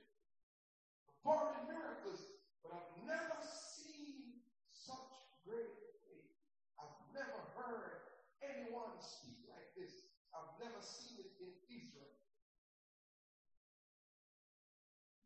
performing 1.28 1.68
miracles, 1.68 2.40
but 2.64 2.72
I've 2.72 3.04
never 3.04 3.36
seen 3.44 4.40
such 4.72 5.12
great 5.44 5.76
faith. 6.08 6.32
I've 6.80 6.96
never 7.12 7.36
heard 7.52 8.16
anyone 8.40 8.96
speak 8.96 9.44
like 9.52 9.68
this. 9.76 10.08
I've 10.32 10.56
never 10.56 10.80
seen 10.80 11.20
it 11.20 11.36
in 11.36 11.52
Israel. 11.68 12.16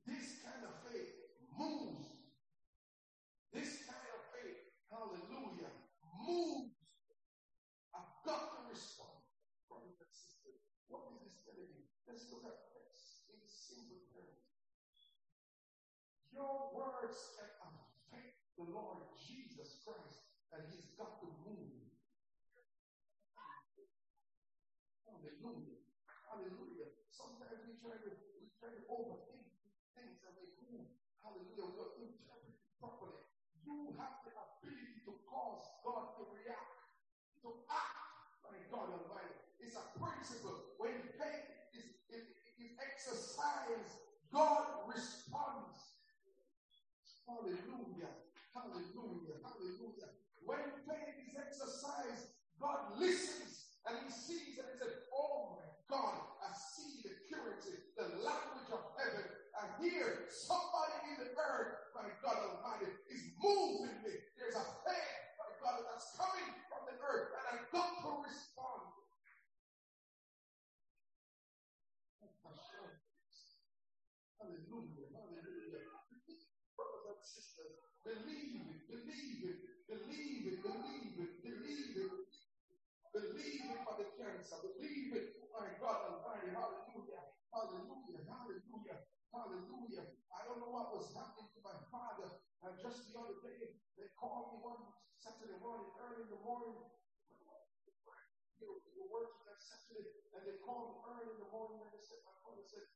This 0.03 0.43
kind 0.43 0.67
of 0.67 0.75
faith 0.91 1.15
moves. 1.55 2.11
This 3.55 3.87
kind 3.87 4.03
of 4.03 4.21
faith, 4.35 4.59
hallelujah, 4.91 5.71
moves. 6.19 6.75
I've 7.95 8.11
got 8.27 8.59
to 8.59 8.61
respond. 8.67 9.23
Brothers 9.71 10.03
and 10.03 10.11
sisters, 10.11 10.67
what 10.91 11.15
is 11.15 11.23
this 11.23 11.39
telling 11.47 11.71
you? 11.71 11.87
Let's 12.11 12.27
look 12.35 12.43
at 12.43 12.59
this 12.75 13.23
in 13.31 13.39
simple 13.47 14.03
terms. 14.11 14.43
Your 16.33 16.73
words 16.73 17.37
can 17.37 17.53
affect 17.61 18.57
the 18.57 18.65
Lord 18.65 19.05
Jesus 19.21 19.85
Christ, 19.85 20.25
and 20.57 20.65
He's 20.73 20.97
got 20.97 21.21
to 21.21 21.29
move. 21.45 21.93
Hallelujah. 25.05 25.77
Hallelujah. 26.27 26.89
Sometimes 27.13 27.61
we 27.69 27.77
try 27.85 28.01
to 28.01 28.11
we 28.41 28.49
try 28.57 28.73
to 28.73 28.83
overthink 28.89 29.45
things 29.93 30.25
and 30.25 30.33
they 30.41 30.49
move. 30.65 30.89
Hallelujah. 31.21 31.69
We 31.69 31.77
don't 31.77 31.97
interpret 32.01 32.49
it 32.49 32.59
properly. 32.81 33.21
You 33.61 33.93
have 34.01 34.25
the 34.25 34.33
ability 34.33 35.05
to 35.05 35.13
cause 35.29 35.63
God 35.85 36.17
to 36.17 36.33
react, 36.33 36.81
to 37.45 37.49
act. 37.69 38.01
My 38.49 38.57
God 38.73 38.89
Almighty. 38.89 39.37
It's 39.61 39.77
a 39.77 39.85
principle. 40.01 40.81
When 40.81 40.97
faith 41.21 41.47
is, 41.77 41.87
is, 42.09 42.25
is 42.57 42.73
exercised, 42.81 44.01
God 44.33 44.89
responds. 44.89 45.22
Hallelujah. 47.27 48.13
Hallelujah. 48.55 49.37
Hallelujah. 49.43 50.11
When 50.45 50.65
faith 50.85 51.17
is 51.23 51.35
exercised, 51.39 52.35
God 52.61 52.99
listens 52.99 53.79
and 53.87 53.99
he 54.07 54.11
sees 54.11 54.59
and 54.59 54.67
he 54.71 54.77
says, 54.79 55.07
Oh 55.15 55.59
my 55.59 55.67
God, 55.91 56.15
I 56.43 56.51
see 56.55 57.03
the 57.07 57.15
currency, 57.31 57.79
the 57.97 58.11
language 58.23 58.71
of 58.75 58.83
heaven. 58.99 59.27
I 59.55 59.71
hear 59.83 60.27
somebody 60.31 60.97
in 61.15 61.17
the 61.23 61.31
earth, 61.39 61.95
my 61.95 62.09
God 62.25 62.39
Almighty, 62.43 62.91
is 63.13 63.23
moving 63.39 63.95
me. 64.03 64.15
There's 64.39 64.57
a 64.59 64.67
faith, 64.83 65.23
my 65.39 65.51
God, 65.63 65.87
that's 65.87 66.17
coming 66.19 66.51
from 66.67 66.83
the 66.91 66.97
earth, 66.99 67.31
and 67.39 67.45
I've 67.55 67.69
got 67.71 67.91
to 68.03 68.11
respond. 68.27 68.52
For 84.49 84.59
the 84.63 84.75
cancer. 84.75 84.83
Believe 84.83 85.15
it, 85.15 85.27
my 85.55 85.69
God 85.79 85.99
Almighty. 86.11 86.51
Hallelujah. 86.51 87.23
Hallelujah. 87.53 88.23
Hallelujah. 88.27 88.99
Hallelujah. 89.31 90.05
I 90.33 90.41
don't 90.49 90.59
know 90.59 90.73
what 90.73 90.97
was 90.99 91.15
happening 91.15 91.49
to 91.53 91.61
my 91.63 91.77
father. 91.93 92.29
And 92.63 92.75
just 92.79 93.11
the 93.11 93.19
other 93.19 93.39
day, 93.43 93.79
they 93.99 94.09
called 94.19 94.55
me 94.55 94.63
one 94.63 94.83
Saturday 95.19 95.59
morning, 95.63 95.91
early 95.99 96.27
in 96.27 96.31
the 96.31 96.43
morning. 96.43 96.75
You 98.59 98.71
know, 98.71 98.79
we 98.87 98.95
were 98.95 99.11
working 99.11 99.43
that 99.51 99.59
Saturday, 99.59 100.07
and 100.35 100.43
they 100.47 100.63
called 100.63 100.95
me 100.95 101.03
early 101.03 101.27
in 101.35 101.39
the 101.43 101.51
morning, 101.51 101.83
and 101.83 101.91
they 101.91 102.03
said, 102.03 102.23
my 102.23 102.35
father 102.47 102.63
said, 102.63 102.87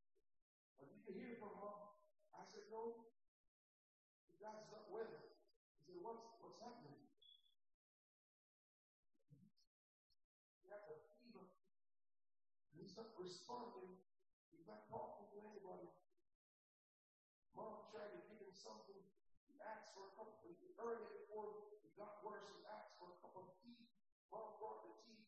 you 1.06 1.14
hear 1.18 1.34
from 1.42 1.58
mom? 1.58 1.98
I 2.34 2.46
said, 2.46 2.70
no. 2.70 3.10
The 4.30 4.38
guy's 4.38 4.70
not 4.70 4.86
well. 4.94 5.10
He 5.10 5.82
said, 5.82 5.98
what's, 6.06 6.22
what's 6.38 6.62
happening? 6.62 7.02
He 10.62 10.70
has 10.70 10.86
a 10.86 10.94
fever. 11.18 11.50
And 12.70 12.78
he's 12.78 12.94
not 12.94 13.15
responding. 13.26 13.98
He's 14.54 14.70
not 14.70 14.86
talking 14.86 15.26
to 15.34 15.36
anybody. 15.42 15.90
Mom 17.58 17.90
tried 17.90 18.14
to 18.14 18.20
give 18.30 18.38
him 18.38 18.54
something. 18.54 19.02
He 19.50 19.58
asked 19.66 19.90
for 19.98 20.06
a 20.06 20.12
cup 20.14 20.30
of 20.30 20.46
early 20.86 21.08
before 21.08 21.56
it 21.82 21.90
got 21.96 22.20
worse. 22.22 22.46
He 22.52 22.62
asked 22.68 22.94
for 23.00 23.10
a 23.10 23.16
cup 23.18 23.34
of 23.34 23.50
tea. 23.64 23.88
Mom 24.28 24.54
brought 24.60 24.84
the 24.86 24.94
tea. 25.02 25.24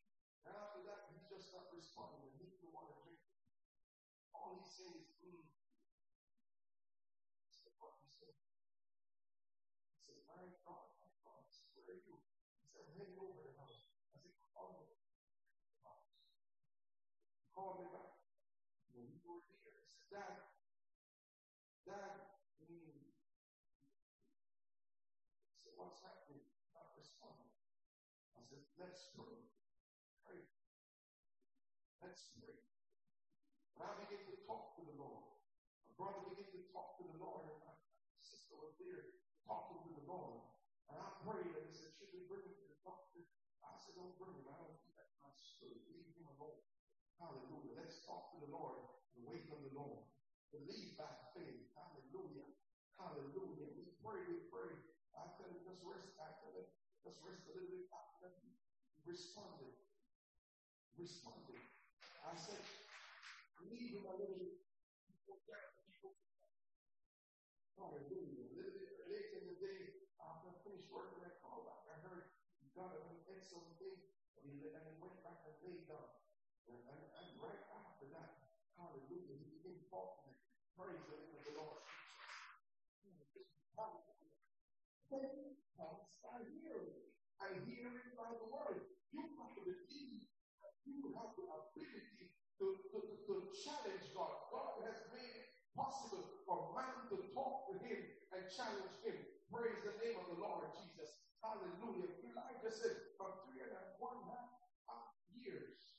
And 0.46 0.54
after 0.54 0.84
that, 0.86 1.08
he's 1.10 1.26
just 1.26 1.50
not 1.50 1.72
responding. 1.72 2.30
He 2.36 2.46
didn't 2.46 2.70
want 2.70 2.92
to 2.92 2.96
drink. 3.02 3.18
All 4.36 4.60
he's 4.60 4.70
saying 4.70 5.02
is, 5.02 5.10
mm. 5.24 5.42
I 7.42 7.50
said, 7.50 7.74
what? 7.80 7.98
He 8.04 8.12
said, 8.12 8.36
he 8.38 9.98
said, 10.04 10.20
my 10.28 10.46
God, 10.62 10.94
my 11.00 11.10
God, 11.24 11.42
where 11.74 11.96
are 11.96 12.00
you? 12.04 12.16
He 12.62 12.66
said, 12.70 12.84
I'm 12.86 12.94
heading 13.00 13.18
over 13.18 13.40
the 13.42 13.56
house. 13.56 13.88
I 14.12 14.20
said, 14.20 14.36
call 14.52 14.78
me. 14.78 14.94
He 17.34 17.48
called 17.56 17.82
me 17.82 17.88
back. 17.90 18.14
When 18.94 19.08
we 19.10 19.18
were 19.26 19.42
he 20.08 20.16
Dad, 21.84 22.16
mm. 22.64 23.12
I 25.52 25.56
said, 25.60 25.76
what's 25.76 26.00
happening? 26.00 26.48
Not 26.72 26.96
responding. 26.96 27.52
I 28.32 28.40
said, 28.40 28.64
let's 28.80 29.12
pray. 29.12 29.36
Pray. 30.24 30.48
Let's 32.00 32.32
pray. 32.40 32.56
And 33.76 33.84
I 33.84 34.00
began 34.00 34.24
to 34.32 34.36
talk 34.48 34.80
to 34.80 34.88
the 34.88 34.96
Lord. 34.96 35.28
My 35.84 35.92
brother 36.00 36.24
began 36.32 36.56
to 36.56 36.64
talk 36.72 36.96
to 36.96 37.04
the 37.04 37.20
Lord, 37.20 37.44
and 37.52 37.60
my 37.60 37.76
sister 38.16 38.56
was 38.56 38.80
there 38.80 39.12
talking 39.44 39.84
to 39.84 39.92
the 39.92 40.08
Lord. 40.08 40.40
And 40.88 40.96
I 41.04 41.08
prayed, 41.20 41.52
and 41.52 41.68
they 41.68 41.76
said, 41.76 41.92
Should 41.92 42.16
we 42.16 42.24
bring 42.24 42.48
him 42.48 42.56
to 42.56 42.64
the 42.64 42.80
doctor? 42.80 43.28
I 43.60 43.76
said, 43.76 43.92
Don't 43.92 44.16
bring 44.16 44.40
him. 44.40 44.48
I 44.48 44.56
don't 44.56 44.72
think 44.80 44.96
that's 44.96 45.20
my 45.20 45.32
spirit. 45.36 45.84
Leave 45.92 46.16
him 46.16 46.32
alone. 46.32 46.64
Hallelujah. 47.20 47.76
Let's 47.76 48.00
talk 48.08 48.32
to 48.32 48.40
the 48.40 48.48
Lord 48.48 48.88
and 49.18 49.26
wait 49.26 49.50
on 49.50 49.60
the 49.66 49.74
Lord. 49.74 50.06
Believe 50.52 50.96
by 50.96 51.12
faith. 51.36 51.68
Hallelujah. 51.76 52.48
Hallelujah. 52.96 53.68
We 53.76 53.84
pray, 54.00 54.20
we 54.28 54.48
pray. 54.48 54.72
I 55.14 55.28
him, 55.40 55.52
just 55.66 55.84
rest. 55.84 56.14
I 56.16 56.30
him, 56.56 56.66
just 57.04 57.20
rest 57.26 57.44
a 57.48 57.52
little 57.52 57.68
bit. 57.68 57.86
He 58.94 59.00
responded. 59.04 59.74
responded. 60.96 61.62
I 62.24 62.34
said, 62.36 62.64
leave 63.68 63.98
him 63.98 64.04
a 64.08 64.14
little 64.16 64.38
Hallelujah. 67.78 68.42
A 68.42 68.54
little 68.58 68.74
bit 68.74 68.90
later 69.06 69.38
in 69.38 69.54
the 69.54 69.58
day, 69.62 70.10
after 70.18 70.50
I 70.50 70.54
finished 70.66 70.90
working, 70.90 71.22
I 71.22 71.30
called 71.38 71.70
back. 71.70 71.86
I 71.86 71.96
heard 72.10 72.26
God 72.74 72.90
had 72.90 73.06
done 73.06 73.22
excellent 73.30 73.70
thing, 73.78 74.02
and 74.34 74.42
he, 74.50 74.66
and 74.66 74.82
he 74.82 74.98
went 74.98 75.22
back 75.22 75.46
and 75.46 75.54
laid 75.62 75.86
down. 75.86 76.10
And, 76.66 76.82
and, 76.90 77.00
and 77.06 77.28
right 77.38 77.62
after 77.70 78.10
that, 78.18 78.50
hallelujah, 78.74 79.38
he 79.38 79.46
became 79.62 79.78
talking. 79.86 80.34
Praise 80.78 81.02
the 81.10 81.18
name 81.18 81.34
of 81.34 81.42
the 81.42 81.54
Lord. 81.58 81.82
I 85.10 86.38
hear 86.54 86.78
it. 86.86 87.02
I 87.42 87.50
hear 87.66 87.90
it 87.98 88.14
by 88.14 88.30
the 88.38 88.46
word. 88.46 88.86
You 89.10 89.26
have 89.42 89.58
to 89.58 89.62
believe. 89.66 90.30
You 90.86 91.18
have 91.18 91.34
the 91.34 91.50
ability 91.50 92.30
to, 92.62 92.78
to, 92.94 92.94
to, 92.94 92.98
to 93.26 93.34
challenge 93.58 94.06
God. 94.14 94.30
God 94.54 94.86
has 94.86 95.02
made 95.10 95.34
it 95.42 95.50
possible 95.74 96.46
for 96.46 96.70
man 96.78 97.10
to 97.10 97.26
talk 97.34 97.74
to 97.74 97.82
him 97.82 97.98
and 98.38 98.46
challenge 98.46 99.02
him. 99.02 99.18
Praise 99.50 99.82
the 99.82 99.98
name 99.98 100.14
of 100.14 100.30
the 100.30 100.38
Lord 100.38 100.62
Jesus. 100.78 101.26
Hallelujah. 101.42 102.22
Elijah 102.22 102.70
said, 102.70 103.18
from 103.18 103.34
three 103.50 103.66
and 103.66 103.74
one 103.98 104.22
half 104.30 105.10
years, 105.34 105.98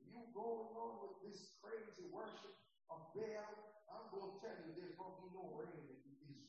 you 0.00 0.24
going 0.32 0.72
on 0.72 1.04
with 1.04 1.20
this 1.20 1.60
crazy 1.60 2.08
worship 2.08 2.56
of 2.88 3.12
Baal, 3.12 3.75
Tell 4.16 4.56
you 4.64 4.72
there's 4.72 4.96
going 4.96 5.12
to 5.12 5.20
be 5.28 5.30
no 5.36 5.44
rain 5.60 5.76
in 5.76 6.00
Israel. 6.08 6.48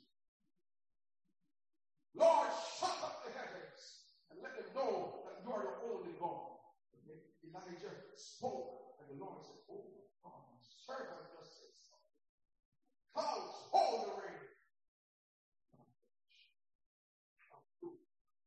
Lord, 2.15 2.47
shut 2.79 2.95
up 3.03 3.27
the 3.27 3.35
heavens 3.35 4.07
and 4.31 4.39
let 4.39 4.55
them 4.55 4.71
know 4.71 5.27
that 5.27 5.43
you 5.43 5.51
are 5.51 5.67
the 5.67 5.75
only 5.91 6.15
God. 6.15 6.63
Okay? 6.95 7.19
Elijah 7.43 7.91
spoke, 8.15 8.95
and 9.03 9.11
the 9.11 9.19
Lord 9.19 9.43
said, 9.43 9.59
Oh, 9.67 9.83
God, 10.23 10.47
my 10.47 10.59
servant 10.63 11.27
just 11.35 11.59
said 11.59 11.75
something. 11.75 12.23
Clouds, 13.11 13.55
hold 13.75 13.99
the 14.07 14.13
rain. 14.23 14.43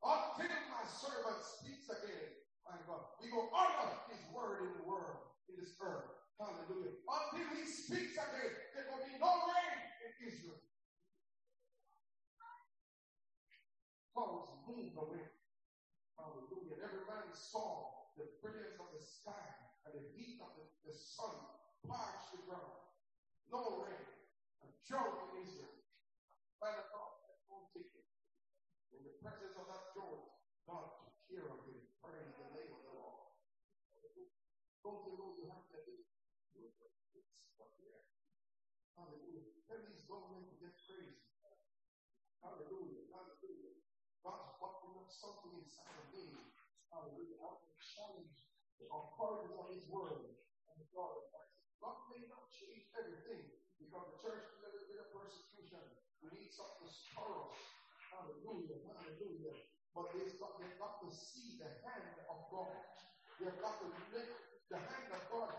Until 0.01 0.65
my 0.73 0.85
servant 0.89 1.45
speaks 1.45 1.93
again, 1.93 2.41
my 2.65 2.81
God, 2.89 3.05
we 3.21 3.29
go 3.29 3.53
honor 3.53 4.01
his 4.09 4.21
word 4.33 4.65
in 4.65 4.73
the 4.81 4.89
world, 4.89 5.29
in 5.53 5.61
this 5.61 5.77
earth. 5.85 6.20
Hallelujah. 6.41 6.97
Until 7.05 7.49
he 7.53 7.69
speaks 7.69 8.17
again, 8.17 8.53
there 8.73 8.89
will 8.89 9.05
be 9.05 9.13
no 9.21 9.29
rain 9.45 9.77
in 10.09 10.13
Israel. 10.25 10.57
Clouds 14.17 14.49
move 14.65 14.97
away. 14.97 15.29
Hallelujah. 16.17 16.81
And 16.81 16.85
every 16.89 17.05
man 17.05 17.29
saw 17.37 18.09
the 18.17 18.25
brilliance 18.41 18.81
of 18.81 18.89
the 18.89 19.05
sky 19.05 19.47
and 19.85 19.93
the 19.93 20.05
heat 20.17 20.41
of 20.41 20.57
the, 20.57 20.65
the 20.89 20.97
sun 20.97 21.37
parch 21.85 22.33
the 22.33 22.41
ground. 22.49 22.89
No 23.53 23.85
rain. 23.85 24.09
A 24.65 24.69
drought 24.89 25.29
in 25.37 25.45
Israel. 25.45 25.77
By 26.57 26.73
the 26.73 26.89
thought, 26.89 27.21
won't 27.53 27.69
take 27.77 27.93
it. 27.93 28.09
In 28.97 29.05
the 29.05 29.13
presence 29.21 29.61
of 29.61 29.69
that 29.69 29.93
drought, 29.93 30.25
God 30.65 30.89
took 31.05 31.13
care 31.29 31.45
of 31.53 31.69
it. 31.69 31.85
Praise 32.01 32.33
the 32.33 32.49
name 32.57 32.73
of 32.73 32.81
the 32.89 32.97
Lord. 32.97 33.29
Don't 34.81 35.05
you 35.05 35.21
know 35.21 35.37
you 35.37 35.45
have 35.53 35.69
to 35.69 35.79
do 35.85 36.10
Hallelujah. 39.01 39.55
Tell 39.65 39.81
these 39.87 40.05
government 40.11 40.51
to 40.51 40.57
get 40.59 40.75
crazy. 40.83 41.25
Hallelujah. 42.43 43.07
Hallelujah. 43.09 43.75
God's 44.21 44.51
buckling 44.59 44.99
up 45.01 45.09
something 45.09 45.57
inside 45.63 45.95
of 45.95 46.11
me. 46.11 46.35
Hallelujah. 46.91 47.39
I 47.39 47.55
to 47.55 47.73
challenge 47.79 48.37
the 48.83 48.91
authorities 48.91 49.55
of 49.57 49.67
His 49.71 49.87
word 49.89 50.37
and 50.37 50.77
the 50.77 50.89
God 50.91 51.17
of 51.17 51.25
Christ. 51.31 51.55
God 51.79 51.97
may 52.13 52.27
not 52.29 52.51
change 52.51 52.91
everything 52.99 53.57
because 53.79 54.05
the 54.11 54.19
church 54.21 54.45
is 54.53 54.59
a 54.59 54.69
little 54.69 54.89
bit 54.91 55.01
of 55.01 55.09
persecution. 55.15 55.81
We 56.21 56.35
need 56.35 56.53
something 56.53 56.91
us. 56.91 57.57
Hallelujah. 58.11 58.85
Hallelujah. 58.85 59.55
But 59.95 60.13
they've 60.13 60.37
got, 60.37 60.61
they've 60.61 60.77
got 60.77 61.01
to 61.01 61.09
see 61.15 61.57
the 61.57 61.71
hand 61.89 62.21
of 62.27 62.39
God. 62.53 62.75
They've 63.41 63.61
got 63.63 63.81
to 63.81 63.87
make 64.13 64.50
the 64.71 64.79
hand 64.79 65.11
of 65.11 65.23
God 65.35 65.51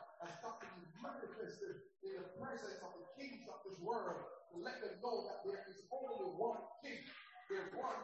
to 0.64 0.68
be 0.80 0.88
manifested 1.04 1.84
in 2.00 2.16
the 2.16 2.26
presence 2.40 2.80
of 2.80 2.96
the 2.96 3.06
kings 3.20 3.44
of 3.52 3.60
this 3.68 3.76
world 3.84 4.24
to 4.52 4.64
let 4.64 4.80
them 4.80 4.96
know 5.04 5.28
that 5.28 5.44
there 5.44 5.60
is 5.68 5.84
only 5.92 6.32
one 6.40 6.64
king. 6.80 7.04
There's 7.52 7.76
one 7.76 8.00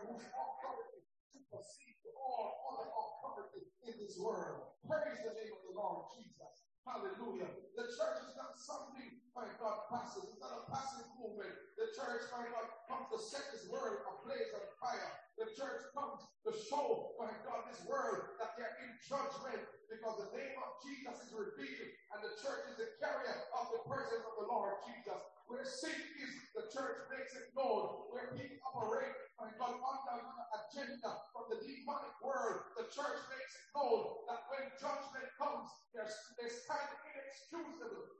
whose 0.00 0.24
authority 0.24 1.00
supersedes 1.28 2.08
all 2.16 2.64
other 2.72 2.88
authority 2.88 3.68
in 3.84 3.94
this 4.00 4.16
world. 4.16 4.80
Praise 4.88 5.20
the 5.20 5.36
name 5.36 5.52
of 5.52 5.62
the 5.68 5.74
Lord 5.76 6.08
Jesus. 6.16 6.72
Hallelujah. 6.88 7.52
The 7.76 7.92
church 7.92 8.18
is 8.24 8.32
not 8.40 8.56
something, 8.56 9.20
my 9.36 9.44
God, 9.60 9.92
passive. 9.92 10.24
It's 10.32 10.40
not 10.40 10.56
a 10.56 10.62
passive 10.72 11.04
movement. 11.20 11.52
The 11.76 11.92
church, 11.92 12.32
my 12.32 12.48
God, 12.48 12.72
comes 12.88 13.12
to 13.12 13.18
set 13.20 13.44
this 13.52 13.68
world 13.68 14.00
ablaze 14.08 14.56
on 14.56 14.64
fire. 14.80 15.25
The 15.36 15.52
church 15.52 15.84
comes 15.92 16.24
to 16.48 16.50
show, 16.56 17.12
my 17.20 17.28
God, 17.44 17.68
this 17.68 17.84
world 17.84 18.40
that 18.40 18.56
they're 18.56 18.72
in 18.88 18.96
judgment 19.04 19.60
because 19.84 20.16
the 20.16 20.32
name 20.32 20.56
of 20.56 20.80
Jesus 20.80 21.28
is 21.28 21.32
revealed 21.36 21.92
and 22.16 22.20
the 22.24 22.32
church 22.40 22.64
is 22.72 22.80
the 22.80 22.88
carrier 22.96 23.36
of 23.52 23.68
the 23.68 23.84
presence 23.84 24.24
of 24.24 24.34
the 24.40 24.48
Lord 24.48 24.80
Jesus. 24.88 25.20
Where 25.44 25.62
sin 25.62 25.92
is, 25.92 26.32
the 26.56 26.66
church 26.72 27.04
makes 27.12 27.36
it 27.36 27.52
known. 27.52 28.08
Where 28.10 28.32
people 28.32 28.64
operate, 28.64 29.12
my 29.36 29.52
God, 29.60 29.76
under 29.76 30.24
an 30.24 30.48
agenda 30.56 31.20
from 31.30 31.52
the 31.52 31.60
demonic 31.60 32.16
world, 32.24 32.72
the 32.80 32.88
church 32.88 33.20
makes 33.28 33.52
it 33.54 33.66
known 33.76 34.26
that 34.32 34.48
when 34.48 34.72
judgment 34.80 35.28
comes, 35.36 35.68
there's, 35.92 36.16
they 36.40 36.48
stand 36.48 36.90
inexcusable. 37.12 38.16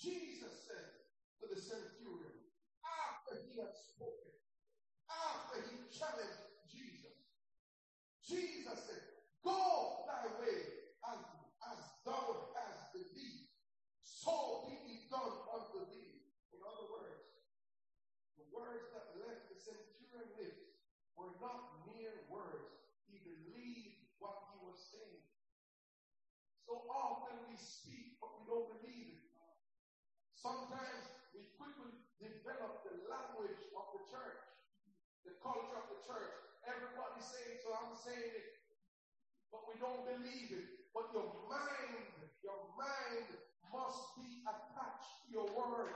Jesus 0.00 0.64
said 0.64 0.88
to 1.42 1.44
the 1.52 1.60
centurion, 1.60 2.48
after 2.80 3.36
he 3.44 3.60
had 3.60 3.74
spoken, 3.76 4.32
after 5.12 5.60
he 5.68 5.76
challenged 5.92 6.40
Jesus, 6.64 7.20
Jesus 8.24 8.80
said, 8.88 9.04
Go 9.50 10.06
thy 10.06 10.30
way 10.38 10.62
as, 11.10 11.18
as 11.74 11.80
thou 12.06 12.54
hast 12.54 12.94
believed, 12.94 13.50
so 13.98 14.70
be 14.70 14.78
it 14.94 15.10
done 15.10 15.34
unto 15.50 15.90
thee. 15.90 16.22
In 16.54 16.62
other 16.62 16.86
words, 16.86 17.26
the 18.38 18.46
words 18.54 18.86
that 18.94 19.10
left 19.18 19.50
the 19.50 19.58
centurion 19.58 20.30
lips 20.38 20.70
were 21.18 21.34
not 21.42 21.82
mere 21.82 22.14
words. 22.30 22.78
He 23.10 23.26
believed 23.26 24.06
what 24.22 24.38
he 24.54 24.62
was 24.62 24.78
saying. 24.94 25.26
So 26.62 26.86
often 26.86 27.42
we 27.50 27.58
speak, 27.58 28.22
but 28.22 28.30
we 28.38 28.46
don't 28.46 28.70
believe 28.78 29.18
it. 29.18 29.26
Sometimes 30.30 31.10
we 31.34 31.42
quickly 31.58 31.90
develop 32.22 32.86
the 32.86 33.02
language 33.10 33.58
of 33.74 33.86
the 33.98 34.02
church, 34.14 34.46
the 35.26 35.34
culture 35.42 35.74
of 35.74 35.90
the 35.90 35.98
church. 36.06 36.38
Everybody's 36.70 37.26
saying, 37.26 37.58
so 37.66 37.74
I'm 37.74 37.98
saying 37.98 38.30
it, 38.30 38.59
but 39.52 39.66
we 39.66 39.74
don't 39.82 40.06
believe 40.06 40.50
it. 40.54 40.66
But 40.94 41.10
your 41.14 41.30
mind, 41.46 42.06
your 42.42 42.70
mind 42.74 43.28
must 43.70 44.02
be 44.18 44.42
attached 44.46 45.12
to 45.22 45.26
your 45.30 45.48
word. 45.54 45.94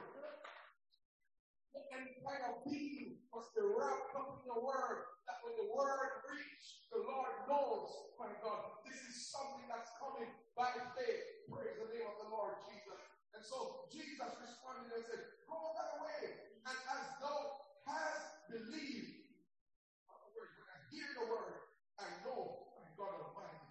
The 1.74 1.82
entire 1.90 2.54
being 2.66 3.26
must 3.34 3.50
be 3.54 3.62
wrapped 3.66 4.14
up 4.14 4.42
in 4.42 4.46
the 4.46 4.60
word. 4.62 5.10
That 5.26 5.42
when 5.42 5.54
the 5.58 5.68
word 5.74 6.22
reaches, 6.30 6.86
the 6.94 7.02
Lord 7.02 7.34
knows, 7.50 7.90
my 8.18 8.30
God, 8.42 8.84
this 8.86 9.00
is 9.10 9.34
something 9.34 9.66
that's 9.66 9.90
coming 9.98 10.30
by 10.54 10.70
faith. 10.94 11.50
Praise 11.50 11.74
the 11.82 11.90
name 11.90 12.06
of 12.06 12.18
the 12.22 12.30
Lord 12.30 12.62
Jesus. 12.70 13.00
And 13.34 13.42
so 13.42 13.90
Jesus 13.90 14.30
responded 14.38 14.94
and 14.94 15.04
said, 15.10 15.22
Go 15.50 15.58
that 15.74 15.98
way. 16.06 16.22
And 16.62 16.78
as 16.78 17.06
thou 17.18 17.38
hast 17.90 18.46
believed, 18.46 19.34
when 20.06 20.70
I 20.70 20.78
hear 20.94 21.08
the 21.18 21.26
word, 21.26 21.58
I 21.98 22.06
know, 22.22 22.70
my 22.78 22.86
God 22.94 23.18
Almighty, 23.18 23.64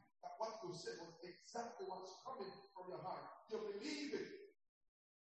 said 0.74 0.98
was 1.00 1.14
exactly 1.22 1.86
what's 1.88 2.20
coming 2.26 2.52
from 2.74 2.90
your 2.90 3.02
heart. 3.02 3.24
You 3.50 3.62
believe 3.62 4.14
it. 4.14 4.30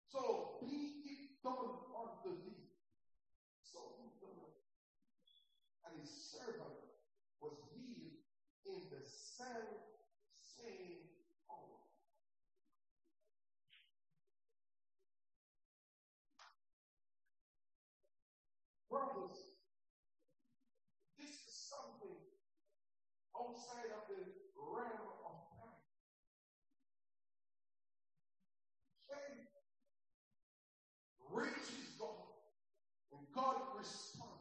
So 0.07 0.59
be 0.63 1.03
it 1.07 1.43
done 1.43 1.71
unto 1.95 2.31
thee. 2.43 2.67
So 3.61 3.79
done. 4.19 4.51
And 5.87 5.99
his 5.99 6.09
servant 6.09 6.79
was 7.39 7.57
healed 7.73 8.19
in 8.65 8.79
the 8.91 9.01
self 9.03 9.91
same 10.61 11.01
hour. 11.49 11.79
Brothers, 18.89 19.31
this 21.17 21.29
is 21.29 21.71
something 21.71 22.19
outside 23.33 23.89
of 23.95 24.03
the 24.11 24.21
realm 24.59 25.07
of 25.25 25.35
time. 25.57 25.79
Faith 29.07 29.49
reaches 31.31 31.95
God, 31.97 32.29
and 33.13 33.21
God 33.33 33.55
responds. 33.79 34.31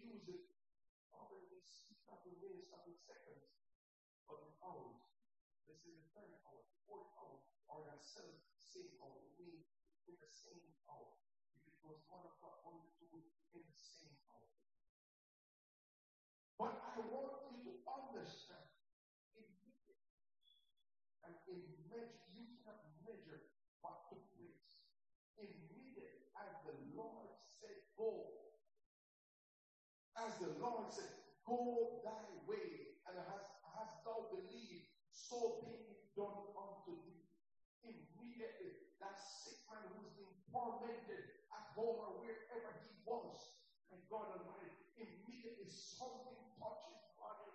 use 0.00 0.28
it 0.28 0.44
often 1.12 1.40
in 1.48 1.60
couple 2.08 2.34
minutes, 2.40 2.68
couple 2.70 2.99
seconds, 3.10 3.50
but 4.30 4.38
in 4.46 4.52
hours. 4.62 5.02
This 5.66 5.82
is 5.86 5.98
the 5.98 6.06
third 6.14 6.30
the 6.30 6.62
fourth 6.86 7.10
hour, 7.18 7.38
or 7.66 7.82
that 7.90 8.02
seventh, 8.02 8.38
same. 8.58 8.94
It 9.02 9.34
means 9.38 9.66
in 10.06 10.14
the 10.18 10.30
same 10.30 10.70
hour. 10.86 11.10
If 11.58 11.66
it 11.66 11.78
was 11.82 11.98
one 12.06 12.22
o'clock, 12.22 12.62
one 12.62 12.78
to 12.78 12.90
two, 12.98 13.18
in 13.54 13.62
the 13.66 13.78
same 13.78 14.14
hour. 14.30 14.46
But 16.54 16.78
I 16.86 17.02
want 17.10 17.50
you 17.50 17.58
to 17.66 17.72
understand 17.86 18.68
immediately 19.34 20.14
and 21.26 21.34
in 21.50 21.62
measure, 21.90 22.22
you 22.30 22.46
cannot 22.62 22.94
measure 23.02 23.40
what 23.82 24.06
took 24.10 24.22
place. 24.38 24.86
Immediately 25.40 26.20
as 26.40 26.52
the 26.64 26.76
Lord 26.96 27.28
said, 27.60 27.76
go. 27.96 28.28
As 30.16 30.32
the 30.40 30.52
Lord 30.60 30.88
said, 30.92 31.08
go 31.44 32.00
thy 32.04 32.24
way, 32.48 32.96
and 33.08 33.16
has, 33.16 33.44
has 33.76 33.90
thou 34.04 34.28
believed, 34.32 34.88
so 35.30 35.62
be 35.62 35.78
it 35.86 36.10
done 36.18 36.42
unto 36.58 36.90
thee. 37.06 37.22
Immediately, 37.86 38.90
that 38.98 39.14
sick 39.22 39.62
man 39.70 39.86
who's 39.94 40.10
been 40.18 40.34
tormented 40.50 41.22
at 41.54 41.70
home 41.78 42.02
or 42.02 42.18
wherever 42.18 42.70
he 42.82 42.90
was, 43.06 43.62
and 43.94 44.02
God 44.10 44.26
Almighty, 44.34 44.74
immediately 44.98 45.70
something 45.70 46.34
touched 46.58 46.90
his 46.90 47.14
body. 47.14 47.46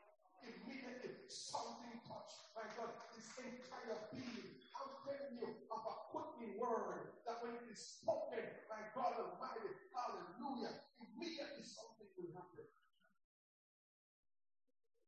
Immediately 0.48 1.28
something 1.28 2.00
touched, 2.08 2.56
my 2.56 2.64
God, 2.80 2.96
his 3.12 3.28
entire 3.44 4.00
being. 4.16 4.56
I'm 4.80 4.92
telling 5.04 5.36
you 5.36 5.68
of 5.68 5.82
a 5.84 5.96
quickening 6.16 6.56
word 6.56 7.20
that 7.28 7.44
when 7.44 7.60
it 7.60 7.68
is 7.68 8.00
spoken, 8.00 8.40
my 8.72 8.88
God 8.96 9.20
Almighty, 9.20 9.76
hallelujah, 9.92 10.80
immediately 11.04 11.68
something 11.68 12.08
will 12.16 12.32
happen. 12.40 12.72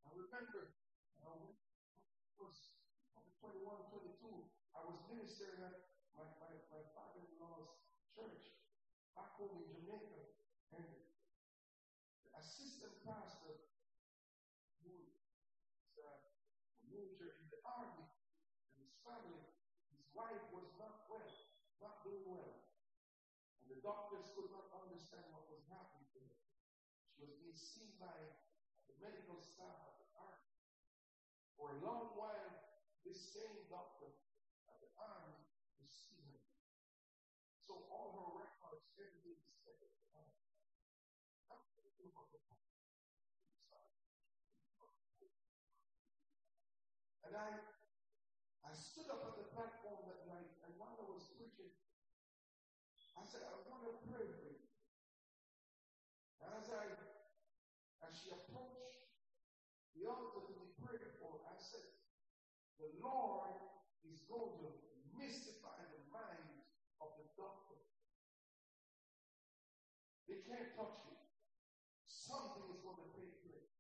I 0.04 0.12
remember 0.20 0.76
uh, 1.24 1.48
it 1.48 2.40
was 2.40 2.78
21, 3.42 3.64
22, 3.66 4.30
I 4.76 4.82
was 4.86 4.98
ministering 5.10 5.62
at 5.62 5.74
my, 6.14 6.26
my, 6.42 6.52
my 6.70 6.82
father-in-law's 6.94 7.70
church 8.14 8.58
home 9.38 9.62
in 9.62 9.70
Jamaica, 9.70 10.22
and 10.74 10.90
the 12.26 12.30
assistant 12.42 12.94
pastor 13.06 13.56
who 14.82 14.94
is 15.86 15.94
a 16.02 16.12
major 16.90 17.38
in 17.38 17.46
the 17.54 17.62
army 17.64 18.10
and 18.74 18.78
his 18.82 18.98
family, 19.06 19.46
his 19.94 20.04
wife 20.18 20.44
was 20.50 20.66
not 20.82 21.06
well, 21.08 21.30
not 21.80 22.02
doing 22.02 22.26
well. 22.26 22.66
And 23.62 23.70
the 23.70 23.82
doctors 23.86 24.28
could 24.34 24.50
not 24.50 24.74
understand 24.74 25.30
what 25.30 25.46
was 25.54 25.62
happening 25.70 26.10
to 26.18 26.20
her. 26.26 26.38
She 27.14 27.22
was 27.22 27.34
being 27.38 27.58
seen 27.58 27.94
by 28.02 28.14
the 28.90 28.96
medical 29.02 29.38
staff 29.38 29.78
of 29.86 29.94
the 30.02 30.10
army. 30.18 30.50
For 31.58 31.78
a 31.78 31.82
long 31.86 32.14
while, 32.18 32.54
this 33.02 33.18
same 33.34 33.66
doctor 33.72 34.14
at 34.70 34.78
the 34.84 34.92
army 35.02 35.34
was 35.82 35.90
seeing 35.90 36.28
her. 36.30 36.46
So 37.66 37.88
all 37.92 38.14
her 38.16 38.30
records, 38.46 38.86
everything 38.96 39.42
is 39.42 39.56
set 39.66 39.76
at 39.82 39.92
the 39.92 40.06
army. 40.14 40.40
I'm 41.52 41.64
thinking 41.76 42.14
about 42.14 42.30
the 42.32 42.40
And 47.28 47.36
I, 47.36 47.60
I 48.64 48.72
stood 48.72 49.12
up 49.12 49.20
on 49.28 49.36
the 49.36 49.52
platform 49.52 50.00
that 50.08 50.24
night, 50.32 50.48
and 50.64 50.72
while 50.80 50.96
I 50.96 51.12
was 51.12 51.28
preaching, 51.36 51.76
I 53.18 53.26
said, 53.26 53.42
I 53.50 53.58
want 53.66 53.82
to 53.90 53.94
pray 54.06 54.26
for 54.30 54.46
you. 54.46 54.62
And 56.46 56.54
as 56.54 56.70
I, 56.70 56.86
as 58.06 58.14
she 58.14 58.30
approached 58.30 59.10
the 59.98 60.06
altar 60.06 60.46
to 60.46 60.54
be 60.54 60.70
prayed 60.78 61.18
for, 61.18 61.42
I 61.50 61.58
said, 61.58 61.98
the 62.78 62.94
Lord 63.02 63.58
is 64.06 64.22
going 64.30 64.54
to 64.62 64.70
mystify 65.18 65.82
the 65.90 66.06
mind 66.14 66.62
of 67.02 67.18
the 67.18 67.26
doctor. 67.34 67.82
They 70.30 70.46
can't 70.46 70.78
touch 70.78 71.10
you. 71.10 71.18
Something 72.06 72.70
is 72.70 72.86
going 72.86 73.02
to 73.02 73.10
take 73.18 73.42
place. 73.42 73.74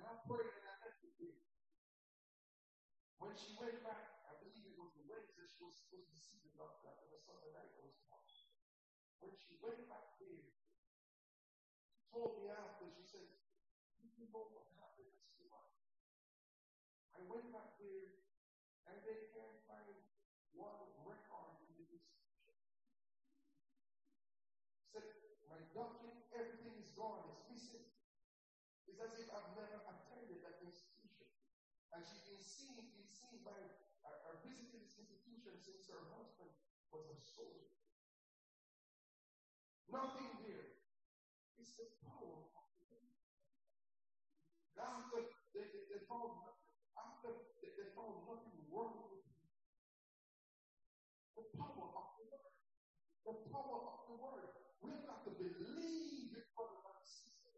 And 0.00 0.08
I 0.08 0.14
prayed 0.24 0.56
and 0.56 0.66
I 0.66 0.74
left 0.88 1.04
it 1.04 1.14
there. 1.20 1.42
When 3.20 3.36
she 3.36 3.52
went 3.60 3.84
back, 3.84 4.24
I 4.24 4.40
believe 4.40 4.64
it 4.66 4.80
was 4.80 4.96
the 4.96 5.04
Wednesday 5.04 5.46
she 5.46 5.60
was 5.60 5.76
supposed 5.76 6.08
to 6.08 6.16
see 6.16 6.40
the 6.42 6.56
doctor 6.56 6.88
after 6.88 7.12
the 7.12 7.20
Sunday 7.20 7.52
night 7.52 7.76
was 7.76 7.92
off. 8.08 8.22
When 9.22 9.38
she 9.38 9.54
went 9.62 9.86
back 9.86 10.18
there, 10.18 10.50
she 11.86 12.02
told 12.10 12.42
me 12.42 12.50
after, 12.50 12.90
she 12.90 13.06
said, 13.06 13.30
You 14.02 14.26
know 14.34 14.50
what 14.50 14.66
happened 14.82 15.14
to 15.14 15.42
my 15.46 15.62
I 17.14 17.22
went 17.30 17.54
back 17.54 17.78
there 17.78 18.18
and 18.90 18.98
they 19.06 19.30
can't 19.30 19.62
find 19.70 19.94
one 20.58 20.90
record 21.06 21.54
in 21.62 21.70
the 21.78 21.86
institution. 21.86 22.58
Said, 24.90 25.06
my 25.46 25.62
document, 25.70 26.18
everything 26.34 26.74
is 26.82 26.90
gone, 26.98 27.22
it's 27.30 27.46
missing. 27.46 27.86
It's 28.90 28.98
as 28.98 29.14
if 29.22 29.30
I've 29.30 29.54
never 29.54 29.86
attended 29.86 30.42
that 30.42 30.58
institution. 30.66 31.30
And 31.94 32.02
she's 32.02 32.26
been 32.26 32.42
seen, 32.42 32.90
been 32.90 33.06
seen 33.06 33.38
by, 33.46 33.54
or 34.26 34.42
visited 34.42 34.82
this 34.82 34.98
institution 34.98 35.54
since 35.62 35.86
her 35.94 36.10
husband 36.10 36.50
was 36.90 37.06
a 37.06 37.14
soldier. 37.14 37.81
Nothing 39.92 40.32
there. 40.40 40.72
It's 41.60 41.76
the 41.76 41.84
power 42.00 42.48
of 42.48 42.64
the 42.80 42.96
After 44.80 45.20
they, 45.52 45.68
they, 45.68 45.84
they 45.92 46.00
found 46.08 46.48
after 46.96 47.28
they, 47.60 47.76
they 47.76 47.92
found 47.92 48.24
nothing 48.24 48.72
wrong 48.72 49.04
with 49.12 49.20
him. 49.20 49.52
The 51.36 51.44
power 51.60 51.92
of 51.92 52.08
the 52.16 52.24
word. 52.24 52.56
The 53.28 53.36
power 53.52 53.78
of 53.84 53.98
the 54.08 54.16
word. 54.16 54.48
We've 54.80 55.04
got 55.04 55.28
to 55.28 55.32
believe 55.36 56.40
it, 56.40 56.48
and 56.56 57.04
sister. 57.04 57.52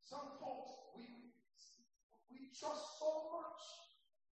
Some 0.00 0.40
folks, 0.40 0.96
we, 0.96 1.36
we 2.32 2.48
trust 2.56 2.96
so 2.96 3.28
much 3.28 3.60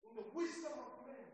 in 0.00 0.16
the 0.16 0.32
wisdom 0.32 0.80
of 0.80 1.04
men 1.04 1.28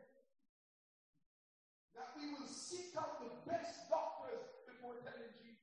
that 1.94 2.18
we 2.18 2.34
will 2.34 2.50
seek 2.50 2.96
out 2.98 3.22
the 3.22 3.30
best 3.46 3.86
doctors 3.86 4.42
before 4.82 4.98
telling 5.06 5.30
Jesus. 5.38 5.62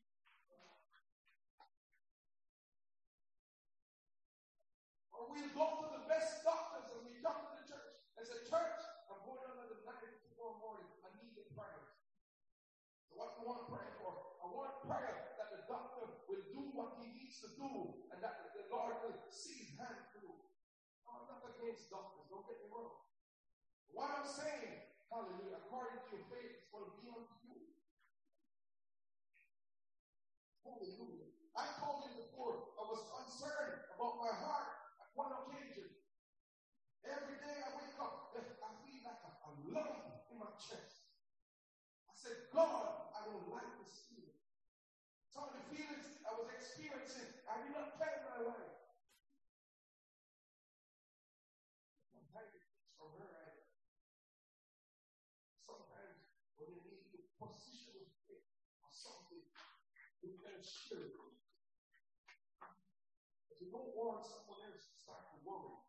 Or 5.12 5.28
we'll 5.28 5.52
go 5.52 5.84
to 5.84 5.88
the 5.92 6.08
best 6.08 6.40
doctors 6.48 6.88
and 6.96 7.04
we 7.04 7.20
come 7.20 7.36
to 7.36 7.52
the 7.60 7.66
church 7.68 7.92
and 8.16 8.24
say, 8.24 8.40
Church, 8.48 8.80
I'm 9.12 9.20
going 9.28 9.44
on 9.44 9.68
the 9.68 9.84
night 9.84 10.08
tomorrow 10.32 10.56
morning. 10.64 10.88
I 11.04 11.12
need 11.20 11.36
the 11.36 11.44
prayers. 11.52 11.92
So 13.12 13.20
what 13.20 13.36
do 13.36 13.44
you 13.44 13.48
want 13.52 13.68
prayer 13.68 13.92
for? 14.00 14.40
I 14.40 14.48
want 14.48 14.88
prayer 14.88 15.36
that 15.36 15.52
the 15.52 15.68
doctor 15.68 16.24
will 16.32 16.46
do 16.56 16.62
what 16.72 16.96
he 17.04 17.12
needs 17.12 17.29
to 17.44 17.48
do 17.56 17.72
and 18.12 18.20
that 18.20 18.52
the 18.52 18.68
Lord 18.68 19.00
will 19.04 19.20
see 19.32 19.64
his 19.64 19.80
hand 19.80 20.12
through. 20.12 20.36
I'm 21.08 21.26
not 21.28 21.44
against 21.56 21.88
doctors, 21.88 22.28
don't 22.28 22.46
get 22.46 22.60
me 22.64 22.68
wrong. 22.72 23.00
What 23.96 24.12
I'm 24.14 24.28
saying, 24.28 24.92
hallelujah, 25.08 25.64
according 25.64 26.04
to 26.04 26.08
your 26.14 26.26
faith, 26.28 26.52
it's 26.60 26.70
going 26.70 26.88
to 26.88 26.96
be 27.00 27.08
unto 27.10 27.36
you. 27.48 27.60
Hallelujah. 30.68 31.30
I 31.58 31.66
told 31.82 32.06
you 32.06 32.14
before, 32.28 32.76
I 32.78 32.84
was 32.88 33.02
concerned 33.10 33.84
about 33.96 34.22
my 34.22 34.32
heart 34.32 34.70
at 35.02 35.10
one 35.18 35.34
occasion. 35.44 35.90
Every 37.04 37.40
day 37.42 37.58
I 37.64 37.70
wake 37.80 37.98
up, 37.98 38.36
I 38.36 38.72
feel 38.86 39.02
like 39.02 39.24
a, 39.26 39.32
a 39.48 39.52
lump 39.74 40.30
in 40.30 40.38
my 40.38 40.52
chest. 40.62 41.10
I 42.06 42.14
said, 42.14 42.52
God, 42.54 43.12
I 43.18 43.26
don't 43.28 43.50
like 43.50 43.72
this 43.82 44.08
feeling. 44.08 44.40
Some 45.34 45.50
of 45.50 45.54
the 45.58 45.66
feelings 45.74 46.06
I 46.24 46.32
was 46.38 46.48
experiencing, 46.54 47.34
I 47.50 47.60
did 47.66 47.74
not 47.74 47.98
tell 47.98 48.18
my 48.30 48.40
wife. 48.54 48.76
Sometimes 52.14 52.52
it's 52.56 52.72
from 52.96 53.20
her 53.20 53.32
end. 53.36 53.60
Sometimes 55.66 56.24
when 56.56 56.72
you 56.72 56.82
need 56.88 57.04
to 57.14 57.20
position 57.42 58.00
of 58.00 58.10
faith 58.30 58.48
or 58.79 58.79
something, 58.92 59.46
you 60.22 60.36
can 60.42 60.60
share. 60.62 61.14
But 63.48 63.58
you 63.62 63.70
don't 63.72 63.94
want 63.96 64.26
someone 64.26 64.62
else 64.70 64.90
to 64.90 64.96
start 65.00 65.24
to 65.34 65.38
worry. 65.46 65.80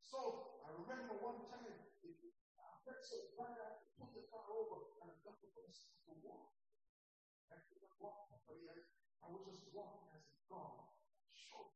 So 0.00 0.60
I 0.62 0.70
remember 0.78 1.18
one 1.18 1.42
time, 1.50 1.66
I 1.66 2.72
felt 2.86 3.02
so 3.02 3.18
bad, 3.34 3.56
I 3.58 3.68
put 3.98 4.14
the 4.14 4.24
car 4.30 4.46
over 4.46 4.94
and 5.02 5.10
I 5.10 5.16
got 5.26 5.40
to 5.40 5.48
start 5.50 5.98
to 6.06 6.14
walk. 6.22 6.54
I 7.50 7.58
could 7.66 7.82
not 7.82 7.96
walk 7.98 8.30
properly. 8.30 8.66
I, 8.70 8.78
I 9.24 9.26
was 9.30 9.46
just 9.46 9.66
walking 9.74 10.10
as 10.14 10.22
if 10.26 10.38
God 10.50 10.86
showed. 11.34 11.74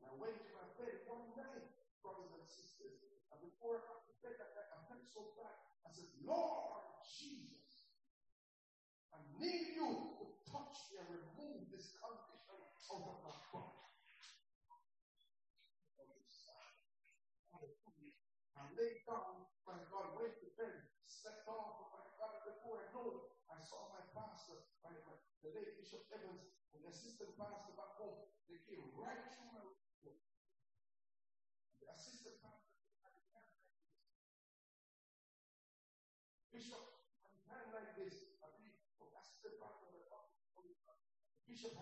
And 0.00 0.04
I 0.08 0.14
went 0.16 0.36
to 0.36 0.50
my 0.56 0.66
bed 0.76 1.04
one 1.08 1.32
night, 1.36 1.68
brothers 2.04 2.32
and 2.36 2.46
sisters, 2.46 3.00
and 3.32 3.38
before 3.42 3.80
I 3.80 3.92
went 3.92 4.04
to 4.08 4.14
bed, 4.24 4.36
I, 4.40 4.48
I 4.48 4.78
felt 4.88 5.04
so 5.08 5.22
bad. 5.36 5.56
I 5.84 5.88
said, 5.92 6.08
Lord 6.24 6.84
Jesus. 7.04 7.47
Need 9.38 9.78
you 9.78 9.86
to 10.18 10.24
touch 10.50 10.90
and 10.98 11.06
remove 11.14 11.70
this 11.70 11.94
condition 11.94 12.58
of 12.90 13.22
my 13.22 13.34
body. 13.54 13.78
I 18.58 18.66
laid 18.74 19.06
down, 19.06 19.46
my 19.62 19.78
God, 19.86 20.18
went 20.18 20.34
to 20.42 20.50
bed, 20.58 20.90
slept 21.06 21.46
off, 21.46 21.94
my 21.94 22.02
God, 22.18 22.42
before 22.42 22.82
I 22.82 22.90
know 22.90 23.06
it, 23.14 23.22
I 23.46 23.62
saw 23.62 23.94
my 23.94 24.02
pastor, 24.10 24.66
my, 24.82 24.90
my, 25.06 25.14
the 25.46 25.54
late 25.54 25.78
Bishop 25.78 26.10
Evans, 26.10 26.50
and 26.74 26.82
the 26.82 26.90
assistant 26.90 27.38
pastor 27.38 27.78
back 27.78 27.94
home. 28.02 28.34
They 28.50 28.58
came 28.66 28.82
right 28.98 29.22
through 29.30 29.54
my 29.54 29.62
window. 29.62 30.18
The 31.78 31.86
assistant 31.94 32.42
pastor, 32.42 32.74
Bishop, 36.50 36.82
I'm 37.22 37.38
hand 37.46 37.70
like 37.70 37.94
this. 37.94 38.34
I 38.42 38.50
believe 38.58 38.74
the 38.98 39.06
assistant 39.14 39.54
pastor, 39.62 39.86
the 39.94 40.02
bishop 41.58 41.74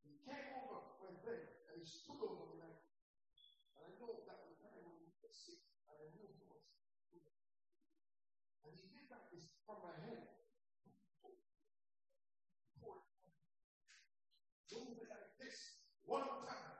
He 0.00 0.16
came 0.24 0.48
over 0.56 0.80
my 1.04 1.12
bed 1.20 1.44
and 1.68 1.76
he 1.76 1.84
stood 1.84 2.24
over 2.24 2.56
me 2.56 2.64
and 2.64 3.84
I 3.84 3.90
know 4.00 4.24
that 4.24 4.40
the 4.48 4.56
time 4.64 4.80
when 4.80 4.96
he 4.96 5.12
was 5.20 5.36
sick, 5.36 5.60
and 5.92 5.96
I 6.00 6.06
knew 6.16 6.24
he 6.32 6.40
was. 6.48 6.64
And 8.64 8.72
he 8.72 8.88
did 8.88 9.04
that 9.12 9.28
from 9.68 9.80
my 9.84 9.92
head. 9.92 10.24
It 14.68 15.08
like 15.08 15.28
this 15.40 15.56
one 16.04 16.28
time. 16.44 16.76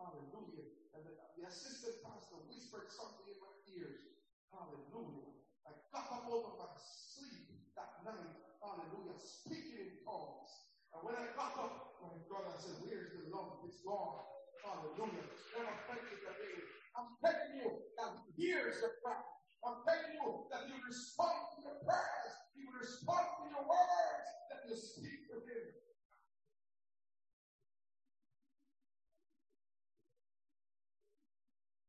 Hallelujah. 0.00 0.68
And 0.92 1.04
the, 1.04 1.12
the 1.36 1.44
assistant 1.48 1.96
pastor 2.04 2.36
whispered 2.48 2.88
something 2.88 3.24
in 3.28 3.36
my 3.40 3.52
ears. 3.66 4.04
Hallelujah. 4.52 5.32
I 5.68 5.72
got 5.92 6.12
up 6.12 6.24
of 6.28 6.56
my 6.56 6.68
sleep 6.76 7.48
that 7.76 7.92
night. 8.04 8.32
Hallelujah. 8.60 9.16
Speaking 9.16 9.76
in 9.76 9.90
tongues. 10.04 10.66
And 10.92 11.02
when 11.04 11.16
I 11.16 11.26
got 11.36 11.56
up, 11.58 11.72
my 12.00 12.12
God, 12.28 12.44
I 12.48 12.54
said, 12.56 12.76
Where's 12.80 13.12
the 13.84 13.90
love? 13.90 14.16
Gone. 14.16 14.24
Hallelujah. 14.64 15.24
Lord, 15.56 15.68
I'm 15.68 15.80
thanking 15.88 16.12
you 16.12 16.20
today. 16.24 16.60
I'm 16.96 17.08
telling 17.24 17.52
you 17.56 17.68
that 17.98 18.10
He 18.36 18.46
hears 18.46 18.80
your 18.80 18.92
prayer. 19.04 19.24
I'm 19.66 19.76
telling 19.86 20.12
you 20.14 20.46
that 20.50 20.62
will 20.68 20.80
respond 20.86 21.36
to 21.56 21.62
your 21.62 21.78
prayers. 21.84 22.32
Will 22.56 22.80
respond 22.80 23.26
to 23.40 23.44
your 23.50 23.64
words 23.68 24.28
that 24.50 24.60
you 24.68 24.76
speak 24.76 25.28
to 25.30 25.36
Him. 25.44 25.66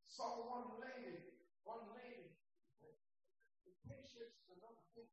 Saw 0.07 0.49
one 0.49 0.81
lady, 0.81 1.19
one 1.63 1.93
lady. 1.95 2.33
The 3.65 3.73
patience 3.88 4.35
is 4.41 4.49
another 4.51 4.83
thing. 4.95 5.07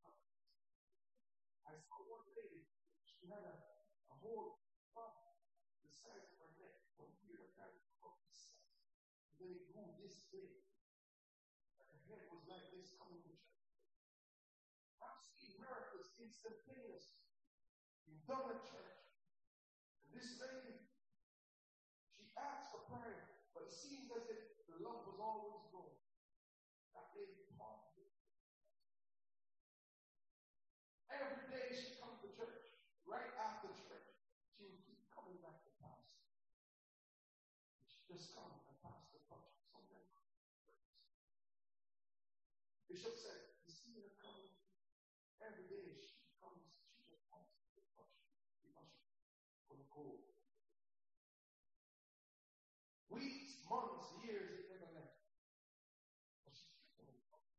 I 1.66 1.76
saw 1.78 2.00
one 2.08 2.26
lady. 2.36 2.64
She 3.04 3.28
had 3.30 3.44
a, 3.44 3.56
a 4.12 4.16
whole 4.18 4.58
bump 4.96 5.14
the 5.84 5.90
size 5.92 6.28
of 6.32 6.38
her 6.40 6.52
neck 6.60 6.76
from 6.96 7.12
here 7.24 7.40
to 7.40 7.48
kind 7.56 7.72
of 7.72 7.80
up 8.04 8.16
the 8.24 8.32
size. 8.34 8.80
And 9.30 9.36
then 9.40 9.52
it 9.54 9.64
grew 9.70 9.92
this 10.00 10.28
big. 10.32 10.52
And 11.80 11.88
her 11.92 12.02
head 12.08 12.24
was 12.32 12.48
like 12.48 12.72
this 12.72 12.96
coming 12.98 13.20
to 13.24 13.32
church. 13.36 13.68
I've 15.04 15.20
seen 16.16 16.32
miracles 16.44 16.60
instantaneous. 16.60 17.16
You've 18.04 18.24
done 18.28 18.44
at 18.52 18.60
church. 18.68 19.00
And 20.04 20.12
this 20.12 20.36
lady, 20.36 20.76
she 22.12 22.28
asked 22.36 22.68
for 22.68 22.84
prayer, 22.84 23.24
but 23.56 23.64
it 23.64 23.72
seems 23.72 24.12
as 24.12 24.28
if 24.28 24.40
the 24.68 24.76
love 24.84 25.08
was 25.08 25.16
always 25.16 25.64
gone. 25.72 25.96
That 26.92 27.08
lady 27.16 27.48
paused. 27.56 27.80
Every 31.08 31.46
day 31.46 31.70
she 31.70 31.94
comes 32.02 32.20
to 32.26 32.28
church, 32.34 32.74
right 33.06 33.30
after 33.38 33.70
church, 33.72 34.10
she 34.50 34.66
would 34.66 34.82
keep 34.82 34.98
coming 35.14 35.38
back 35.40 35.62
to 35.62 35.70
pastor. 35.78 36.26
She 37.86 38.02
just 38.10 38.34
come 38.34 38.50
and 38.50 38.76
pastor 38.82 39.22
touch 39.30 39.46
something. 39.70 40.02
Bishop 42.90 43.14
said, 43.14 43.38
you 43.62 43.70
see 43.70 43.94
her 43.94 44.10
coming 44.18 44.50
every 45.44 45.66
day. 45.68 46.00
She 46.00 46.24
comes, 46.40 46.64
she 46.88 47.04
just 47.04 47.28
wants 47.28 47.52
to 47.52 47.80
touch 47.94 48.16
because 48.56 48.90
she's 49.44 49.64
going 49.68 49.82
to 49.82 49.88
go. 49.92 50.24
Weeks, 53.12 53.60
months, 53.68 54.08
years, 54.24 54.50
it 54.56 54.66
never 54.72 54.88
left. 54.96 55.20
But 56.42 56.56
she 56.56 56.66
kept 56.74 56.96
on 57.04 57.20
coming. 57.28 57.54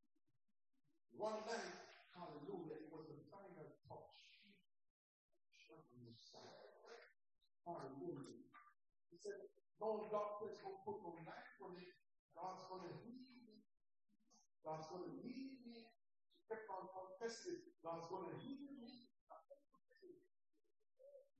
One 1.25 1.41
night, 1.49 1.73
hallelujah, 2.13 2.85
it 2.85 2.93
was 2.93 3.09
the 3.09 3.17
final 3.33 3.65
touch. 3.89 4.25
Hallelujah. 7.65 8.45
He 9.09 9.17
said, 9.17 9.41
no 9.81 10.05
doctors 10.13 10.61
will 10.61 10.85
put 10.85 11.01
no 11.01 11.17
knife 11.25 11.57
on 11.65 11.81
it. 11.81 11.97
God's 12.37 12.69
going 12.69 12.85
to 12.85 12.93
heal 13.01 13.25
me. 13.41 13.65
God's 14.61 14.85
going 14.93 15.01
to 15.01 15.17
lead 15.25 15.65
me. 15.65 15.89
She 16.29 16.45
kept 16.45 16.69
on 16.69 16.93
confessing. 16.93 17.57
God's 17.81 18.05
going 18.05 18.29
to 18.29 18.37
heal 18.45 18.77
me. 18.77 19.09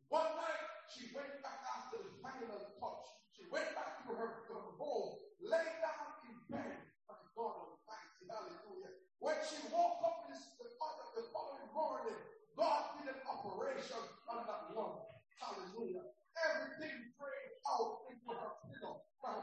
One 0.09 0.33
night, 0.33 0.65
she 0.89 1.13
went 1.13 1.45
back 1.45 1.61
after 1.61 2.01
the 2.01 2.13
final 2.25 2.73
touch. 2.81 3.05
She 3.37 3.45
went 3.53 3.69
back 3.77 4.01
to 4.09 4.17
her, 4.17 4.49
to 4.49 4.53
her 4.65 4.81
home, 4.81 5.21
lay 5.45 5.69
down 5.77 6.09
in 6.25 6.41
bed. 6.49 6.73
My 7.05 7.21
God 7.37 7.53
Almighty, 7.53 8.25
hallelujah. 8.25 9.05
When 9.25 9.41
she 9.41 9.57
woke 9.73 10.05
up 10.05 10.29
this, 10.29 10.53
the, 10.61 10.69
the 10.69 11.25
following 11.33 11.73
morning, 11.73 12.13
God 12.53 13.01
did 13.01 13.09
an 13.09 13.25
operation 13.25 13.97
on 14.29 14.45
that 14.45 14.69
lung. 14.77 15.01
Hallelujah. 15.41 16.13
Everything 16.45 17.09
prayed 17.17 17.57
out 17.65 18.05
into 18.05 18.29
her 18.37 18.53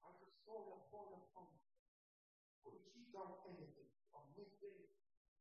I 0.00 0.08
was 0.16 0.32
throwing 0.48 0.72
up, 0.72 0.88
throwing 0.88 1.12
up, 1.12 1.28
throwing 1.36 1.52
up. 1.52 1.68
Couldn't 2.64 2.88
keep 2.96 3.12
down 3.12 3.36
anything 3.52 3.92
on 4.16 4.24
midday, 4.32 4.88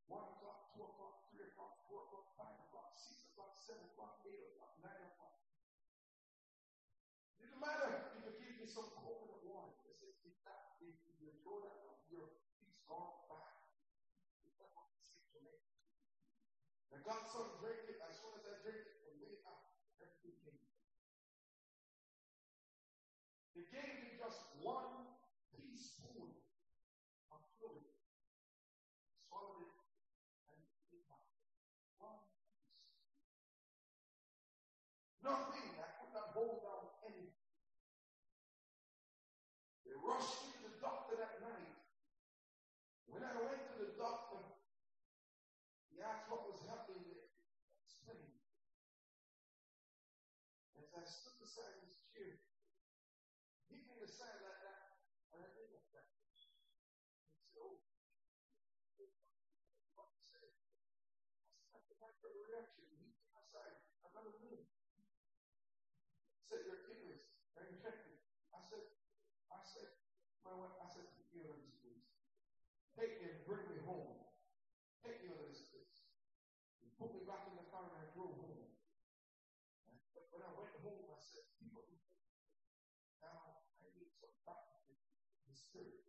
1 0.07 0.15
o'clock, 0.15 0.71
2 0.71 0.87
o'clock, 0.87 1.27
3 1.35 1.51
o'clock, 1.51 1.83
4 1.91 1.99
o'clock, 2.07 2.27
5 2.39 2.63
o'clock, 2.63 2.95
6 2.95 3.27
o'clock, 3.27 3.51
7 3.59 3.75
o'clock, 3.91 4.23
8 4.23 4.31
o'clock, 4.55 4.73
9 4.79 4.87
o'clock. 4.87 5.35
It 7.35 7.51
didn't 7.51 7.59
matter 7.59 8.07
if 8.15 8.23
you 8.23 8.31
give 8.39 8.55
me 8.55 8.67
some 8.71 8.87
coconut 8.95 9.43
water. 9.43 9.75
It 9.91 9.99
says, 9.99 10.15
if 10.23 10.35
that, 10.47 10.79
if 10.79 10.95
you 11.19 11.27
throw 11.43 11.59
that 11.59 11.83
up, 11.91 12.07
your 12.07 12.39
feet's 12.55 12.79
gone 12.87 13.27
back. 13.27 13.67
It's 14.47 14.55
not 14.55 14.71
what 14.79 14.87
it 14.95 15.03
said 15.03 15.27
to 15.35 15.39
me. 15.43 15.59
I 16.95 17.03
got 17.03 17.27
some 17.27 17.59
drink 17.59 17.83
it. 17.91 17.99
As 17.99 18.15
soon 18.15 18.31
as 18.39 18.47
I 18.47 18.63
drink 18.63 18.87
it, 18.87 18.95
from 19.03 19.19
way 19.19 19.43
out, 19.43 19.75
everything 19.99 20.39
came. 20.39 20.63
They 23.59 23.67
gave 23.75 24.07
me 24.07 24.15
just 24.15 24.55
one 24.63 25.19
teaspoon 25.51 26.31
of 27.27 27.41
fluid 27.59 27.97
swallowed 29.37 29.69
it, 29.69 29.75
and 30.49 30.57
it 30.57 30.73
came 30.89 31.05
out. 31.13 31.29
One 32.01 32.25
teaspoon. 32.33 32.81
Nothing. 35.27 35.75
I 35.75 35.91
could 35.99 36.15
not 36.15 36.31
hold 36.31 36.63
down 36.63 36.87
anything. 37.03 37.35
They 39.83 39.91
rushed 39.99 40.39
me 40.47 40.55
to 40.55 40.71
the 40.71 40.79
doctor 40.79 41.19
that 41.19 41.43
night. 41.43 41.83
When 43.11 43.27
I 43.27 43.35
went 43.35 43.59
to 43.59 43.75
the 43.75 43.91
doctor, 43.99 44.39
he 45.91 45.99
asked 45.99 46.31
what 46.31 46.47
was 46.47 46.63
happening 46.63 47.11
there. 47.11 47.27
Explained. 47.83 48.39
As 50.79 50.95
I 50.95 51.03
stood 51.03 51.35
beside 51.43 51.75
his 51.83 52.07
chair, 52.07 52.39
he 53.67 53.83
made 53.83 53.99
a 53.99 54.07
sign 54.07 54.39
like 54.47 54.63
that, 54.63 55.11
and 55.35 55.43
I 55.43 55.51
didn't 55.51 55.91
back. 55.91 56.07
He 56.23 56.39
said, 57.51 57.59
Oh, 57.59 57.83
what 59.91 60.07
he 60.07 60.23
said. 60.23 60.55
I 61.75 61.83
said, 61.83 61.99
the 61.99 62.31
reaction. 62.47 62.87
He 62.95 63.11
came 63.11 63.35
aside. 63.35 63.75
Another 64.07 64.39
minute 64.39 64.71
said 66.47 66.63
your 66.63 66.79
kidneys 66.87 67.27
are 67.59 67.67
infected. 67.67 68.23
I 68.55 68.63
said, 68.63 68.87
I 69.51 69.59
said, 69.67 69.91
my 70.47 70.55
wife, 70.55 70.79
I 70.79 70.87
said, 70.87 71.11
take 71.11 71.27
me 71.35 71.43
out 71.43 71.59
of 71.59 71.59
this 71.59 71.75
place. 71.83 72.07
Take 72.95 73.19
me 73.19 73.35
and 73.35 73.43
bring 73.43 73.67
me 73.67 73.83
home. 73.83 74.31
Take 75.03 75.27
me 75.27 75.35
out 75.35 75.43
of 75.43 75.51
this 75.51 75.67
place. 75.67 76.07
He 76.79 76.87
put 76.95 77.11
me 77.11 77.27
back 77.27 77.51
in 77.51 77.59
the 77.59 77.67
car 77.67 77.91
and 77.91 77.99
I 77.99 78.07
drove 78.15 78.39
home. 78.39 78.79
And 79.91 80.25
when 80.31 80.39
I 80.39 80.55
went 80.55 80.71
home, 80.79 81.03
I 81.11 81.19
said, 81.19 81.51
people, 81.59 81.83
now 83.19 83.59
I 83.83 83.91
need 83.91 84.07
some 84.15 84.31
practice 84.47 84.87
in 84.87 85.51
the 85.51 85.57
spirit. 85.59 86.07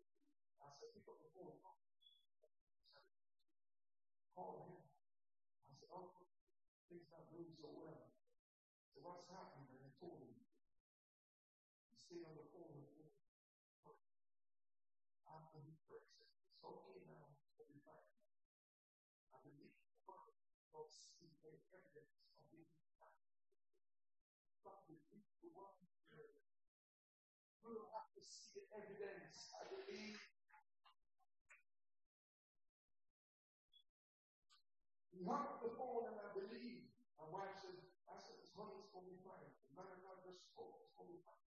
I 0.63 0.71
said, 0.71 0.95
people 0.95 1.19
the 1.19 1.35
phone. 1.35 1.59
Call 4.39 4.71
him. 4.71 4.87
I 5.67 5.75
said, 5.75 5.91
oh, 5.91 6.15
things 6.87 7.11
not 7.11 7.27
doing 7.27 7.51
so 7.59 7.75
well. 7.75 8.07
So 8.95 9.03
what's 9.03 9.27
happening? 9.27 9.69
told 9.99 10.23
him. 10.23 10.39
He 11.91 11.99
stayed 11.99 12.23
on 12.23 12.39
the 12.39 12.47
phone 12.55 12.71
with 12.71 12.95
me. 12.95 13.11
After 15.27 15.59
he 15.59 15.75
prayed, 15.91 16.07
it's 16.23 16.63
okay 16.63 17.03
now, 17.11 17.35
it's 17.35 17.59
be 17.67 17.83
fine. 17.83 18.15
I 19.35 19.43
believe 19.43 19.75
the 19.75 19.99
word 20.07 20.39
of 20.79 20.87
speaking 20.87 21.59
evidence 21.75 22.31
of 22.39 22.47
being 22.55 22.71
fine. 22.97 23.27
But 24.63 24.87
we 24.87 25.03
need 25.11 25.27
the 25.43 25.51
one 25.53 25.83
we 27.69 27.77
don't 27.77 27.93
have 27.93 28.09
to 28.17 28.23
see 28.25 28.55
the 28.57 28.58
evidence. 28.75 29.53
I 29.57 29.63
believe 29.69 30.17
hung 35.29 35.61
the 35.61 35.75
phone 35.77 36.09
and 36.09 36.19
I 36.25 36.31
believe 36.33 36.89
my 37.19 37.27
wife 37.29 37.53
said, 37.61 37.75
I 38.07 38.17
said, 38.17 38.39
honey, 38.55 38.81
it's 38.81 38.95
going 38.95 39.05
to 39.05 39.13
be 39.13 39.21
fine 39.21 39.59
man 39.79 39.95
of 39.95 40.03
God 40.03 40.19
just 40.27 40.43
spoke. 40.51 40.83
It's 40.83 40.91
going 40.99 41.07
to 41.07 41.15
be 41.15 41.23
fine. 41.23 41.47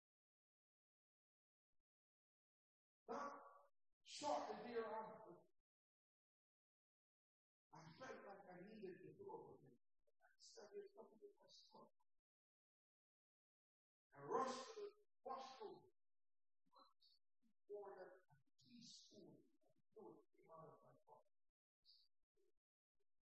Now, 3.10 3.50
shortly 4.06 4.62
thereafter, 4.62 5.42
I 7.74 7.82
felt 7.98 8.22
like 8.22 8.46
I 8.46 8.62
needed 8.62 8.94
to 9.02 9.10
go 9.26 9.50
with 9.50 9.58
him. 9.58 9.74
I 9.74 10.38
started 10.38 10.86
coming 10.94 11.18
with 11.18 11.34
my 11.42 11.50
son. 11.50 11.90
I 14.14 14.22
rushed 14.22 14.62
to 14.70 14.72
the 14.78 14.86
washroom, 15.26 15.82
poured 17.66 18.06
a 18.06 18.22
teaspoon 18.70 19.34
of 19.34 19.82
fluid 19.90 20.22
came 20.30 20.46
out 20.46 20.70
of 20.70 20.78
my 20.78 20.94
pocket. 21.10 21.42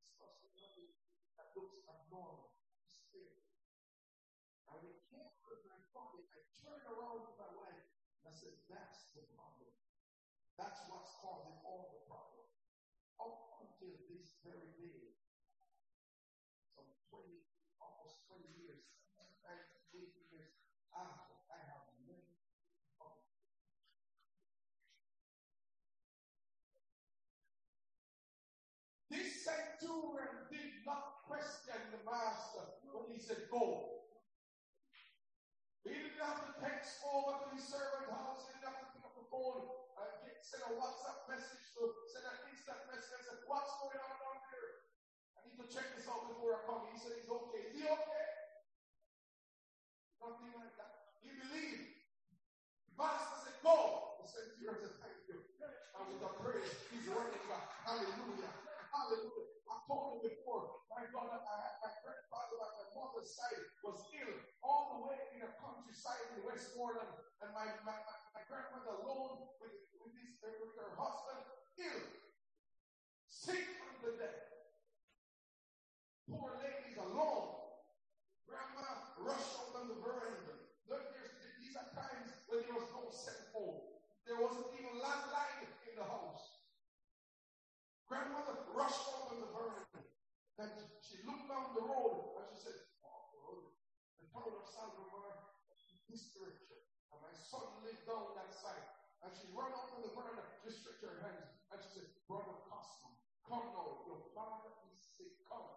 It's 0.03 0.19
something 0.19 0.51
that 1.39 1.55
looks 1.55 1.79
abnormal. 1.87 2.51
I 4.71 4.79
when 4.79 4.95
it 4.95 5.03
came 5.11 5.27
out 5.27 5.51
of 5.51 5.67
my 5.67 5.83
pocket, 5.91 6.23
I 6.31 6.39
turned 6.63 6.87
around 6.87 7.27
to 7.27 7.35
my 7.35 7.51
wife 7.59 7.83
and 8.23 8.31
I 8.31 8.35
said, 8.39 8.55
That's 8.71 9.11
the 9.19 9.27
problem. 9.35 9.75
That's 10.61 10.85
what's 10.93 11.17
causing 11.25 11.57
all 11.65 11.89
the 11.89 12.05
problem. 12.05 12.45
Up 13.17 13.65
until 13.65 13.97
this 14.13 14.37
very 14.45 14.77
day, 14.77 15.17
some 16.77 16.85
20, 17.09 17.33
almost 17.81 18.29
20 18.29 18.45
years, 18.61 18.85
19 19.41 20.05
years 20.29 20.53
after, 20.93 21.33
I 21.49 21.65
have 21.65 21.81
many. 22.05 22.37
This 29.09 29.49
centurion 29.49 30.45
did 30.53 30.85
not 30.85 31.25
question 31.25 31.81
the 31.89 32.05
master 32.05 32.69
when 32.85 33.09
he 33.09 33.17
said, 33.17 33.49
Go. 33.49 33.97
He 35.89 35.97
didn't 35.97 36.21
have 36.21 36.45
to 36.45 36.53
text 36.61 37.01
over 37.09 37.33
to 37.33 37.49
his 37.57 37.65
servant 37.65 38.13
house. 38.13 38.45
He 38.45 38.53
didn't 38.53 38.69
have 38.69 38.85
to 38.85 38.89
pick 38.93 39.09
up 39.09 39.17
the 39.17 39.25
phone 39.33 39.80
send 40.51 40.67
a 40.67 40.75
WhatsApp 40.75 41.31
message 41.31 41.63
to 41.79 41.95
send 42.11 42.27
an 42.27 42.51
instant 42.51 42.83
message 42.91 43.15
and 43.15 43.23
say, 43.23 43.39
What's 43.47 43.71
going 43.79 44.03
on 44.03 44.15
down 44.19 44.39
there? 44.51 44.71
I 45.39 45.47
need 45.47 45.63
to 45.63 45.67
check 45.71 45.95
this 45.95 46.11
out 46.11 46.27
before 46.27 46.59
I 46.59 46.67
come. 46.67 46.91
He 46.91 46.99
said 46.99 47.15
he's 47.23 47.31
okay. 47.31 47.71
Is 47.71 47.79
he 47.79 47.87
okay? 47.87 48.27
Nothing 50.19 50.51
like 50.59 50.75
that. 50.75 51.15
He 51.23 51.39
believed. 51.39 52.03
The 52.91 52.95
master 52.99 53.47
said, 53.47 53.63
Go. 53.63 54.19
The 54.19 54.27
centurion 54.27 54.75
said, 54.75 54.99
Thank 54.99 55.23
you. 55.31 55.39
And 55.39 56.03
with 56.11 56.19
the 56.19 56.31
praise, 56.43 56.75
he's 56.91 57.07
running 57.07 57.47
back. 57.47 57.71
Hallelujah. 57.87 58.51
Hallelujah. 58.91 59.47
I 59.71 59.77
told 59.87 60.19
him 60.19 60.35
before, 60.35 60.83
my 60.91 61.07
God, 61.15 61.31
I 61.31 61.57
had 61.63 61.79
my 61.79 61.95
grandfather 62.03 62.59
on 62.59 62.73
my 62.75 62.89
mother's 62.91 63.31
side 63.39 63.71
was 63.87 64.03
ill 64.19 64.35
all 64.67 64.99
the 64.99 65.01
way 65.07 65.19
in 65.39 65.47
a 65.47 65.51
countryside 65.63 66.27
in 66.35 66.43
Westmoreland, 66.43 67.15
and 67.39 67.55
my, 67.55 67.71
my, 67.87 67.95
my 68.35 68.43
grandmother 68.51 68.99
alone 69.07 69.51
uh, 70.41 70.49
her 70.49 70.91
husband 70.97 71.43
ill, 71.81 72.05
sick 73.29 73.61
from 73.81 73.95
the 74.05 74.13
death. 74.17 74.51
Poor 76.29 76.57
ladies 76.61 76.97
alone. 76.97 77.61
Grandma 78.47 78.87
rushed 79.21 79.55
out 79.61 79.77
on 79.77 79.89
the 79.93 79.99
veranda. 80.01 80.55
Look, 80.89 81.05
these 81.61 81.77
are 81.77 81.89
times 81.93 82.31
when 82.49 82.65
there 82.65 82.77
was 82.77 82.89
no 82.95 83.09
cell 83.13 83.43
phone. 83.55 83.79
There 84.27 84.39
wasn't 84.39 84.71
even 84.79 85.03
landline 85.03 85.71
in 85.87 85.95
the 85.99 86.07
house. 86.07 86.67
Grandmother 88.11 88.67
rushed 88.75 89.07
out 89.11 89.31
on 89.31 89.39
the 89.39 89.51
veranda. 89.55 90.03
And 90.59 90.71
she 90.99 91.23
looked 91.25 91.47
down 91.47 91.73
the 91.79 91.87
road 91.87 92.37
and 92.37 92.45
she 92.53 92.59
said, 92.59 92.77
Oh, 93.07 93.71
the 94.19 94.27
town 94.29 94.51
of 94.51 94.67
Salvador, 94.67 95.31
this 96.11 96.35
direction. 96.37 96.79
And 97.15 97.23
my 97.23 97.33
son 97.33 97.65
lived 97.87 98.05
down 98.05 98.35
that 98.35 98.51
side. 98.51 98.90
And 99.21 99.31
she 99.37 99.53
ran 99.53 99.73
out 99.77 99.93
to 99.93 99.99
the 100.01 100.13
veranda, 100.17 100.45
just 100.65 100.81
stretched 100.81 101.05
her 101.05 101.21
hands, 101.21 101.53
and 101.73 101.79
she 101.85 101.91
said, 101.93 102.09
Brother 102.25 102.57
Cosmo, 102.65 103.21
come 103.45 103.69
now, 103.77 104.01
your 104.09 104.21
father 104.33 104.73
is 104.89 104.97
sick, 104.97 105.37
come. 105.45 105.69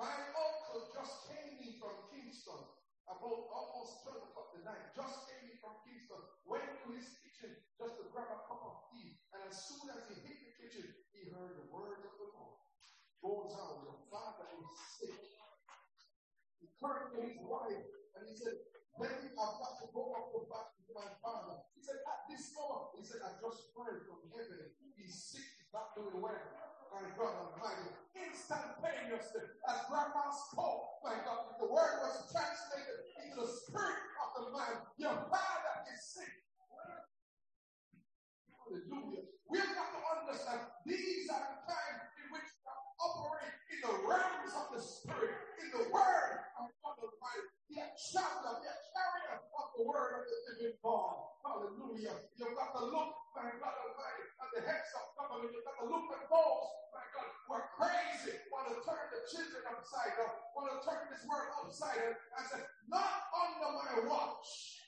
My 0.00 0.10
uncle 0.10 0.80
just 0.90 1.14
came 1.28 1.60
in 1.60 1.72
from 1.76 1.94
Kingston 2.10 2.64
about 3.06 3.40
almost 3.52 4.02
12 4.08 4.32
o'clock 4.32 4.48
the 4.56 4.64
night, 4.64 4.96
just 4.96 5.28
came 5.28 5.44
in 5.52 5.56
from 5.60 5.76
Kingston, 5.84 6.24
went 6.48 6.64
to 6.82 6.88
his 6.96 7.06
kitchen 7.20 7.52
just 7.76 8.00
to 8.00 8.08
grab 8.10 8.32
a 8.32 8.40
cup 8.48 8.64
of 8.64 8.74
tea. 8.90 9.20
And 9.36 9.44
as 9.44 9.56
soon 9.68 9.92
as 9.92 10.08
he 10.08 10.16
hit 10.24 10.40
the 10.40 10.52
kitchen, 10.56 10.88
he 11.12 11.28
heard 11.30 11.54
the 11.60 11.68
words 11.70 12.02
of 12.02 12.14
the 12.16 12.28
Lord. 12.32 12.58
Goes 13.22 13.54
out, 13.56 13.84
your 13.84 14.00
father 14.10 14.48
is 14.56 14.68
sick 14.98 15.16
He 16.60 16.68
turned 16.80 17.12
to 17.14 17.18
his 17.24 17.38
wife 17.44 17.84
and 18.16 18.22
he 18.28 18.34
said, 18.36 18.56
Baby, 19.00 19.32
I've 19.36 19.58
got 19.60 19.74
to 19.80 19.86
go 19.94 20.12
up 20.16 20.32
the 20.32 20.42
back 20.50 20.73
my 20.94 21.10
father. 21.18 21.58
He 21.74 21.82
said, 21.82 21.98
At 22.06 22.30
this 22.30 22.54
moment, 22.54 22.94
he 22.94 23.02
said, 23.02 23.20
I 23.26 23.34
just 23.42 23.74
heard 23.74 24.06
from 24.06 24.22
heaven. 24.30 24.70
He's 24.94 25.18
sick, 25.18 25.44
he's 25.58 25.74
not 25.74 25.92
doing 25.98 26.22
well. 26.22 26.38
My 26.94 27.02
God 27.18 27.34
Almighty. 27.34 27.90
Instantaneously, 28.14 29.42
as 29.66 29.78
grandma 29.90 30.30
spoke, 30.30 31.02
my 31.02 31.18
God, 31.26 31.58
the 31.58 31.66
word 31.66 31.98
was 32.06 32.30
translated 32.30 33.10
into 33.18 33.42
the 33.42 33.50
spirit 33.50 33.98
of 34.22 34.28
the 34.38 34.44
man. 34.54 34.74
Your 34.94 35.18
father 35.26 35.74
is 35.90 35.98
sick. 36.14 36.30
Hallelujah. 38.54 39.26
We've 39.50 39.74
got 39.74 39.90
to 39.90 40.00
understand 40.06 40.62
these 40.86 41.26
are 41.34 41.42
the 41.42 41.58
times 41.66 42.02
in 42.22 42.26
which 42.30 42.46
we 42.46 42.70
operate 43.02 43.54
in 43.74 43.78
the 43.82 43.94
realms 44.06 44.54
of 44.54 44.66
the 44.70 44.80
spirit, 44.80 45.34
in 45.58 45.68
the 45.74 45.90
word 45.90 46.34
be 47.74 47.80
a 47.80 47.90
chapter, 47.98 48.54
be 48.62 48.70
a 48.70 48.78
carrier 48.78 48.78
of 48.78 48.83
the 49.74 49.84
word 49.84 50.22
of 50.22 50.24
the 50.26 50.38
living 50.54 50.76
God. 50.82 51.34
Hallelujah. 51.42 52.14
You've 52.38 52.56
got 52.56 52.72
to 52.78 52.82
look, 52.88 53.10
my 53.34 53.50
God 53.58 53.74
Almighty, 53.74 54.24
at 54.40 54.48
the 54.54 54.60
heads 54.62 54.90
of 54.96 55.04
government. 55.18 55.50
You've 55.50 55.66
got 55.66 55.78
to 55.82 55.86
look 55.90 56.06
at 56.14 56.24
those, 56.30 56.70
my 56.94 57.04
God, 57.12 57.28
who 57.44 57.50
are 57.58 57.68
crazy, 57.76 58.38
want 58.48 58.70
to 58.70 58.76
turn 58.86 59.04
the 59.12 59.20
children 59.28 59.62
upside 59.68 60.14
down, 60.16 60.34
want 60.54 60.72
to 60.72 60.78
turn 60.86 61.10
this 61.10 61.22
world 61.26 61.50
upside 61.60 61.98
down. 61.98 62.16
I 62.38 62.42
said, 62.48 62.64
not 62.88 63.28
under 63.34 63.70
my 63.74 63.92
watch. 64.08 64.80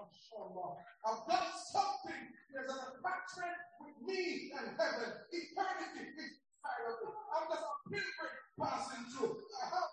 I've 0.00 1.24
done 1.28 1.52
something. 1.72 2.22
There's 2.48 2.70
an 2.72 2.80
attachment 2.88 3.58
with 3.84 3.96
me 4.08 4.48
and 4.56 4.72
heaven. 4.80 5.12
Eternity 5.28 6.08
is 6.08 6.16
inside 6.16 6.84
of. 6.88 6.96
I'm 7.36 7.44
just 7.52 7.64
a 7.64 7.74
pilgrim 7.84 8.36
passing 8.56 9.04
through. 9.12 9.36
I 9.60 9.64
have 9.68 9.92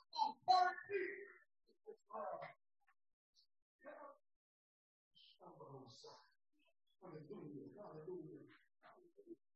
Hallelujah. 7.02 7.70
Hallelujah. 7.78 8.44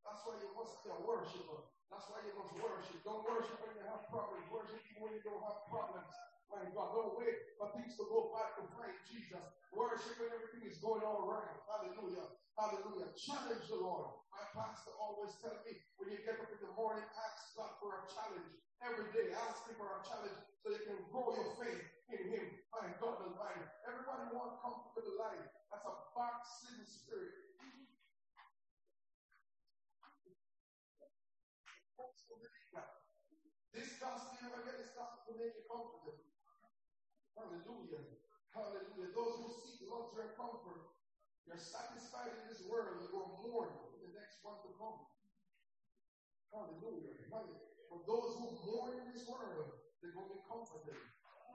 That's 0.06 0.22
why 0.26 0.36
you 0.42 0.50
must 0.54 0.76
be 0.84 0.90
a 0.92 1.00
worshiper. 1.02 1.60
That's 1.90 2.08
why 2.08 2.24
you 2.24 2.34
must 2.38 2.54
worship. 2.58 3.00
Don't 3.04 3.24
worship 3.26 3.58
when 3.62 3.76
you 3.78 3.86
have 3.88 4.08
problems. 4.10 4.46
Worship 4.52 4.82
when 5.00 5.12
you 5.18 5.24
don't 5.24 5.44
have 5.44 5.66
problems. 5.68 6.12
My 6.52 6.68
God, 6.76 6.92
don't 6.92 7.16
wait 7.16 7.56
for 7.56 7.72
things 7.76 7.96
to 7.96 8.04
go 8.12 8.36
back 8.36 8.60
to 8.60 8.68
find 8.76 8.96
Jesus. 9.08 9.44
Worship 9.72 10.20
when 10.20 10.32
everything 10.36 10.68
is 10.68 10.84
going 10.84 11.04
all 11.04 11.24
right. 11.28 11.56
Hallelujah. 11.68 12.28
Hallelujah. 12.60 13.08
Challenge 13.16 13.66
the 13.72 13.80
Lord. 13.80 14.20
My 14.36 14.44
pastor 14.52 14.92
always 15.00 15.32
tell 15.40 15.56
me 15.64 15.80
when 15.96 16.12
you 16.12 16.20
get 16.28 16.44
up 16.44 16.52
in 16.52 16.60
the 16.60 16.72
morning, 16.76 17.08
ask 17.16 17.56
God 17.56 17.72
for 17.80 17.96
a 17.96 18.04
challenge. 18.12 18.52
Every 18.84 19.08
day, 19.16 19.32
ask 19.32 19.64
him 19.70 19.80
for 19.80 19.88
a 19.88 20.02
challenge 20.04 20.36
so 20.60 20.74
you 20.76 20.84
can 20.84 21.00
grow 21.08 21.32
your 21.38 21.56
faith 21.56 21.86
in 22.12 22.22
him. 22.36 22.46
My 22.76 22.92
God 23.00 23.24
Almighty. 23.32 23.64
Everybody 23.88 24.36
wants 24.36 24.60
comfortable 24.60 25.16
life. 25.22 25.61
That's 25.72 25.88
a 25.88 25.96
backslidden 26.12 26.84
spirit. 26.84 27.42
This 33.72 33.96
gospel, 34.04 34.36
never 34.44 34.68
get 34.68 34.84
this 34.84 34.92
gospel 34.92 35.32
to 35.32 35.34
make 35.40 35.56
you 35.56 35.64
comfortable. 35.64 36.28
Hallelujah. 37.40 38.04
Hallelujah. 38.52 39.16
Those 39.16 39.40
who 39.40 39.48
seek 39.64 39.88
and 39.88 40.36
comfort, 40.36 40.92
you're 41.48 41.58
satisfied 41.58 42.36
in 42.36 42.52
this 42.52 42.68
world, 42.68 43.00
you 43.00 43.08
go 43.10 43.40
mourn 43.42 43.72
for 43.72 43.98
the 44.04 44.12
next 44.12 44.44
one 44.44 44.60
to 44.62 44.70
come. 44.76 45.08
Hallelujah. 46.52 47.16
Hallelujah. 47.32 47.72
For 47.88 48.04
those 48.04 48.38
who 48.38 48.60
mourn 48.68 49.00
in 49.00 49.08
this 49.16 49.24
world, 49.26 49.72
they're 50.04 50.12
going 50.12 50.30
to 50.30 50.36
be 50.36 50.44
comforted. 50.46 51.00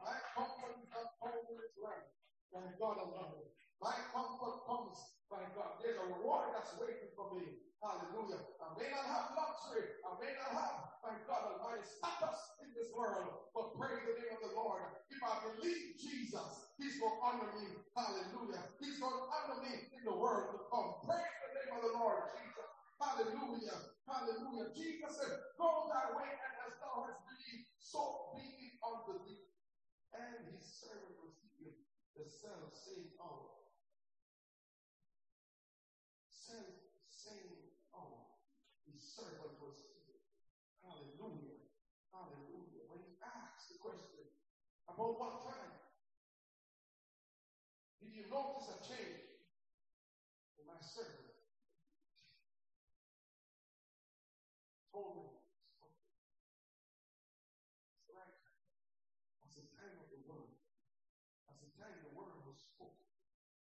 My 0.01 0.17
comfort 0.33 0.81
is 0.81 0.89
not 0.89 1.17
comfort 1.21 1.53
in 1.53 1.61
this 1.61 1.77
life. 1.81 2.09
My 2.53 2.65
God 2.81 2.97
Almighty. 2.97 3.56
My 3.83 3.95
comfort 4.15 4.65
comes 4.65 4.97
by 5.29 5.45
God. 5.53 5.79
There's 5.83 6.01
a 6.01 6.07
reward 6.17 6.55
that's 6.57 6.73
waiting 6.81 7.13
for 7.13 7.35
me. 7.37 7.61
Hallelujah. 7.85 8.41
I 8.59 8.69
may 8.81 8.89
not 8.89 9.07
have 9.07 9.37
luxury. 9.37 10.01
I 10.03 10.11
may 10.19 10.33
not 10.33 10.51
have, 10.57 10.77
my 11.05 11.15
God 11.29 11.61
Almighty, 11.61 11.85
status 11.85 12.41
in 12.65 12.73
this 12.73 12.89
world, 12.97 13.53
but 13.53 13.77
praise 13.77 14.01
the 14.09 14.17
name 14.17 14.33
of 14.33 14.43
the 14.43 14.55
Lord. 14.57 14.83
If 15.13 15.21
I 15.21 15.35
believe 15.45 16.01
Jesus, 16.01 16.73
He's 16.81 16.97
going 17.01 17.17
to 17.17 17.23
honor 17.25 17.51
me. 17.57 17.69
Hallelujah. 17.93 18.65
He's 18.81 18.97
going 19.01 19.13
to 19.13 19.25
honor 19.29 19.61
me 19.65 19.93
in 19.93 20.03
the 20.09 20.17
world 20.17 20.57
to 20.57 20.59
come. 20.73 21.05
Praise 21.05 21.37
the 21.45 21.51
name 21.57 21.73
of 21.77 21.83
the 21.85 21.95
Lord 22.01 22.33
Jesus. 22.37 22.69
Hallelujah. 23.01 23.79
Hallelujah. 24.09 24.73
Jesus 24.73 25.13
said, 25.21 25.33
Go 25.61 25.89
that 25.93 26.17
way, 26.17 26.29
and 26.33 26.53
as 26.65 26.75
thou 26.81 27.05
hast 27.09 27.21
believed, 27.29 27.69
so 27.81 28.33
be 28.37 28.45
it 28.73 28.77
unto 28.81 29.21
thee. 29.25 29.45
And 30.17 30.49
his 30.49 30.65
servant 30.65 31.17
was 31.21 31.37
healed, 31.45 31.77
the 32.17 32.25
self 32.25 32.73
same 32.73 33.13
hour. 33.21 33.53
Oh, 33.53 33.69
Self 36.29 36.73
same 37.11 37.75
hour. 37.93 38.23
His 38.87 39.01
servant 39.03 39.59
was 39.61 39.77
healed. 39.83 40.23
Hallelujah. 40.85 41.59
Hallelujah. 42.15 42.85
When 42.89 43.03
he 43.03 43.19
asked 43.21 43.75
the 43.75 43.83
question, 43.83 44.25
about 44.97 45.21
what 45.21 45.45
time? 45.45 45.77
Did 48.01 48.17
you 48.17 48.25
notice 48.33 48.73
a 48.73 48.81
change 48.81 49.29
in 50.57 50.65
my 50.65 50.81
servant? 50.81 51.37
Told 54.89 55.21
me. 55.21 55.37
It's 57.93 58.09
right. 58.09 58.41
As 59.45 59.53
the 59.53 59.69
time 59.77 60.01
of 60.01 60.09
the 60.09 60.25
word, 60.25 60.49
as 61.53 61.61
the 61.61 61.69
time 61.77 62.01
the 62.01 62.17
word 62.17 62.33
was 62.49 62.57
spoken, 62.57 63.05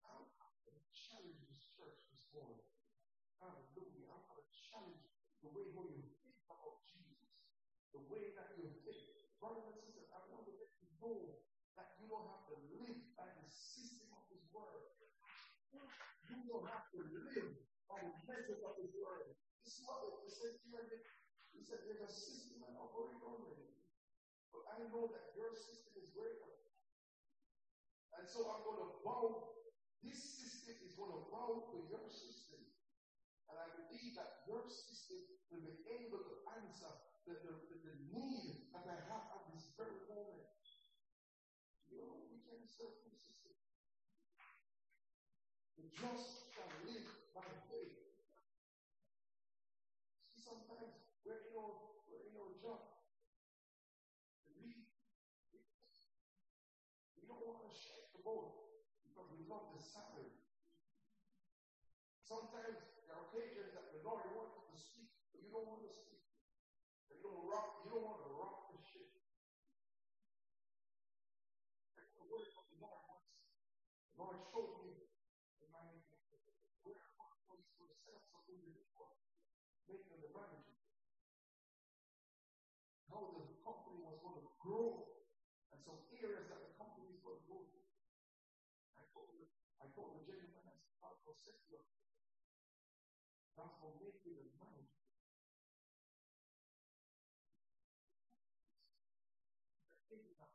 I'm 0.06 0.30
going 0.30 0.78
to 0.78 0.94
challenge 0.94 1.42
this 1.50 1.74
church 1.74 2.06
this 2.14 2.30
morning. 2.38 2.62
Hallelujah. 3.42 4.14
I'm 4.14 4.22
going 4.30 4.46
to 4.46 4.54
challenge 4.54 5.10
the 5.42 5.50
way 5.50 5.74
how 5.74 5.90
you 5.90 6.06
think 6.22 6.38
about 6.46 6.86
Jesus, 6.86 7.50
the 7.98 8.06
way 8.14 8.30
that 8.38 8.54
you 8.62 8.70
think. 8.86 9.10
Brothers 9.42 9.74
and 9.74 9.78
sisters, 9.82 10.10
I 10.14 10.22
want 10.30 10.46
to 10.46 10.54
know 11.06 11.38
that 11.78 11.94
you 12.02 12.10
don't 12.10 12.26
have 12.34 12.46
to 12.50 12.58
live 12.74 12.98
by 13.14 13.30
the 13.30 13.46
system 13.46 14.10
of 14.18 14.26
His 14.34 14.42
word. 14.50 14.90
You 15.70 16.42
don't 16.50 16.66
have 16.66 16.90
to 16.98 17.00
live 17.06 17.62
by 17.86 18.02
the 18.02 18.14
measures 18.26 18.66
of 18.66 18.74
His 18.82 18.90
word. 18.98 19.38
This 19.62 19.78
is 19.78 19.86
what 19.86 20.02
it 20.26 20.34
says 20.34 20.58
here. 20.66 20.82
He 21.54 21.62
said, 21.62 21.86
There's 21.86 22.02
a 22.02 22.10
system 22.10 22.66
I 22.66 22.74
operate 22.82 23.22
already. 23.22 23.70
But 24.50 24.66
I 24.74 24.76
know 24.90 25.06
that 25.14 25.38
your 25.38 25.54
system 25.54 25.94
is 26.02 26.10
greater. 26.16 26.54
And 28.18 28.26
so 28.26 28.50
I'm 28.50 28.66
going 28.66 28.82
to 28.82 28.92
bow. 29.06 29.54
This 30.02 30.22
system 30.22 30.80
is 30.86 30.96
going 30.98 31.14
to 31.14 31.22
bow 31.30 31.70
to 31.70 31.78
your 31.92 32.06
system. 32.10 32.62
And 33.52 33.58
I 33.62 33.68
believe 33.78 34.18
that 34.18 34.48
your 34.50 34.66
system 34.66 35.22
will 35.54 35.66
be 35.66 35.78
able 35.86 36.24
to 36.24 36.36
answer 36.56 36.94
the, 37.26 37.36
the, 37.42 37.54
the, 37.58 37.78
the 37.84 37.96
need 38.14 38.70
that 38.74 38.86
I 38.86 38.98
have 39.12 39.26
at 39.34 39.44
this 39.54 39.74
very 39.78 39.98
moment. 40.10 40.46
You 41.92 42.02
know, 42.02 42.18
we 42.30 42.38
can 42.46 42.62
serve 42.66 42.96
system. 43.04 43.54
The 45.76 45.86
just 45.92 46.50
shall 46.56 46.72
live 46.88 47.08
by 47.36 47.46
faith. 47.68 48.00
See, 50.24 50.40
sometimes 50.40 50.96
we're 51.28 51.52
in 51.52 51.56
our, 51.60 51.76
we're 52.08 52.26
in 52.32 52.36
our 52.40 52.52
job. 52.64 52.80
We, 54.56 54.88
we, 55.52 55.60
we 57.20 57.24
don't 57.28 57.44
want 57.44 57.68
to 57.68 57.72
shake 57.76 58.08
the 58.16 58.24
boat 58.24 58.56
because 59.04 59.28
we 59.36 59.44
love 59.52 59.76
the 59.76 59.84
salary. 59.84 60.36
Sometimes 62.26 62.82
there 63.06 63.14
are 63.14 63.30
occasions 63.30 63.76
that 63.78 63.94
the 63.94 64.02
Lord 64.02 64.26
wants 64.34 64.58
us 64.58 64.66
to 64.74 64.78
speak, 64.82 65.14
but 65.30 65.44
you 65.44 65.54
don't 65.54 65.70
want 65.70 65.86
to 65.86 65.94
speak. 65.94 66.24
You 67.14 67.22
don't 67.22 67.46
rock, 67.46 67.86
you 67.86 67.94
don't 67.94 68.02
want 68.02 68.22
to 68.26 68.32
rock 68.34 68.74
the 68.74 68.80
ship. 68.82 69.08
That's 71.96 72.12
the 72.18 72.26
word 72.28 72.50
of 72.50 72.66
the 72.74 72.78
Lord 72.82 73.02
once. 73.08 73.34
The 74.12 74.16
Lord 74.20 74.38
showed 74.52 74.84
me 74.84 75.06
in 75.64 75.68
my 75.72 75.80
where 76.84 77.02
I 77.18 77.30
was 77.50 77.64
for 77.80 77.88
set 77.94 78.14
up 78.14 78.26
something 78.30 78.62
before, 78.62 79.16
making 79.90 80.22
the 80.22 80.30
manager. 80.34 80.76
How 83.10 83.32
the 83.32 83.48
company 83.64 84.02
was 84.04 84.20
going 84.20 84.44
to 84.44 84.46
grow 84.60 85.18
and 85.72 85.80
some 85.82 86.04
areas 86.20 86.46
that 86.52 86.62
the 86.62 86.74
company 86.78 87.16
is 87.16 87.22
going 87.24 87.40
to 87.42 87.48
go 87.48 87.58
to. 87.64 87.80
I 88.98 89.04
told 89.14 89.34
the, 89.34 89.46
I 89.82 89.88
told 89.96 90.20
the 90.20 90.26
gentleman, 90.28 90.68
I 90.68 90.76
said, 90.78 90.94
God 91.00 91.16
will 91.26 91.38
set 91.38 91.58
you 91.70 91.80
up. 91.80 91.90
God 93.56 93.72
will 93.80 93.96
make 94.04 94.20
you 94.28 94.36
the 94.36 94.52
manager. 94.60 95.00
The 100.12 100.55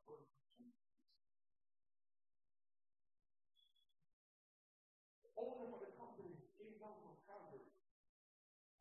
owner 5.41 5.73
of 5.73 5.81
the 5.81 5.93
company 5.97 6.37
came 6.61 6.77
down 6.77 7.01
from 7.01 7.17
Calgary 7.25 7.73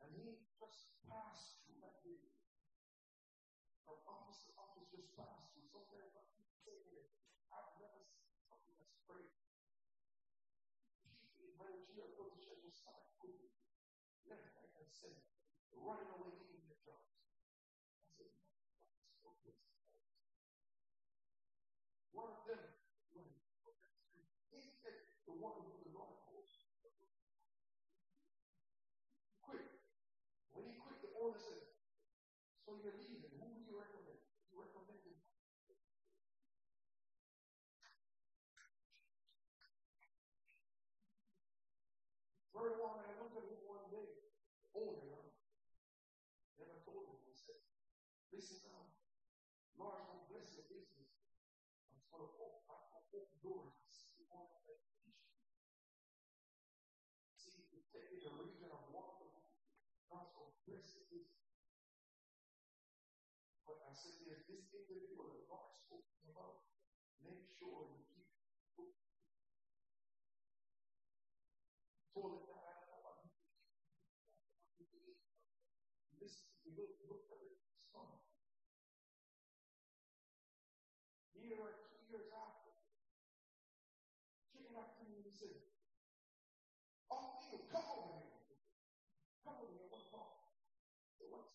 and 0.03 0.11
he 0.11 0.35
just 0.59 0.91
passed 1.07 1.63
through 1.63 1.79
that 1.79 2.03
day. 2.03 2.19
From 3.87 3.95
office 4.03 4.43
to 4.43 4.51
office, 4.59 4.91
just 4.91 5.15
passed 5.15 5.55
through. 5.55 5.71
Saying 6.67 6.91
it. 6.91 7.07
I've 7.55 7.71
never 7.79 8.03
seen 8.03 8.35
something 8.51 8.75
that's 8.75 8.99
great. 9.07 9.31
In 11.39 11.49
managerial 11.55 12.11
position 12.19 12.59
just 12.59 12.83
start 12.83 12.99
quickly. 13.23 13.47
Left, 14.27 14.51
right, 14.59 14.75
and 14.75 14.91
center. 14.91 15.23
Running 15.71 16.11
away, 16.11 16.35
leaving 16.35 16.67
their 16.67 16.83
jobs. 16.83 17.07
I 18.03 18.11
said, 18.19 18.35
so 19.23 19.31
One 22.11 22.35
of 22.35 22.43
them, 22.43 22.59
when 23.15 23.23
he 24.59 24.75
said, 24.75 24.99
the 25.23 25.37
one 25.37 25.55
who 25.63 25.77
the 25.79 25.93
Lord 25.95 26.19
calls. 26.25 26.67
Quit. 29.45 29.65
When 30.51 30.65
he 30.67 30.73
quit, 30.81 30.99
the 31.05 31.13
owner 31.21 31.37
said, 31.37 31.63
So 32.65 32.75
you're 32.81 32.97
leaving. 32.97 33.33
Who 33.37 33.45
would 33.55 33.63
you 33.63 33.77
recommend? 33.77 34.19
He 34.49 34.57
recommended 34.57 35.15
Very 42.49 42.75
long, 42.75 42.99
I 42.99 43.15
looked 43.15 43.39
at 43.39 43.47
him 43.47 43.61
one 43.71 43.87
day, 43.87 44.09
owner, 44.75 45.15
huh? 45.15 45.31
Never 46.59 46.75
told 46.83 47.07
him, 47.07 47.15
I 47.15 47.31
said, 47.31 47.55
Listen 48.35 48.59
now, 48.67 48.83
Lord's 49.79 50.03
going 50.03 50.19
to 50.19 50.27
bless 50.27 50.59
your 50.59 50.67
business. 50.67 51.07
I'm 52.11 52.19
going 52.19 52.27
to 52.27 52.35
open, 52.35 52.59
I'm 52.67 52.83
going 53.43 53.71
to 53.71 53.79
open 53.79 53.79
doors. 53.79 53.79
See, 53.87 54.27
one 54.27 54.51
See, 57.39 57.63
you 57.71 58.19
the 58.19 58.35
region 58.35 58.67
of 58.67 58.91
to 60.35 60.59
bless 60.67 60.99
your. 61.07 61.31
But 63.63 63.79
I 63.87 63.93
said, 63.95 64.19
there's 64.27 64.43
this 64.49 64.67
individual 64.75 65.31
that 65.31 65.47
God 65.47 65.71
spoke 65.71 66.09
about. 66.27 66.67
Make 67.23 67.47
sure 67.47 67.87
you 67.87 68.03
keep 68.11 68.27
told 72.11 72.35
him 72.35 72.43
that 72.51 72.59
I 72.59 72.71
don't 72.75 72.91
know 72.91 73.01
what 73.07 73.23
he 73.23 73.31
Listen, 76.19 76.51
you 76.67 76.75
look, 76.75 76.99
look 77.07 77.23
at 77.31 77.39
it, 77.39 77.55
son. 77.87 78.19
Year 81.39 81.55
or 81.55 81.71
two 81.87 82.03
years 82.11 82.27
after, 82.35 82.75
came 84.99 85.18
to 85.29 85.37
said, 85.37 85.53
Oh, 87.13 87.37
you 87.53 87.61
come 87.69 87.85
over 87.93 88.17
here. 88.17 88.41
Come 89.45 89.61
over 89.61 89.69
here, 89.69 89.85
one 89.93 90.05
call. 90.09 90.41
So 91.13 91.29
what's? 91.29 91.53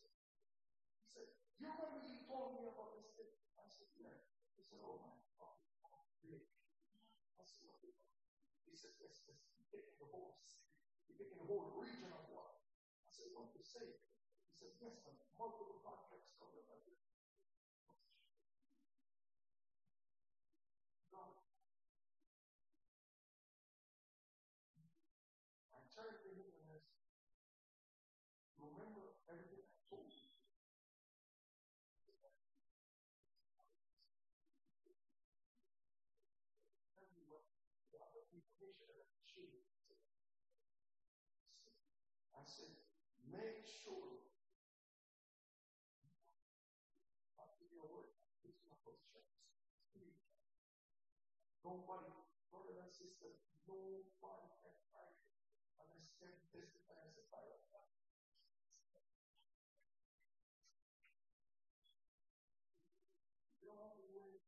He 1.02 1.06
said, 1.10 1.26
You 1.58 1.74
remember 1.74 1.98
you 2.06 2.22
told 2.22 2.54
me 2.54 2.70
about 2.70 2.94
this 2.94 3.10
thing? 3.18 3.30
I 3.58 3.66
said, 3.66 3.90
Yeah. 3.98 4.14
He 4.54 4.62
said, 4.62 4.78
Oh 4.78 5.02
my 5.02 5.10
God. 5.42 5.58
I 7.38 7.42
said, 7.42 7.66
What? 7.66 7.82
He 8.66 8.74
said, 8.78 8.94
Yes, 9.02 9.26
yes. 9.26 9.38
You're 9.58 9.70
taking 9.74 9.98
the 9.98 10.10
whole 10.10 10.30
city. 10.38 10.70
You're 11.10 11.18
taking 11.18 11.38
the 11.42 11.48
whole 11.50 11.66
region 11.74 12.14
of 12.14 12.30
what? 12.30 12.54
I 13.02 13.10
said, 13.10 13.34
What 13.34 13.50
to 13.58 13.60
say? 13.66 13.90
He 13.90 14.54
said, 14.54 14.70
Yes, 14.78 15.02
man. 15.02 15.18
Multiple 15.34 15.82
contracts 15.82 16.30
coming 16.38 16.62
up. 16.70 16.78
God. 21.10 21.34
I 25.74 25.82
turned 25.94 26.18
to 26.22 26.30
him 26.34 26.50
and 26.58 26.66
I 26.70 26.78
said, 26.78 27.02
Remember 28.58 29.14
everything 29.30 29.62
I 29.62 29.78
told 29.90 30.10
you? 30.10 30.30
Tell 36.94 37.06
me 37.10 37.22
what 37.26 37.42
the 37.90 37.98
other 37.98 38.22
information 38.30 38.86
that 38.90 39.02
I 39.02 39.18
shared. 39.26 39.66
I 42.34 42.42
said, 42.46 42.70
make 43.30 43.62
sure 43.66 44.18
I 47.38 47.44
give 47.58 47.70
you 47.74 47.82
a 47.82 47.88
word. 47.90 48.10
This 48.42 48.54
is 48.54 48.62
my 48.66 48.78
position. 48.82 49.22
Nobody, 51.74 52.06
brother 52.54 52.86
and 52.86 52.92
sister, 52.94 53.34
nobody 53.66 54.46
can 54.62 54.78
find 54.94 55.10
it 55.10 55.26
unless 55.82 56.06
they 56.22 56.30
testify 56.54 57.02
as 57.02 57.18
a 57.18 57.26
fire 57.34 57.50
of 57.50 57.66
God. 57.74 57.90
You 63.58 63.74
don't 63.74 63.82
have 63.82 63.98
to 63.98 64.06
worry. 64.14 64.38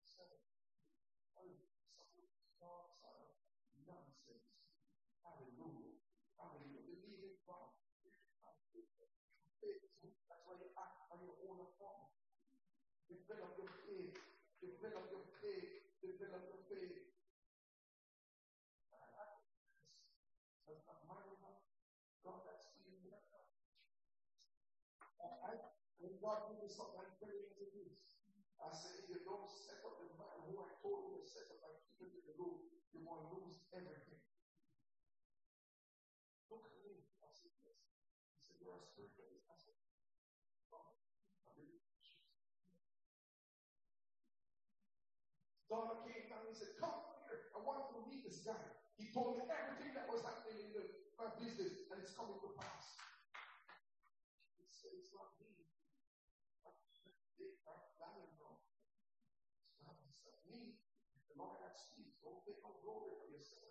Seven. 0.00 0.40
Oh, 1.36 1.60
some 1.92 2.08
small 2.56 2.96
sort 3.04 3.20
of 3.20 3.36
nonsense. 3.84 4.48
Hallelujah. 5.20 6.00
Hallelujah. 6.40 6.88
Believe 6.88 7.20
in 7.20 7.36
God. 7.44 7.76
That's 10.24 10.40
why 10.48 10.56
you 10.56 10.72
act 10.72 11.04
on 11.12 11.20
your 11.20 11.36
own 11.44 11.68
authority. 11.68 12.16
Develop 13.06 13.54
your 13.58 13.70
faith. 13.86 14.18
Develop 14.60 15.04
your 15.10 15.26
faith. 15.40 15.72
Develop 16.02 16.42
your 16.50 16.62
faith. 16.70 17.06
God. 22.26 22.42
Feeding 22.82 23.06
me. 23.06 23.14
I, 25.22 25.54
when 26.02 26.18
God 26.18 26.50
gave 26.50 26.58
me 26.58 26.66
something, 26.66 26.98
I 26.98 27.06
this. 27.70 28.18
I 28.58 28.74
said, 28.74 28.98
if 28.98 29.06
you 29.06 29.22
don't 29.22 29.46
set 29.46 29.78
up 29.86 30.02
the 30.02 30.10
man 30.18 30.42
who 30.50 30.58
I 30.58 30.74
told 30.82 31.06
you 31.06 31.22
to 31.22 31.22
set 31.22 31.46
up 31.54 31.62
and 31.70 31.78
keep 31.94 32.10
it 32.10 32.26
in 32.26 32.34
the 32.34 32.34
you're 32.90 33.06
going 33.06 33.22
to 33.22 33.30
lose 33.30 33.62
everything. 33.70 34.18
Look 36.50 36.66
at 36.66 36.74
me. 36.82 37.06
I 37.22 37.30
said, 37.30 37.54
yes. 37.62 37.78
He 38.34 38.42
said, 38.42 38.58
you're 38.58 38.74
a 38.74 38.82
spiritual. 38.82 39.38
I 39.46 39.54
said, 39.54 39.78
oh, 40.74 40.98
Daughter 45.70 45.98
came 46.06 46.30
down 46.30 46.46
and 46.46 46.56
said, 46.56 46.70
Come 46.78 46.94
here. 47.26 47.40
I 47.56 47.60
want 47.60 47.90
to 47.90 48.06
meet 48.06 48.24
this 48.24 48.46
guy. 48.46 48.62
He 48.98 49.12
told 49.12 49.38
me 49.38 49.44
everything 49.50 49.94
that 49.94 50.08
was 50.08 50.24
happening 50.24 50.66
in 50.66 50.72
the, 50.72 50.86
my 51.18 51.30
business, 51.40 51.90
and 51.92 52.02
it's 52.02 52.16
coming 52.16 52.40
to 52.40 52.50
pass. 52.58 52.96
He 54.58 54.66
said, 54.70 54.92
It's 54.96 55.14
not 55.14 55.40
me. 55.40 55.66
It's 57.38 57.62
not 57.64 57.80
me. 60.46 60.78
The 61.28 61.34
Lord 61.38 61.62
that 61.62 61.78
speaks. 61.78 62.20
Don't 62.22 62.44
take 62.46 62.62
no 62.64 62.78
glory 62.82 63.12
for 63.20 63.30
yourself. 63.30 63.70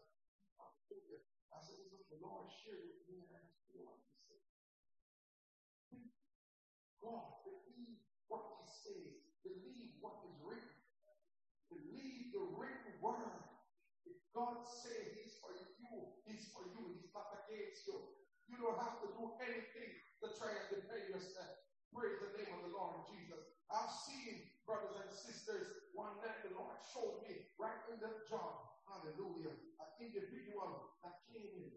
I 1.54 1.62
said, 1.62 1.78
This 1.82 1.94
is 2.02 2.10
the 2.10 2.20
Lord 2.22 2.52
shared 2.52 2.90
with 2.90 3.10
me, 3.10 3.26
and 3.34 3.44
I 3.46 3.50
feel 3.72 3.86
like 3.86 4.02
he 4.06 4.14
said. 4.16 4.42
God, 7.02 7.34
believe 7.46 8.00
what 8.28 8.58
he 8.62 8.68
says. 8.68 9.38
Believe 9.44 9.98
what 10.02 10.26
is 10.28 10.36
written. 10.44 10.70
Believe 11.70 12.34
the 12.34 12.42
written 12.42 12.95
word. 13.06 13.38
If 14.10 14.18
God 14.34 14.66
says 14.66 15.14
He's 15.14 15.38
for 15.38 15.54
you, 15.54 16.10
He's 16.26 16.50
for 16.50 16.66
you. 16.74 16.98
He's 16.98 17.14
not 17.14 17.30
against 17.46 17.86
you. 17.86 18.02
You 18.50 18.58
don't 18.58 18.82
have 18.82 18.98
to 19.06 19.14
do 19.14 19.38
anything 19.46 19.94
to 20.26 20.34
try 20.34 20.50
and 20.58 20.66
defend 20.74 21.06
yourself. 21.14 21.54
Praise 21.94 22.18
the 22.18 22.34
name 22.42 22.50
of 22.58 22.66
the 22.66 22.74
Lord 22.74 23.06
Jesus. 23.14 23.46
I've 23.70 23.94
seen 23.94 24.50
brothers 24.66 24.98
and 24.98 25.14
sisters. 25.14 25.94
One 25.94 26.18
night 26.26 26.42
the 26.46 26.58
Lord 26.58 26.78
showed 26.92 27.22
me 27.26 27.46
right 27.62 27.78
in 27.94 28.02
the 28.02 28.12
job. 28.26 28.74
Hallelujah. 28.90 29.54
An 29.82 29.90
individual 30.02 30.98
that 31.02 31.26
came 31.30 31.50
in. 31.56 31.74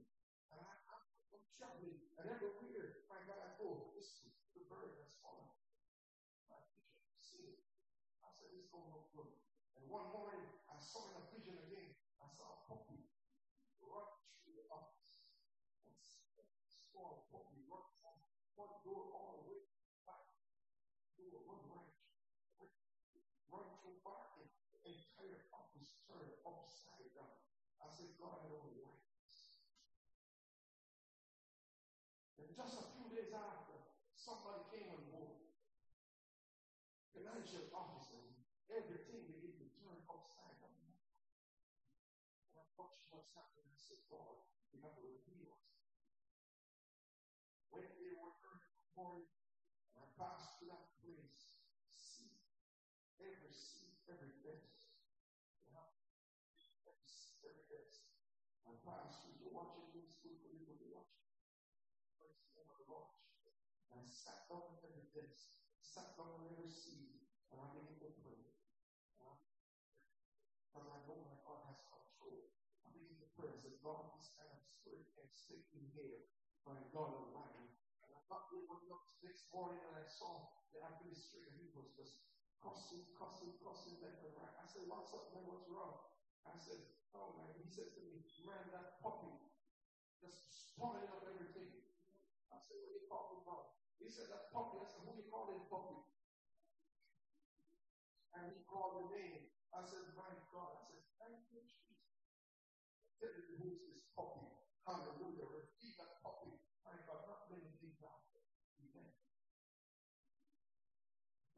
And 0.53 0.59
I, 0.59 0.73
I'm, 0.93 1.05
I'm 1.33 1.45
traveling. 1.57 1.97
And 2.21 2.27
everywhere, 2.29 3.05
my 3.09 3.21
God, 3.29 3.41
I 3.41 3.53
go. 3.61 3.95
This 3.95 4.27
is 4.27 4.33
the 4.57 4.65
bird 4.69 4.97
that's 4.97 5.17
fallen. 5.23 5.49
My 6.51 6.61
picture. 6.75 7.01
See 7.23 7.45
it. 7.49 7.61
I 8.25 8.29
said, 8.35 8.53
it's 8.53 8.69
going 8.73 8.85
to 8.85 8.93
look 8.93 9.09
good. 9.15 9.33
And 9.79 9.87
one 9.87 10.09
morning, 10.13 10.48
I 10.79 10.81
saw 10.87 11.11
in 11.11 11.19
a 11.19 11.27
vision 11.35 11.59
again, 11.59 11.91
I 12.23 12.31
saw 12.39 12.55
a 12.55 12.59
puppy 12.71 13.11
run 13.83 14.07
through 14.39 14.63
the 14.63 14.71
office. 14.71 15.27
And 15.83 15.91
small 16.71 17.27
puppy 17.35 17.67
run 17.67 17.83
from 17.99 18.15
one 18.55 18.79
door 18.87 19.11
all 19.11 19.43
the 19.43 19.51
way 19.51 19.67
back 20.07 20.39
to 21.19 21.23
a 21.35 21.41
one 21.51 21.67
branch. 21.67 21.99
Run 23.51 23.67
through 23.83 23.99
back 24.07 24.39
and 24.39 24.47
the 24.71 24.79
entire 24.87 25.51
office 25.51 25.99
turned 26.07 26.31
upside 26.47 27.11
down. 27.11 27.35
I 27.83 27.91
said, 27.91 28.15
God, 28.15 28.39
I 28.39 28.55
don't. 28.55 28.79
And 32.39 32.55
just 32.55 32.79
a 32.79 32.87
few 32.95 33.11
days 33.11 33.35
after, 33.35 33.83
somebody 34.15 34.63
came 34.71 34.95
on 34.95 35.03
board. 35.11 35.43
Financial 37.11 37.67
officer, 37.75 38.23
everything 38.71 39.27
began 39.27 39.59
to 39.59 39.67
turn 39.81 39.99
upside 40.07 40.55
down. 40.63 40.77
And 42.55 42.63
I 42.63 42.65
watched 42.79 43.11
what's 43.11 43.33
I 44.09 44.41
you 44.73 44.81
have 44.81 44.97
to. 44.97 45.05
When 47.69 47.85
they 47.85 48.13
were 48.17 48.33
early 48.43 48.81
in 48.97 49.29
and 49.93 50.01
I 50.01 50.07
passed 50.17 50.57
through 50.57 50.73
that 50.73 50.97
place, 51.05 51.61
see 51.93 52.41
every 53.21 53.53
every 54.09 54.33
desk. 54.41 54.89
You 55.67 55.77
know, 55.77 55.93
every, 56.89 57.05
every 57.45 57.65
desk. 57.69 58.09
I 58.65 58.73
passed 58.81 59.29
through 59.29 59.45
to 59.45 59.49
watch. 59.53 59.77
Praise 62.19 62.41
the 62.43 62.57
name 62.57 62.69
of 62.69 62.77
the 62.81 62.87
Lord. 62.89 63.13
And 63.93 64.01
I 64.01 64.07
sat 64.09 64.49
down 64.49 64.73
at 64.73 64.85
every 64.85 65.09
desk, 65.13 65.61
sat 65.81 66.17
down 66.17 66.33
on 66.35 66.49
every 66.49 66.69
seat, 66.69 67.29
and 67.53 67.61
I 67.61 67.69
began 67.73 67.97
to 68.01 68.11
pray. 68.25 68.43
Because 70.69 70.89
I 70.89 70.99
know 71.09 71.19
my 71.25 71.37
God 71.43 71.67
has 71.73 71.81
control. 71.89 72.53
I 72.85 72.93
begin 72.95 73.19
to 73.19 73.29
pray. 73.35 73.51
I 73.51 73.59
said, 73.59 73.81
God, 73.83 74.15
this 74.15 74.31
kind 74.37 74.53
of 74.53 74.61
spirit 74.63 75.11
can 75.17 75.29
stay 75.33 75.65
in 75.75 75.88
here. 75.99 76.23
My 76.67 76.79
God 76.95 77.11
Almighty. 77.15 77.67
And 78.07 78.11
I 78.15 78.21
thought 78.31 78.47
we 78.55 78.63
went 78.71 78.87
up 78.93 79.03
next 79.25 79.51
morning 79.53 79.83
and 79.83 79.95
I 79.99 80.07
saw 80.07 80.47
the 80.75 80.81
administrator. 80.87 81.51
He 81.59 81.69
was 81.75 81.91
just 81.99 82.23
cussing, 82.63 83.05
cussing, 83.19 83.53
cussing 83.63 83.99
left 84.03 84.23
and 84.23 84.35
right. 84.39 84.55
I 84.59 84.67
said, 84.67 84.87
What's 84.87 85.13
up, 85.15 85.27
man? 85.35 85.45
What's 85.47 85.67
wrong? 85.69 85.99
I 86.47 86.57
said, 86.57 86.81
Oh 87.15 87.35
man. 87.35 87.51
He 87.59 87.67
said 87.67 87.91
to 87.99 88.01
me, 88.07 88.23
Man, 88.47 88.71
that 88.73 88.87
puppy 89.03 89.35
just 90.23 90.39
spoiling 90.73 91.09
up 91.11 91.23
everything. 91.27 91.71
I 92.53 92.59
said, 92.59 92.77
What 92.79 92.91
are 92.91 92.99
you 92.99 93.07
talking 93.09 93.41
about? 93.43 93.65
He 93.99 94.09
said, 94.09 94.27
That 94.31 94.43
puppy. 94.55 94.79
I 94.81 94.87
said, 94.87 95.03
Who 95.05 95.13
do 95.15 95.21
you 95.23 95.29
calling 95.31 95.61
puppy? 95.71 95.99
And 98.37 98.45
he 98.47 98.57
called 98.69 98.93
the 98.95 99.05
name. 99.11 99.43
I 99.75 99.83
said, 99.83 100.05
My 100.17 100.31
God. 100.53 100.71
I 100.77 100.81
said, 100.83 101.01
Thank 101.21 101.41
you, 101.51 101.61
Jesus. 101.65 101.99
Tell 103.21 103.33
me 103.33 103.43
who's 103.59 103.79
this 103.89 104.01
puppy. 104.17 104.47
Hallelujah. 104.87 105.18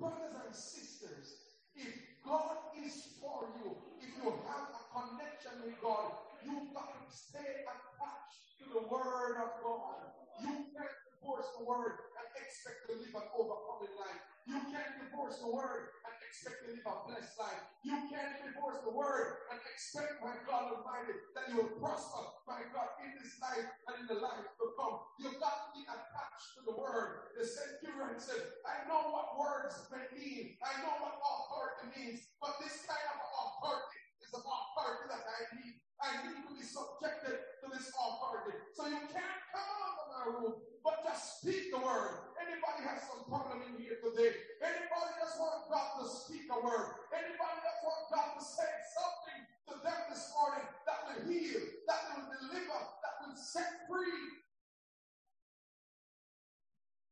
Brothers 0.00 0.32
and 0.32 0.56
sisters, 0.56 1.44
if 1.76 1.92
God 2.24 2.72
is 2.72 3.20
for 3.20 3.52
you, 3.60 3.76
if 4.00 4.08
you 4.16 4.32
have 4.48 4.72
a 4.72 4.82
connection 4.96 5.60
with 5.60 5.76
God, 5.84 6.16
you 6.40 6.72
can 6.72 7.04
stay 7.12 7.68
attached 7.68 8.40
to 8.64 8.80
the 8.80 8.88
Word 8.88 9.36
of 9.44 9.60
God. 9.60 10.00
You 10.40 10.72
can't 10.72 10.96
divorce 11.04 11.52
the 11.60 11.68
Word 11.68 12.00
and 12.16 12.26
expect 12.32 12.88
to 12.88 12.96
live 12.96 13.12
an 13.12 13.28
overcoming 13.36 13.92
life. 14.00 14.24
You 14.48 14.64
can't 14.72 15.04
divorce 15.04 15.36
the 15.44 15.52
Word 15.52 15.92
and 16.08 16.16
expect 16.30 16.62
to 16.62 16.70
a 16.70 16.94
blessed 17.10 17.34
life. 17.42 17.62
You 17.82 17.98
can't 18.06 18.38
divorce 18.38 18.78
the 18.86 18.94
word 18.94 19.50
and 19.50 19.58
expect, 19.66 20.22
my 20.22 20.38
God 20.46 20.78
Almighty, 20.78 21.18
that 21.34 21.50
you 21.50 21.58
will 21.58 21.74
prosper, 21.82 22.22
my 22.46 22.62
God, 22.70 22.94
in 23.02 23.18
this 23.18 23.34
life 23.42 23.66
and 23.90 23.94
in 23.98 24.06
the 24.06 24.22
life 24.22 24.46
to 24.46 24.66
come. 24.78 25.02
You've 25.18 25.42
got 25.42 25.66
to 25.66 25.68
be 25.74 25.82
attached 25.90 26.54
to 26.54 26.60
the 26.70 26.74
word. 26.78 27.34
The 27.34 27.42
centurion 27.42 28.22
said, 28.22 28.62
I 28.62 28.86
know 28.86 29.10
what 29.10 29.34
words 29.42 29.74
may 29.90 30.06
mean. 30.14 30.54
I 30.62 30.78
know 30.86 31.02
what 31.02 31.18
authority 31.18 31.90
means, 31.98 32.30
but 32.38 32.62
this 32.62 32.86
kind 32.86 33.06
of 33.10 33.18
authority 33.18 33.98
is 34.30 34.38
the 34.38 34.46
authority 34.46 35.10
that 35.10 35.26
I 35.26 35.38
need. 35.58 35.74
I 35.98 36.08
need 36.22 36.46
to 36.46 36.54
be 36.54 36.62
subjected 36.62 37.34
to 37.34 37.66
this 37.74 37.90
authority. 37.90 38.56
So 38.78 38.86
you 38.86 39.02
can't 39.10 39.42
come 39.50 39.70
out 39.82 39.98
of 39.98 40.06
my 40.14 40.24
room, 40.38 40.54
but 40.86 41.02
just 41.02 41.42
speak 41.42 41.74
the 41.74 41.82
word. 41.82 42.30
Anybody 42.38 42.86
has 42.86 43.04
some 43.10 43.26
problem 43.26 43.60
in 43.66 43.74
here 43.76 43.98
today? 43.98 44.32
Anybody 44.62 45.10
just 45.18 45.36
want 45.36 45.66
God 45.68 46.00
to 46.00 46.06
speak 46.08 46.46
a 46.48 46.58
word? 46.62 46.94
Anybody 47.10 47.58
just 47.58 47.80
want 47.82 48.02
God 48.14 48.28
to 48.38 48.42
say 48.46 48.70
something 48.96 49.40
to 49.68 49.74
them 49.82 50.00
this 50.08 50.24
morning 50.38 50.66
that 50.86 50.98
will 51.10 51.22
heal, 51.26 51.62
that 51.90 52.00
will 52.14 52.26
deliver, 52.38 52.80
that 53.02 53.14
will 53.26 53.36
set 53.36 53.84
free? 53.90 54.40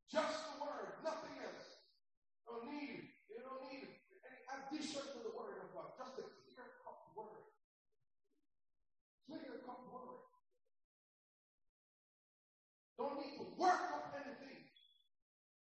Just 0.09 0.39
the 0.49 0.65
word, 0.65 1.05
nothing 1.05 1.37
else. 1.45 1.67
Don't 2.49 2.65
need, 2.73 3.13
you 3.29 3.45
don't 3.45 3.61
need 3.69 4.01
any 4.25 4.41
addition 4.49 5.05
to 5.05 5.19
the 5.21 5.37
word 5.37 5.61
of 5.61 5.69
God. 5.77 5.93
Just 6.01 6.17
a 6.17 6.25
clear 6.25 6.65
cut 6.81 6.97
word. 7.13 7.45
Clear 9.29 9.61
cut 9.69 9.85
word. 9.93 10.25
Don't 13.09 13.25
need 13.25 13.41
to 13.41 13.49
work 13.57 13.89
up 13.97 14.13
anything. 14.21 14.69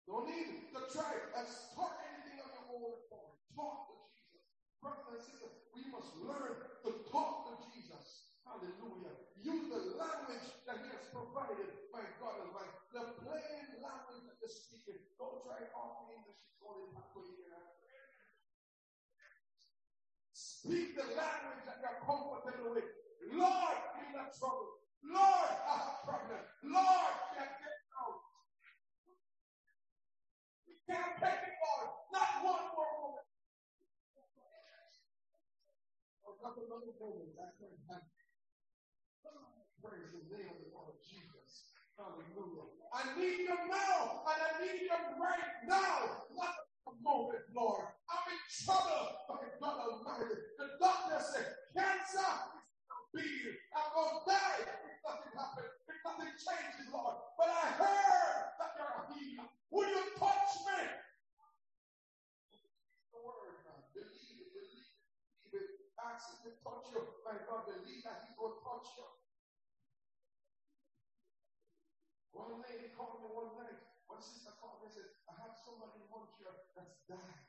Don't 0.07 0.31
need 0.31 0.71
to 0.71 0.81
try 0.87 1.19
and 1.35 1.43
start 1.51 1.99
anything 2.07 2.39
on 2.39 2.47
your 2.55 2.67
own 2.71 2.95
authority. 2.95 3.43
Talk 3.59 3.91
to 3.91 3.95
Jesus. 4.15 4.47
Brothers 4.79 5.11
and 5.11 5.19
sisters, 5.19 5.55
we 5.75 5.83
must 5.91 6.15
learn 6.23 6.63
to 6.87 6.91
talk 7.11 7.51
to 7.51 7.59
Jesus. 7.75 8.39
Hallelujah. 8.47 9.19
Use 9.43 9.67
the 9.67 9.99
language 9.99 10.47
that 10.63 10.79
He 10.79 10.95
has 10.95 11.11
provided, 11.11 11.75
my 11.91 12.07
God 12.23 12.39
Almighty. 12.39 12.71
The 12.95 13.03
plain 13.19 13.83
language 13.83 14.23
that 14.31 14.39
you're 14.39 14.55
speaking. 14.55 15.03
Don't 15.19 15.43
try 15.43 15.59
talking 15.75 16.15
English. 16.15 16.39
It's 16.39 16.63
only 16.63 16.95
halfway 16.95 17.35
here. 17.35 17.67
Speak 20.31 20.95
the 20.95 21.19
language 21.19 21.67
that 21.67 21.83
you're 21.83 21.99
comfortable 21.99 22.79
with. 22.79 22.87
Lord, 23.35 23.79
in 23.99 24.23
trouble. 24.39 24.84
Lord, 25.05 25.53
I 25.69 25.75
have 25.79 25.93
a 25.93 26.07
problem. 26.09 26.43
Lord, 26.65 27.13
can't 27.37 27.55
get 27.61 27.79
out. 28.01 28.21
We 30.65 30.75
can't 30.89 31.15
take 31.21 31.43
it, 31.45 31.57
Lord. 31.61 31.89
Not 32.13 32.31
one 32.45 32.65
more 32.73 32.93
moment. 33.01 33.29
Oh, 36.25 36.35
not 36.41 36.57
another 36.57 36.95
moment. 36.97 37.37
That 37.37 37.53
can 37.61 37.73
happen. 37.89 38.13
Praise 39.85 40.09
the 40.17 40.25
name 40.33 40.49
of 40.49 40.59
the 40.65 40.71
Lord 40.73 40.97
Jesus. 41.05 41.69
Hallelujah. 42.01 42.69
I 42.97 43.03
need 43.21 43.47
them 43.49 43.69
now, 43.69 44.25
and 44.25 44.41
I 44.41 44.53
need 44.65 44.89
them 44.89 45.21
right 45.21 45.53
now. 45.69 46.25
Not 46.33 46.57
a 46.89 46.93
moment, 47.05 47.45
Lord. 47.55 47.85
I'm 48.09 48.25
in 48.33 48.41
trouble, 48.49 49.13
my 49.29 49.45
God 49.61 49.79
Almighty. 49.85 50.35
The 50.59 50.69
doctor 50.81 51.21
said, 51.21 51.49
cancer 51.77 52.33
is. 53.23 53.57
I'm 53.75 53.91
going 53.95 54.11
to 54.15 54.23
die 54.27 54.59
if 54.67 54.99
nothing 55.07 55.35
happens, 55.35 55.73
if 55.87 55.99
nothing 56.05 56.33
changes, 56.35 56.87
Lord. 56.91 57.17
But 57.39 57.51
I 57.51 57.65
heard 57.79 58.43
that 58.59 58.71
you're 58.79 58.95
a 58.95 59.03
healer. 59.15 59.49
Will 59.71 59.91
you 59.91 60.05
touch 60.19 60.51
me? 60.67 60.81
The 63.13 63.21
word, 63.23 63.63
man. 63.67 63.81
Believe 63.95 64.39
it, 64.43 64.51
believe 64.55 64.87
it, 64.87 64.97
believe 65.51 65.71
it. 65.79 65.91
Ask 65.99 66.31
him 66.35 66.41
to 66.49 66.53
touch 66.63 66.87
you. 66.95 67.03
My 67.25 67.39
God, 67.47 67.67
believe 67.67 68.03
that 68.05 68.25
he's 68.27 68.37
going 68.39 68.55
to 68.55 68.63
touch 68.63 68.89
you. 68.99 69.07
One 72.35 72.61
lady 72.67 72.91
called 72.97 73.23
me 73.23 73.31
one 73.31 73.55
night. 73.59 73.79
One 74.11 74.21
sister 74.21 74.53
called 74.59 74.83
me 74.83 74.91
and 74.91 74.95
said, 74.95 75.09
I 75.31 75.35
have 75.47 75.55
somebody 75.55 76.03
in 76.03 76.09
Montreal 76.11 76.59
that's 76.75 76.99
died. 77.09 77.47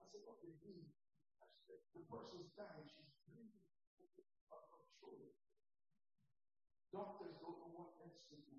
I 0.00 0.04
said, 0.10 0.22
what 0.26 0.42
do 0.42 0.50
you 0.50 0.58
mean? 0.66 0.90
I 1.40 1.46
said, 1.66 1.80
the 1.94 2.02
person's 2.10 2.50
dying. 2.58 2.86
She's. 2.90 3.11
Doctors 6.92 7.40
don't 7.40 7.56
know 7.56 7.72
what 7.72 7.96
else 8.04 8.28
to 8.28 8.36
do. 8.36 8.52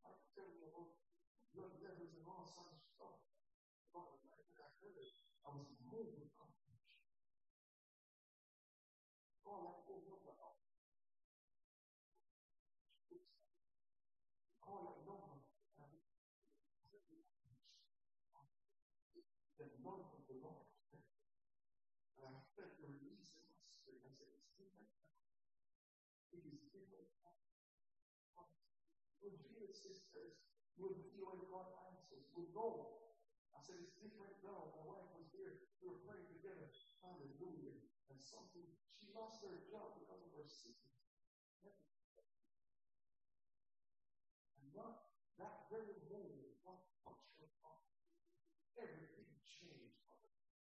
I 0.00 0.08
can 0.08 0.24
tell 0.32 0.48
you 0.48 0.64
about 0.72 0.96
blood 1.52 1.76
levels 1.84 2.16
and 2.16 2.24
all 2.24 2.48
sorts 2.48 2.80
of 2.80 2.88
stuff. 2.96 3.20
But 3.92 4.08
when 4.16 4.32
I 4.32 4.40
heard 4.56 4.96
it, 4.96 5.12
I 5.44 5.52
was 5.52 5.68
moved 5.84 6.16
with 6.16 6.32
compassion. 6.32 6.80
All 9.44 9.68
I 9.68 9.84
could 9.84 10.00
remember, 10.00 10.32
call 14.64 14.96
it 14.96 15.04
number. 15.04 15.28
The 19.60 19.68
Lord 19.84 20.08
of 20.08 20.24
the 20.24 20.40
Lord. 20.40 20.72
And 22.16 22.32
I 22.32 22.40
felt 22.56 22.80
the 22.80 22.88
release 22.96 23.36
in 23.36 23.44
my 23.44 23.60
spirit. 23.60 24.08
I 24.08 24.12
said, 24.16 24.32
it's 24.32 24.56
different. 24.56 24.88
It 26.32 26.48
is 26.48 26.64
different. 26.72 27.12
We'll 29.18 29.34
be 29.34 29.50
the 29.60 29.68
sisters. 30.78 30.94
We'll 30.94 30.94
be 31.02 31.18
when 31.26 31.42
God 31.50 31.66
answers. 31.90 32.22
We'll 32.34 32.54
know. 32.54 33.02
I 33.50 33.58
said, 33.58 33.82
it's 33.82 33.98
different 33.98 34.38
now. 34.46 34.70
My 34.78 34.86
wife 34.86 35.10
was 35.18 35.26
here. 35.34 35.58
We 35.82 35.90
were 35.90 35.98
praying 36.06 36.30
together. 36.30 36.70
Hallelujah. 37.02 37.74
And 38.10 38.18
something, 38.22 38.62
she 38.94 39.10
lost 39.10 39.42
her 39.42 39.58
job 39.66 39.98
because 39.98 40.22
of 40.22 40.30
her 40.38 40.46
sickness. 40.46 40.94
And 44.54 44.70
not 44.70 45.10
that 45.42 45.66
very 45.66 45.98
moment, 46.06 46.54
what 46.62 46.78
touched 47.02 47.34
her 47.42 47.50
heart. 47.66 47.82
Everything 48.78 49.26
changed. 49.42 50.06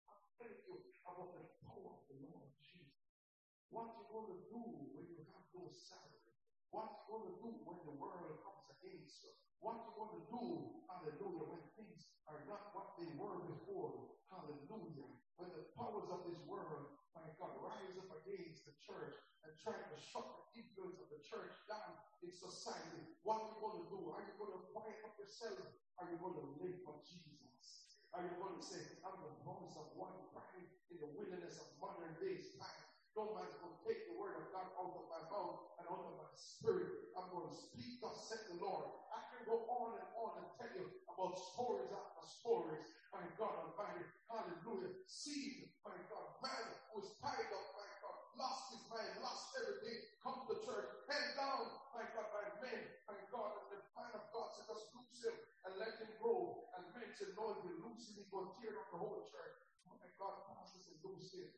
I'm 0.05 0.21
telling 0.37 0.61
you 0.69 0.85
about 1.09 1.33
the 1.41 1.49
power 1.65 1.97
of 1.97 2.05
the 2.13 2.21
Lord 2.29 2.53
Jesus. 2.61 3.25
What 3.73 3.97
you're 3.97 4.13
going 4.13 4.29
to 4.37 4.41
do 4.53 4.61
when 4.93 5.09
you 5.09 5.25
have 5.33 5.49
no 5.57 5.73
salary. 5.73 6.37
What 6.69 6.93
you're 6.93 7.17
going 7.17 7.33
to 7.33 7.37
do 7.41 7.51
when 7.65 7.81
the 7.89 7.97
world 7.97 8.45
comes 8.45 8.69
against 8.77 9.25
you. 9.25 9.43
What 9.61 9.85
you're 9.85 9.99
going 9.99 10.15
to 10.19 10.25
do, 10.31 10.45
hallelujah, 10.89 11.47
when 11.51 11.65
things 11.79 12.09
are 12.27 12.43
not 12.49 12.75
what 12.75 12.97
they 12.99 13.11
were 13.15 13.45
before. 13.51 14.17
Hallelujah. 14.33 15.09
When 15.39 15.51
the 15.55 15.67
powers 15.79 16.11
of 16.11 16.27
this 16.27 16.41
world, 16.47 16.95
my 17.15 17.27
God, 17.39 17.55
rise 17.63 17.95
up 17.99 18.11
against 18.23 18.67
the 18.67 18.75
church 18.83 19.15
and 19.47 19.55
try 19.63 19.77
to 19.77 19.97
shut 19.99 20.25
the 20.25 20.63
influence 20.63 20.99
of 20.99 21.09
the 21.11 21.23
church 21.23 21.55
down 21.71 21.95
in 22.23 22.31
society. 22.35 23.15
What 23.23 23.43
are 23.43 23.49
you 23.55 23.57
going 23.63 23.79
to 23.83 23.87
do? 23.91 24.01
Are 24.11 24.23
you 24.25 24.35
going 24.41 24.55
to 24.57 24.63
quiet 24.75 24.99
up 25.07 25.15
yourself? 25.21 25.63
Are 26.01 26.09
you 26.11 26.19
going 26.19 26.39
to 26.39 26.47
live 26.59 26.83
for 26.83 26.99
Jesus? 27.07 27.95
Are 28.11 28.23
you 28.23 28.35
going 28.39 28.59
to 28.59 28.65
say, 28.65 28.83
I'm 29.03 29.19
the 29.23 29.35
voice 29.43 29.75
of 29.75 29.91
one 29.99 30.15
crying 30.31 30.71
in 30.91 30.99
the 31.03 31.11
wilderness 31.15 31.59
of 31.63 31.67
modern 31.83 32.15
days 32.23 32.55
time? 32.59 32.83
No 33.15 33.31
man's 33.39 33.55
going 33.63 33.75
to 33.75 33.83
take 33.87 34.11
the 34.11 34.19
word 34.19 34.39
of 34.43 34.51
God 34.51 34.75
out 34.75 34.91
of 34.99 35.07
my 35.07 35.23
mouth 35.31 35.79
and 35.79 35.87
out 35.87 36.03
of 36.03 36.15
my 36.19 36.31
spirit. 36.35 37.15
I'm 37.15 37.31
going 37.31 37.47
to 37.47 37.55
speak, 37.55 38.03
thus 38.03 38.27
said 38.27 38.43
the 38.51 38.59
Lord. 38.59 39.04
Go 39.45 39.61
on 39.68 40.01
and 40.01 40.09
on 40.16 40.32
and 40.40 40.49
tell 40.57 40.72
you 40.72 40.88
about 41.05 41.36
stories 41.36 41.92
after 41.92 42.24
stories. 42.24 42.88
My 43.12 43.20
God 43.36 43.55
Almighty, 43.61 44.09
hallelujah. 44.26 44.97
See, 45.05 45.68
my 45.84 45.95
God, 46.09 46.40
man 46.40 46.64
who 46.90 47.05
was 47.05 47.12
tied 47.20 47.53
up, 47.53 47.66
my 47.76 47.90
God, 48.01 48.18
lost 48.40 48.72
his 48.72 48.84
mind, 48.88 49.20
lost 49.20 49.53
everything, 49.61 50.01
come 50.24 50.49
to 50.49 50.57
church, 50.64 50.88
held 51.07 51.30
down, 51.36 51.62
my 51.92 52.09
God, 52.16 52.28
by 52.32 52.45
men, 52.64 52.88
my 53.05 53.20
God, 53.28 53.53
and 53.61 53.68
the 53.76 53.80
man 53.92 54.12
of 54.16 54.24
God 54.32 54.49
said, 54.57 54.64
just 54.64 54.90
loose 54.97 55.20
him 55.28 55.36
and 55.68 55.72
let 55.76 55.95
him 56.01 56.11
go. 56.18 56.66
And 56.74 56.88
men 56.97 57.12
said, 57.12 57.36
no, 57.36 57.55
if 57.55 57.68
we 57.68 57.76
loose 57.84 58.11
him, 58.11 58.24
he's 58.24 58.32
going 58.32 58.49
to 58.49 58.55
tear 58.59 58.74
up 58.80 58.88
the 58.90 58.99
whole 58.99 59.28
church. 59.28 59.57
My 59.84 60.09
God, 60.16 60.49
pastor 60.51 60.80
said, 60.80 60.99
loose 61.05 61.36
him. 61.36 61.53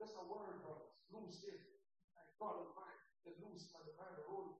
That's 0.00 0.16
a 0.16 0.24
word, 0.24 0.64
brothers. 0.64 0.96
Loose 1.12 1.44
him. 1.44 1.60
My 2.16 2.24
God 2.40 2.64
Almighty, 2.64 3.04
the 3.28 3.32
loose 3.44 3.70
man, 3.76 3.84
the 3.86 3.94
man, 4.00 4.12
the 4.16 4.24
Holy 4.26 4.56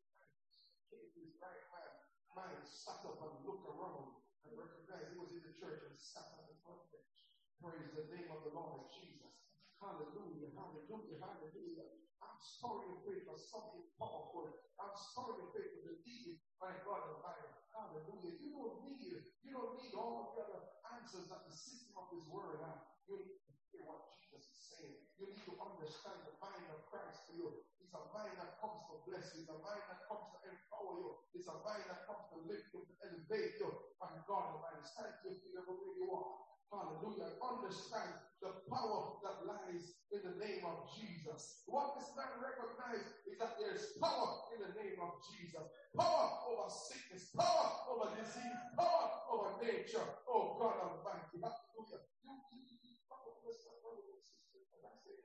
came 0.92 1.08
to 1.08 1.18
his 1.24 1.34
right 1.40 1.64
hand. 1.72 1.96
Man 2.38 2.62
sat 2.62 3.02
up 3.02 3.18
and 3.18 3.42
looked 3.42 3.66
around 3.66 4.14
and 4.46 4.54
recognized 4.54 5.10
he 5.10 5.18
was 5.18 5.34
in 5.34 5.42
the 5.42 5.50
church 5.58 5.82
and 5.90 5.98
sat 5.98 6.38
on 6.38 6.46
the 6.46 6.54
front 6.62 6.86
bench. 6.94 7.18
Praise 7.58 7.90
the 7.98 8.06
name 8.14 8.30
of 8.30 8.46
the 8.46 8.54
Lord 8.54 8.86
Jesus. 8.94 9.42
Hallelujah, 9.82 10.54
hallelujah, 10.54 11.18
hallelujah. 11.18 11.90
I'm 12.22 12.38
sorry 12.38 12.94
to 12.94 13.02
pray 13.02 13.26
for 13.26 13.34
something 13.34 13.82
powerful. 13.98 14.54
I'm 14.78 14.94
sorry 15.18 15.34
to 15.42 15.50
pray 15.50 15.66
for 15.66 15.82
the 15.82 15.98
deed, 16.06 16.38
my 16.62 16.70
God 16.86 17.18
Almighty. 17.18 17.50
Hallelujah. 17.74 18.38
You 18.38 18.54
don't 18.54 18.86
need, 18.86 19.18
you 19.42 19.50
don't 19.50 19.74
need 19.82 19.98
all 19.98 20.38
the 20.38 20.46
other 20.46 20.62
answers 20.94 21.26
that 21.34 21.42
the 21.42 21.54
system 21.58 21.90
of 21.98 22.06
this 22.14 22.22
world 22.30 22.62
have. 22.62 22.86
You 23.10 23.18
need 23.18 23.34
to 23.34 23.50
hear 23.74 23.82
what 23.82 24.14
Jesus 24.14 24.46
is 24.46 24.62
saying. 24.78 24.98
you 25.18 25.26
need 25.26 25.42
to 25.42 25.58
understand 25.58 26.22
the 26.22 26.38
mind 26.38 26.70
of 26.70 26.86
Christ 26.86 27.18
for 27.26 27.34
you. 27.34 27.66
It's 27.88 27.96
a 27.96 28.04
mind 28.12 28.36
that 28.36 28.60
comes 28.60 28.84
to 28.92 29.00
bless 29.08 29.32
you. 29.32 29.48
It's 29.48 29.48
a 29.48 29.56
mind 29.64 29.80
that 29.88 30.04
comes 30.04 30.28
to 30.36 30.38
empower 30.44 30.92
you. 31.00 31.24
It's 31.32 31.48
a 31.48 31.56
mind 31.64 31.88
that 31.88 32.04
comes 32.04 32.28
to 32.36 32.44
lift 32.44 32.68
you, 32.76 32.84
to 32.84 32.94
elevate 33.00 33.56
you. 33.56 33.72
And 34.04 34.20
God 34.28 34.60
Almighty, 34.60 34.84
stand 34.84 35.16
you 35.24 35.32
feel 35.32 35.64
where 35.64 35.96
you 35.96 36.04
are. 36.12 36.36
Hallelujah. 36.68 37.40
Understand 37.40 38.12
the 38.44 38.60
power 38.68 39.24
that 39.24 39.40
lies 39.48 40.04
in 40.12 40.20
the 40.20 40.36
name 40.36 40.68
of 40.68 40.84
Jesus. 41.00 41.64
What 41.64 41.96
this 41.96 42.12
man 42.12 42.28
recognized 42.44 43.08
is 43.24 43.40
that 43.40 43.56
there's 43.56 43.96
power 43.96 44.52
in 44.52 44.68
the 44.68 44.76
name 44.76 45.00
of 45.00 45.16
Jesus. 45.32 45.64
Power 45.96 46.44
over 46.44 46.68
sickness, 46.68 47.32
power 47.32 47.88
over 47.88 48.12
disease, 48.20 48.60
power 48.76 49.32
over 49.32 49.64
nature. 49.64 50.04
Oh 50.28 50.60
God 50.60 50.76
Almighty. 50.76 51.40
Hallelujah. 51.40 52.04
You, 52.20 52.36
you, 52.52 52.60
you, 52.68 52.92
understand, 53.08 53.80
brothers 53.80 54.12
and 54.12 54.20
sisters, 54.20 54.76
and 54.76 54.84
I 54.84 54.92
say, 55.00 55.16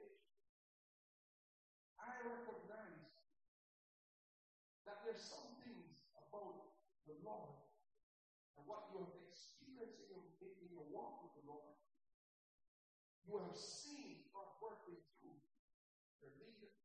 I 2.03 2.19
recognize 2.27 3.15
that 4.83 5.03
there's 5.07 5.23
some 5.23 5.55
things 5.63 6.03
about 6.19 6.75
the 7.07 7.15
Lord 7.23 7.63
and 8.59 8.67
what 8.67 8.91
you 8.91 9.07
have 9.07 9.15
experienced 9.31 10.03
in 10.03 10.11
your, 10.11 10.23
in 10.43 10.67
your 10.75 10.87
walk 10.91 11.23
with 11.23 11.33
the 11.39 11.45
Lord 11.47 11.73
you 13.23 13.39
have 13.39 13.55
seen 13.55 14.27
God 14.35 14.51
working 14.59 14.99
through 15.15 15.39
your 16.19 16.33
leader, 16.43 16.75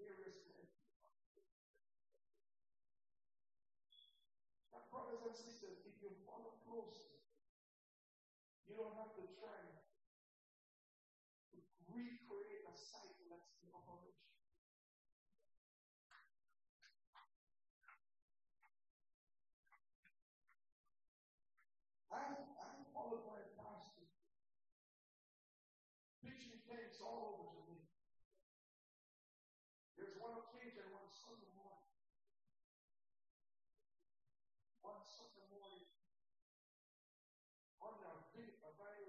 various 0.00 0.40
men. 0.48 0.64
Now, 4.72 4.88
brothers 4.88 5.20
and 5.20 5.36
sisters, 5.36 5.84
if 5.84 6.00
you 6.00 6.16
follow 6.24 6.56
closely, 6.64 7.20
you 8.64 8.72
don't 8.72 8.96
have 8.96 9.12
to 9.20 9.24
try 9.36 9.60
to 11.52 11.56
recreate 11.92 12.64
a 12.64 12.74
cycle 12.74 13.28
that's 13.28 13.52
in 13.60 13.68
operation. 13.76 14.26
all 27.06 27.38
over 27.38 27.54
to 27.54 27.62
me. 27.70 27.78
There's 29.94 30.18
one 30.18 30.34
occasion, 30.42 30.90
one 30.90 31.06
Sunday 31.06 31.54
morning. 31.54 31.86
One 34.82 35.02
Sunday 35.06 35.46
morning, 35.54 35.86
on 37.78 37.94
our 38.10 38.26
big, 38.34 38.58
a 38.66 38.70
very 38.74 39.06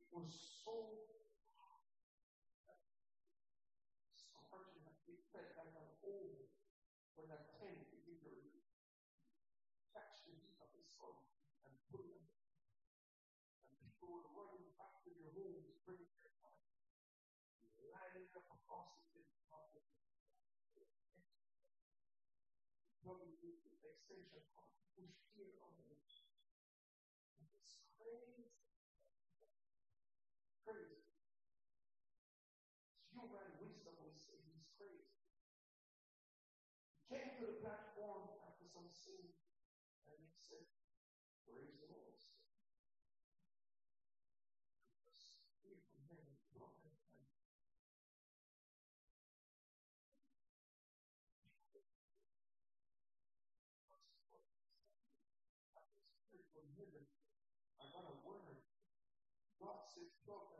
it 0.00 0.08
was 0.20 0.36
so 0.36 1.00
it 5.10 5.24
felt 5.32 5.56
like 5.56 5.72
an 5.80 5.90
old 6.04 6.44
when 7.16 7.26
that 7.32 7.48
began 7.56 7.80
to 7.88 8.32
catch 9.90 10.22
the 10.28 10.36
heat 10.36 10.60
of 10.60 10.68
the 10.76 10.84
sun 11.00 11.16
and 11.64 11.72
put 11.88 12.04
them. 12.04 12.20
And 13.72 13.80
people 13.80 14.12
were 14.12 14.28
running 14.36 14.70
back 14.76 15.00
to 15.02 15.10
your 15.10 15.32
homes, 15.34 15.72
bring 15.88 16.04
your 16.04 16.30
time. 16.44 16.68
Lining 17.80 18.28
up 18.36 18.44
across 18.44 19.00
the 19.00 19.04
city, 19.16 19.34
Probably 23.00 23.32
extension 23.82 24.44
cord, 24.54 24.76
push 24.94 25.16
here 25.34 25.56
on 25.64 25.72
the 25.80 25.90
It's. 25.96 26.22
Crazy. 27.98 28.39
given, 56.80 57.04
I'm 57.76 57.92
going 57.92 58.08
to 58.08 58.16
learn. 58.24 58.56
God 59.60 59.84
says, 59.92 60.08
12 60.24 60.59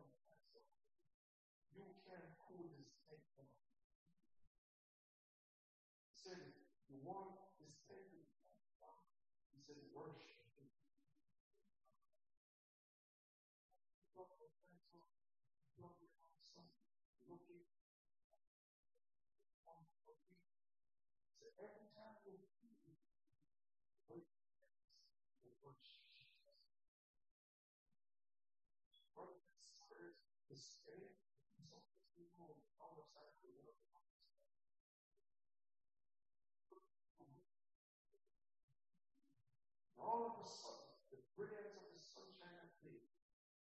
all 40.01 40.33
of 40.33 40.35
a 40.41 40.47
sudden, 40.49 40.97
the 41.13 41.21
brilliance 41.37 41.77
of 41.77 41.87
the 41.93 42.01
sunshine 42.01 42.57
and 42.57 42.73
day, 42.81 43.05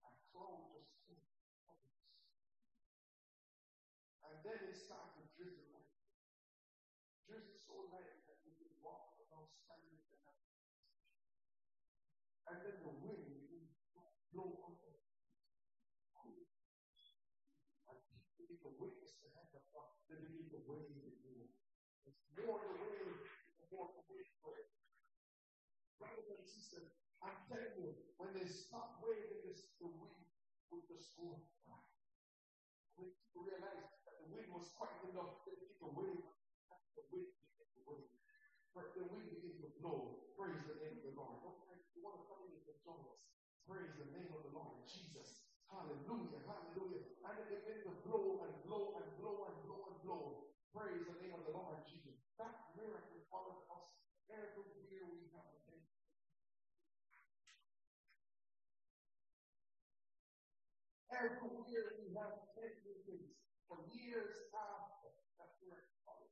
a 0.08 0.12
cloud 0.32 0.72
just 0.72 0.96
came 1.04 1.20
over 1.20 1.76
us. 1.76 1.84
And 4.24 4.36
then 4.48 4.60
it 4.72 4.78
started 4.80 5.20
to 5.20 5.24
drizzle. 5.36 5.84
Drizzle 7.28 7.60
so 7.60 7.92
light 7.92 8.24
that 8.32 8.40
we 8.48 8.56
could 8.56 8.72
walk 8.80 9.20
without 9.20 9.52
standing 9.52 9.92
in 9.92 10.04
the 10.08 10.20
And 12.52 12.58
then 12.64 12.76
the 12.84 12.94
wind 13.04 13.44
to 13.96 14.00
blow 14.32 14.56
on 14.68 14.76
the 14.80 14.92
hand. 14.92 15.12
They 20.12 20.20
begin 20.28 20.52
to 20.52 20.60
at 20.60 21.24
you. 21.24 21.48
It's 22.04 22.20
more 22.36 22.60
the 22.60 22.76
wave, 22.84 23.16
the 23.16 23.66
more 23.72 23.88
the. 23.96 24.81
Brothers 26.02 26.34
and 26.34 26.42
sisters, 26.42 26.98
I'm 27.22 27.38
telling 27.46 27.78
you, 27.78 27.94
when 28.18 28.34
they 28.34 28.50
stop 28.50 28.98
waving 29.06 29.46
this, 29.46 29.78
the 29.78 29.86
wind 29.86 30.26
will 30.74 30.82
just 30.90 31.14
go. 31.14 31.38
We 32.98 33.14
realize 33.38 33.86
that 34.10 34.18
the 34.26 34.34
wind 34.34 34.50
was 34.50 34.74
quite 34.74 34.98
enough 35.14 35.46
to 35.46 35.54
begin 35.54 35.78
to 35.78 35.88
wave. 35.94 36.26
The 36.98 37.06
wind 37.14 37.30
began 37.38 37.70
to 37.70 37.82
wave. 37.86 38.10
But 38.74 38.98
the 38.98 39.06
wind 39.14 39.30
began 39.30 39.62
to 39.62 39.70
blow. 39.78 40.26
Praise 40.34 40.66
the 40.66 40.82
name 40.82 40.98
of 41.06 41.06
the 41.06 41.14
Lord. 41.14 41.38
You 41.94 42.02
want 42.02 42.18
to 42.18 42.26
come 42.26 42.50
in 42.50 42.58
and 42.58 42.82
join 42.82 43.06
us. 43.06 43.22
Praise 43.70 43.94
the 44.02 44.10
name 44.10 44.34
of 44.34 44.42
the 44.42 44.54
Lord 44.58 44.82
Jesus. 44.90 45.46
Hallelujah, 45.70 46.42
hallelujah. 46.50 47.06
And 47.30 47.36
it 47.46 47.48
begin 47.62 47.86
to 47.86 47.94
blow 48.10 48.42
and 48.50 48.54
blow 48.66 48.98
and 48.98 49.08
blow 49.22 49.54
and 49.54 49.58
blow 49.70 49.82
and 49.86 49.98
blow. 50.02 50.50
Praise 50.74 51.06
the 51.06 51.14
name 51.22 51.38
of 51.38 51.46
the 51.46 51.54
Lord 51.54 51.86
Jesus. 51.86 52.18
That 52.42 52.74
miracle 52.74 53.22
follows 53.30 53.70
us 53.70 53.86
everywhere 54.34 55.06
we 55.14 55.30
have 55.38 55.46
been. 55.70 55.86
Everywhere 61.12 62.00
we 62.00 62.16
have 62.16 62.40
taken 62.56 62.96
place 63.04 63.36
for 63.68 63.84
years 63.92 64.48
after 64.56 65.12
that 65.68 65.84
followed. 66.08 66.32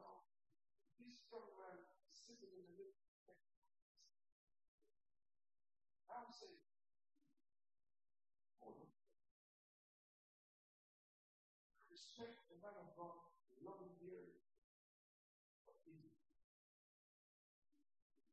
Now, 0.00 0.24
this 0.96 1.28
young 1.28 1.44
uh, 1.60 1.60
man 1.60 1.76
sitting 2.08 2.48
in 2.48 2.64
the 2.64 2.72
middle 2.72 2.96
I'm 6.08 6.32
saying, 6.32 6.56
Respect 11.92 12.48
the 12.48 12.56
man 12.64 12.80
of 12.80 12.96
God, 12.96 13.28
love 13.60 13.84
him 13.84 13.92
dearly. 14.00 14.40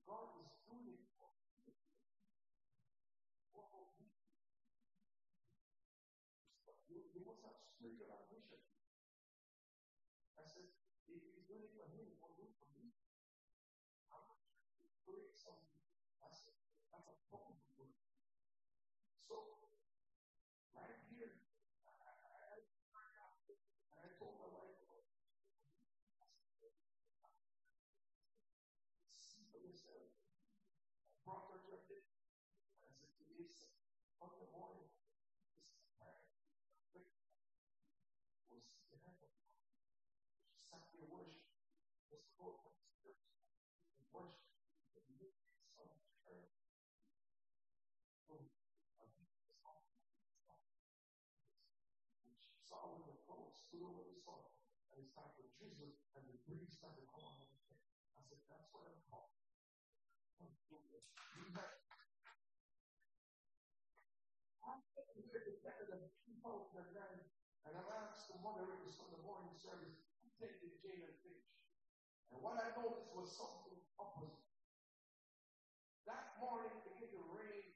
God 0.07 0.39
is 0.39 0.55
doing 0.63 0.87
it 0.95 1.03
for 1.19 1.27
you. 1.67 1.75
What 3.51 3.67
will 3.75 3.91
we 3.99 4.07
you, 6.87 7.03
you 7.11 7.57
have 7.77 7.93
spiritual 7.93 8.09
ambition. 8.09 8.57
I 10.33 10.41
said, 10.49 10.65
if 11.05 11.21
he's 11.21 11.45
doing 11.45 11.61
it 11.61 11.77
for 11.77 11.85
him, 11.93 12.09
what 12.17 12.33
will 12.33 12.49
do 12.49 12.57
for 12.57 12.65
me? 12.73 12.89
I'm 14.09 14.25
not 14.25 14.41
trying 14.49 14.81
to 14.81 14.89
create 15.05 15.37
something. 15.37 15.77
That's 16.17 16.41
a, 16.49 16.53
that's 16.89 17.05
a 17.05 17.15
problem. 17.29 17.61
So 19.27 19.57
And 67.67 67.75
I 67.75 67.83
asked 67.99 68.31
the 68.31 68.39
moderators 68.39 68.95
from 68.95 69.11
the 69.11 69.19
morning 69.27 69.51
service, 69.59 69.99
who 70.23 70.31
taken 70.39 70.71
Jane 70.79 71.03
and 71.03 71.19
Finch? 71.19 71.51
And 72.31 72.39
what 72.39 72.55
I 72.55 72.71
noticed 72.79 73.11
was 73.11 73.27
something 73.35 73.75
opposite. 73.99 74.39
That 76.07 76.39
morning 76.39 76.71
it 76.71 76.87
began 76.87 77.11
to 77.11 77.21
rain 77.35 77.75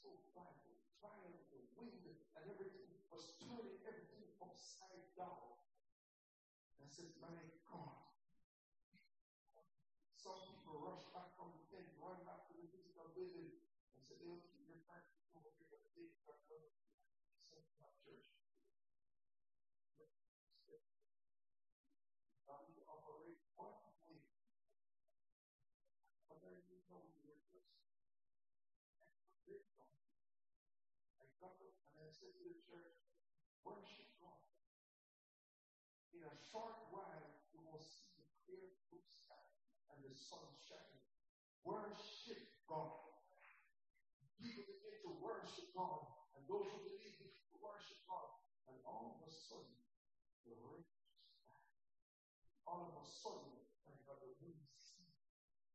so 0.00 0.16
badly, 0.32 0.80
violent, 1.04 1.44
the 1.52 1.60
wind 1.76 2.08
and 2.08 2.44
everything 2.48 2.88
was 3.12 3.36
turning 3.36 3.84
everything 3.84 4.24
upside 4.40 5.12
down. 5.12 5.60
I 6.80 6.88
said, 6.88 7.12
my 7.20 7.36
God. 7.68 8.00
Some 10.16 10.40
people 10.48 10.88
rush 10.88 11.04
back 11.12 11.36
from 11.36 11.52
the 11.52 11.62
tent, 11.68 11.84
run 12.00 12.16
back 12.24 12.48
to 12.48 12.56
the 12.56 12.64
physical 12.72 13.12
building, 13.12 13.60
and 14.22 14.38
said 14.38 14.46
they'll 14.46 14.46
keep 14.46 14.62
their 14.70 14.78
practice 14.86 15.26
over 15.34 15.50
here, 15.58 15.82
but 16.22 16.38
they 16.46 16.62
got 17.74 17.90
church. 18.06 18.30
God 22.46 22.70
to 22.70 22.82
operate. 22.86 23.42
Whether 26.30 26.54
you 26.70 26.78
know 26.86 27.02
your 27.26 27.34
place. 27.50 27.74
I 31.18 31.26
up 31.42 31.58
and 31.58 31.98
I 31.98 32.10
said 32.14 32.30
to 32.38 32.46
the 32.46 32.62
church, 32.62 32.94
worship 33.66 34.06
God. 34.22 34.38
In 36.14 36.22
a 36.22 36.34
short 36.46 36.78
while, 36.94 37.42
you 37.50 37.58
will 37.66 37.82
see 37.82 38.06
the 38.14 38.26
clear 38.46 38.70
blue 38.86 39.02
sky 39.02 39.50
and 39.90 39.98
the 40.06 40.14
sun 40.14 40.46
shining. 40.62 41.02
Worship 41.66 42.46
God. 42.70 43.01
Worship 45.42 45.74
God, 45.74 46.06
and 46.38 46.46
those 46.46 46.70
who 46.70 46.86
believe 46.86 47.18
to 47.18 47.56
worship 47.58 47.98
God, 48.06 48.30
and 48.70 48.78
all 48.86 49.18
of 49.18 49.26
a 49.26 49.30
sudden, 49.34 49.74
the 50.46 50.54
rain 50.54 50.86
all 52.62 52.94
of 52.94 53.02
a 53.02 53.06
sudden, 53.10 53.50
I 53.82 53.90
got 54.06 54.22
the 54.22 54.38
wind. 54.38 54.62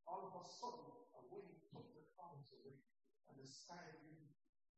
All 0.08 0.32
of 0.32 0.40
a 0.40 0.44
sudden, 0.48 0.88
a 1.20 1.22
wind 1.28 1.52
took 1.68 1.84
the 1.84 2.00
clouds 2.16 2.48
away, 2.56 2.80
and 3.28 3.36
the 3.36 3.44
sky 3.44 3.92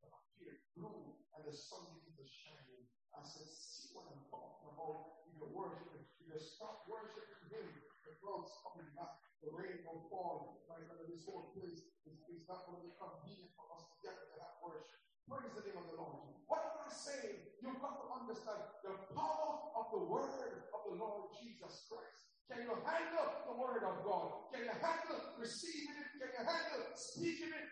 appeared 0.01 0.57
blue, 0.73 1.21
and 1.37 1.41
the 1.45 1.53
sun 1.53 1.85
began 1.93 2.17
to 2.17 2.25
shine. 2.25 2.89
I 3.13 3.21
said, 3.21 3.45
see 3.45 3.93
what 3.93 4.09
I'm 4.09 4.25
talking 4.25 4.73
about. 4.73 5.21
You 5.29 5.37
can 5.37 5.53
worship. 5.53 6.01
You 6.17 6.33
can 6.33 6.41
stop 6.41 6.89
worshiping 6.89 7.45
him. 7.53 7.69
The 8.09 8.17
clouds 8.25 8.57
coming 8.65 8.89
back. 8.97 9.21
The 9.45 9.53
rain 9.53 9.85
will 9.85 10.09
fall. 10.09 10.65
Right 10.65 10.81
under 10.81 11.05
this 11.05 11.29
whole 11.29 11.53
place 11.53 11.77
is, 12.09 12.17
not 12.49 12.65
going 12.65 12.81
to 12.81 12.89
be 12.89 12.93
convenient 12.97 13.53
for 13.53 13.69
us 13.77 13.85
to 13.85 13.95
get 14.01 14.17
that 14.33 14.48
worship. 14.63 14.99
Praise 15.29 15.53
the 15.53 15.63
name 15.65 15.77
of 15.77 15.87
the 15.89 15.97
Lord. 15.97 16.29
What 16.49 16.65
am 16.65 16.85
I 16.85 16.89
saying? 16.89 17.37
You've 17.61 17.77
got 17.77 18.01
to 18.01 18.07
understand 18.09 18.61
the 18.81 18.97
power 19.13 19.73
of 19.77 19.85
the 19.93 20.01
word 20.09 20.65
of 20.73 20.81
the 20.89 20.95
Lord 20.97 21.29
Jesus 21.37 21.85
Christ. 21.85 22.19
Can 22.49 22.65
you 22.65 22.73
handle 22.81 23.29
the 23.45 23.53
word 23.53 23.85
of 23.85 24.01
God? 24.01 24.49
Can 24.49 24.65
you 24.65 24.73
handle 24.73 25.21
receiving 25.37 25.93
it? 26.01 26.09
Can 26.17 26.33
you 26.33 26.41
handle 26.41 26.81
speaking 26.97 27.53
it? 27.53 27.69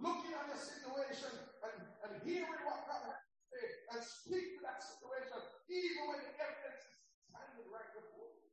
Looking 0.00 0.32
at 0.32 0.48
the 0.48 0.56
situation 0.56 1.28
and, 1.68 1.76
and 2.08 2.12
hearing 2.24 2.64
what 2.64 2.88
God 2.88 3.12
has 3.12 3.20
to 3.20 3.40
say 3.52 3.66
and 3.92 4.00
speak 4.00 4.56
to 4.56 4.60
that 4.64 4.80
situation, 4.80 5.36
even 5.68 6.02
when 6.08 6.24
the 6.24 6.32
evidence 6.40 6.80
is 6.80 6.96
standing 7.28 7.68
right 7.68 7.92
before 7.92 8.32
you. 8.32 8.48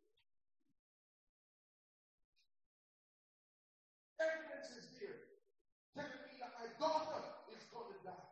Evidence 4.19 4.67
is 4.75 4.85
here 4.99 5.31
telling 5.95 6.23
me 6.27 6.35
that 6.43 6.51
my 6.59 6.67
daughter 6.75 7.23
is 7.55 7.63
going 7.71 7.87
to 7.95 7.99
die. 8.03 8.31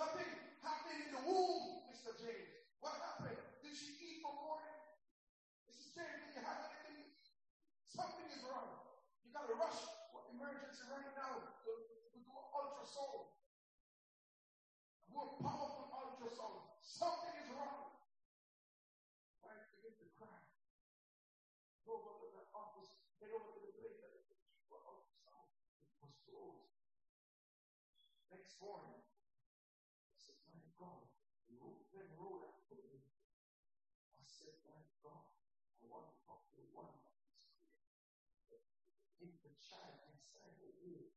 Nothing 0.00 0.32
happening 0.64 1.08
in 1.08 1.10
the 1.12 1.22
womb, 1.28 1.88
Mr. 1.92 2.16
James. 2.16 2.56
What 2.80 3.00
happened? 3.00 3.36
Did 3.64 3.74
she 3.74 3.96
eat 3.98 4.20
for 4.22 4.32
morning? 4.36 4.76
Mrs. 5.66 5.96
James, 5.96 6.20
did 6.22 6.38
you 6.38 6.44
have 6.44 6.70
anything? 6.70 7.10
Something 7.88 8.28
is 8.30 8.44
wrong. 8.44 8.76
You 9.24 9.32
got 9.32 9.48
to 9.48 9.56
rush 9.56 9.80
for 10.12 10.22
emergency 10.36 10.84
right 10.92 11.10
now 11.16 11.42
to, 11.42 11.72
to 11.72 12.16
do 12.22 12.32
A 12.96 13.28
more 15.12 15.36
powerful 15.44 15.92
ultrasound. 15.92 16.64
Something 16.80 17.36
is 17.44 17.52
wrong. 17.52 17.92
I 19.44 19.52
begin 19.76 19.92
to 20.00 20.06
cry. 20.16 20.40
Go 21.84 22.00
over 22.00 22.24
to 22.24 22.28
the 22.32 22.44
office, 22.56 22.96
head 23.20 23.36
over 23.36 23.52
to 23.52 23.60
the 23.68 23.72
place 23.76 24.00
that 24.00 24.16
for 24.72 24.80
ultrasound. 24.80 25.52
Was 26.00 26.16
closed. 26.24 26.72
Next 28.32 28.56
morning, 28.64 28.96
I 28.96 30.16
said, 30.16 30.40
My 30.48 30.56
God, 30.80 31.04
then 31.92 32.08
road 32.16 32.48
I 32.48 32.52
put 32.72 32.80
in. 32.80 33.00
I 34.16 34.24
said, 34.24 34.56
My 34.64 34.80
God, 35.04 35.36
I 35.80 35.88
want 35.92 36.08
to 36.12 36.16
talk 36.24 36.48
to 36.56 36.64
one 36.72 36.88
of 36.88 37.00
these 37.04 38.64
In 39.20 39.32
the 39.44 39.52
child 39.60 40.00
inside 40.12 40.56
the 40.60 40.72
womb. 40.80 41.12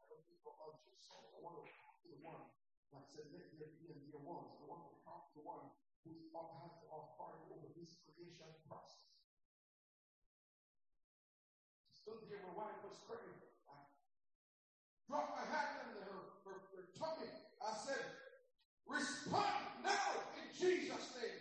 I 0.00 0.04
don't 0.08 0.24
need 0.28 0.40
for 0.44 0.52
ultrasound. 0.60 1.32
I 1.32 1.40
want 1.40 1.60
to 1.60 1.66
the 2.24 2.32
one 2.32 2.48
that 2.96 3.04
said, 3.04 3.28
Let 3.36 3.52
there 3.60 3.68
be 3.76 3.92
and 3.92 4.08
there 4.08 4.24
was. 4.24 4.56
I 4.56 4.64
want 4.64 4.88
to 4.88 4.96
talk 5.04 5.36
the 5.36 5.44
one 5.44 5.68
who 6.08 6.16
has 6.32 6.72
the 6.80 6.88
authority 6.88 7.52
over 7.52 7.68
this 7.76 8.00
creation 8.08 8.48
process. 8.64 9.12
Stood 11.92 12.24
here, 12.28 12.40
my 12.48 12.56
wife 12.56 12.80
was 12.80 12.96
praying. 13.04 13.40
I 13.68 13.76
dropped 15.04 15.36
my 15.36 15.44
hand 15.52 15.92
in 15.92 16.00
her, 16.00 16.20
her, 16.48 16.56
her 16.72 16.84
tummy. 16.96 17.28
I 17.60 17.72
said, 17.76 18.04
Respond 18.88 19.84
now 19.84 20.08
in 20.40 20.48
Jesus' 20.52 21.12
name. 21.16 21.40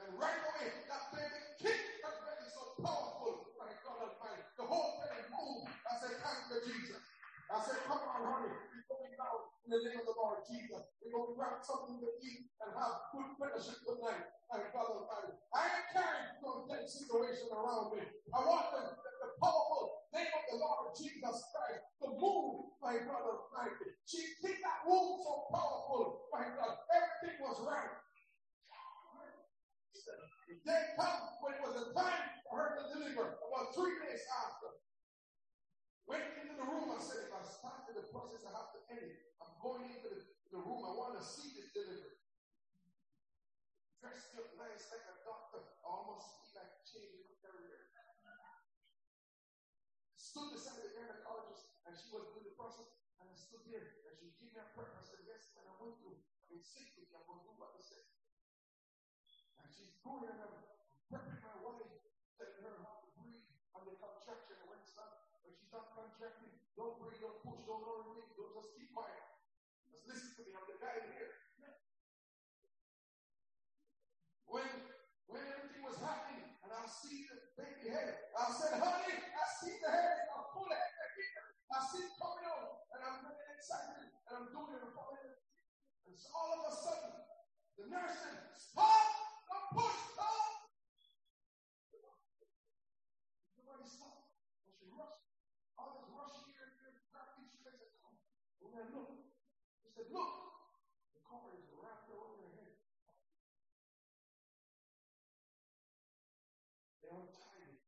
And 0.00 0.08
right 0.16 0.40
away, 0.40 0.68
that 0.88 1.04
baby 1.12 1.40
kicked 1.60 2.00
her 2.04 2.14
belly 2.24 2.48
so 2.52 2.64
powerful. 2.80 3.52
My 3.60 3.68
God 3.84 4.08
Almighty. 4.12 4.44
The 4.56 4.64
whole 4.64 5.04
belly 5.04 5.24
moved. 5.28 5.72
I 5.84 5.92
said, 6.00 6.16
Thank 6.20 6.40
you, 6.48 6.60
Jesus. 6.64 7.00
I 7.52 7.60
said, 7.60 7.84
Come 7.84 8.00
on, 8.00 8.24
honey. 8.24 8.56
We're 8.56 8.88
going 8.88 9.12
down 9.20 9.52
in 9.68 9.70
the 9.76 9.80
name 9.84 10.00
of 10.00 10.08
the 10.08 10.16
Lord 10.16 10.40
Jesus. 10.48 10.82
Something 11.62 12.02
to 12.02 12.10
eat 12.26 12.50
and 12.58 12.74
have 12.74 13.06
good 13.14 13.30
fellowship 13.38 13.78
tonight. 13.86 14.26
My 14.50 14.66
God 14.74 14.98
Almighty. 14.98 15.32
I 15.54 15.62
ain't 15.64 15.88
carrying 15.94 16.42
no 16.42 16.66
dead 16.66 16.84
situation 16.90 17.48
around 17.54 17.94
me. 17.94 18.02
I 18.34 18.38
want 18.42 18.66
the, 18.74 18.82
the, 18.98 19.10
the 19.22 19.30
powerful 19.38 20.02
name 20.12 20.28
of 20.28 20.44
the 20.50 20.56
Lord 20.58 20.92
Jesus 20.98 21.38
Christ 21.54 21.82
to 22.02 22.06
move, 22.18 22.76
my 22.82 22.98
brother 23.06 23.46
Almighty. 23.46 23.96
She 24.04 24.20
did 24.44 24.60
that 24.60 24.84
womb 24.84 25.22
so 25.22 25.48
powerful, 25.54 26.28
my 26.34 26.44
God. 26.52 26.82
Everything 26.92 27.38
was 27.40 27.62
right. 27.64 27.94
The 30.50 30.58
day 30.68 30.84
come 31.00 31.40
when 31.40 31.56
it 31.56 31.62
was 31.64 31.74
the 31.80 31.88
time 31.96 32.28
for 32.44 32.60
her 32.60 32.70
to 32.76 32.84
deliver, 32.92 33.40
about 33.40 33.72
three 33.72 33.96
days 34.04 34.20
after. 34.44 34.68
Went 36.04 36.28
into 36.36 36.58
the 36.60 36.66
room, 36.68 36.92
I 36.92 37.00
said, 37.00 37.24
if 37.24 37.32
I 37.32 37.40
started 37.40 37.96
the 37.96 38.04
process, 38.12 38.44
I 38.44 38.52
have 38.52 38.74
to 38.76 38.80
end 38.92 39.06
it. 39.06 39.32
I'm 39.40 39.56
going 39.64 39.88
into 39.88 40.12
the, 40.12 40.20
the 40.52 40.60
room, 40.60 40.84
I 40.84 40.92
want 40.92 41.16
to 41.16 41.24
see 41.24 41.56
this 41.56 41.72
delivery. 41.72 42.20
Dressed 44.02 44.34
up 44.36 44.50
nice 44.60 44.92
like 44.92 45.08
a 45.08 45.16
doctor, 45.24 45.62
I 45.62 45.86
almost 45.88 46.42
feel 46.42 46.58
like 46.58 46.84
changing 46.84 47.22
my 47.22 47.38
career. 47.40 47.80
Stood 50.32 50.48
beside 50.48 50.80
the 50.80 50.88
gynecologist, 50.96 51.76
and 51.84 51.92
she 51.92 52.08
was 52.08 52.24
doing 52.32 52.48
the 52.48 52.56
process, 52.56 52.88
and 53.20 53.28
I 53.28 53.36
stood 53.36 53.68
there, 53.68 53.84
and 53.84 54.16
she 54.16 54.32
gave 54.40 54.56
me 54.56 54.64
a 54.64 54.68
prayer. 54.72 54.88
I 54.96 55.04
said, 55.04 55.20
Yes, 55.28 55.52
and 55.60 55.68
I 55.68 55.76
went 55.76 56.00
through. 56.00 56.24
I'm 56.48 56.56
sick 56.64 56.88
I'm 56.88 57.20
going 57.28 57.44
to 57.44 57.52
do 57.52 57.52
what 57.60 57.76
I 57.76 57.84
said. 57.84 58.00
And 59.60 59.68
she's 59.68 59.92
going, 60.00 60.32
and 60.32 60.40
I'm 60.40 60.56
prepping 61.12 61.36
my 61.44 61.52
wife, 61.60 61.84
telling 62.40 62.64
her 62.64 62.80
how 62.80 63.04
to 63.04 63.08
breathe 63.20 63.44
on 63.76 63.84
the 63.84 63.92
contraction. 64.00 64.56
And 64.56 64.72
when 64.72 64.80
it's 64.80 64.96
not, 64.96 65.36
when 65.44 65.52
she's 65.52 65.68
not 65.68 65.92
contracting, 65.92 66.56
don't 66.80 66.96
breathe, 66.96 67.20
don't 67.20 67.36
push, 67.44 67.60
don't 67.68 67.84
know 67.84 68.00
anything, 68.00 68.32
don't 68.32 68.56
just 68.56 68.72
keep 68.72 68.88
quiet. 68.96 69.20
Just 69.92 70.08
listen 70.08 70.32
to 70.32 70.48
me, 70.48 70.56
I'm 70.56 70.64
the 70.64 70.80
guy 70.80 70.96
here. 71.12 71.28
When 74.48 74.72
when 75.28 75.44
everything 75.44 75.84
was 75.84 76.00
happening, 76.00 76.56
and 76.64 76.70
I 76.72 76.88
see 76.88 77.28
the 77.28 77.36
baby 77.60 77.92
head, 77.92 78.32
I 78.32 78.48
said, 78.52 78.80
honey, 78.80 79.01
I've 81.82 82.14
coming 82.14 82.46
on, 82.46 82.78
and 82.94 83.00
I'm 83.02 83.18
getting 83.26 83.50
excited, 83.58 84.06
and 84.06 84.32
I'm 84.38 84.46
doing 84.54 84.70
it, 84.70 84.86
and 84.86 84.94
coming. 84.94 85.34
And 86.06 86.14
so 86.14 86.30
all 86.30 86.62
of 86.62 86.70
a 86.70 86.72
sudden, 86.78 87.10
the 87.74 87.90
nurse 87.90 88.22
said, 88.22 88.38
Stop! 88.54 89.10
Don't 89.50 89.66
push! 89.74 89.98
Stop! 90.14 90.70
Nobody 93.58 93.82
stopped. 93.82 94.30
And 94.62 94.78
she 94.78 94.86
rushed. 94.94 95.26
All 95.74 95.98
this 95.98 96.06
rushing 96.14 96.54
here, 96.54 96.70
here, 96.70 97.02
grabbed 97.10 97.42
these 97.42 97.58
kids 97.58 97.82
at. 97.82 97.90
And 98.62 98.70
then 98.70 98.86
look. 98.94 99.18
he 99.82 99.90
said, 99.90 100.06
Look! 100.14 100.34
The 101.18 101.20
cover 101.26 101.50
is 101.58 101.66
wrapped 101.74 102.06
around 102.14 102.38
your 102.46 102.62
head. 102.62 102.78
They 107.02 107.10
untied 107.10 107.74
it. 107.74 107.82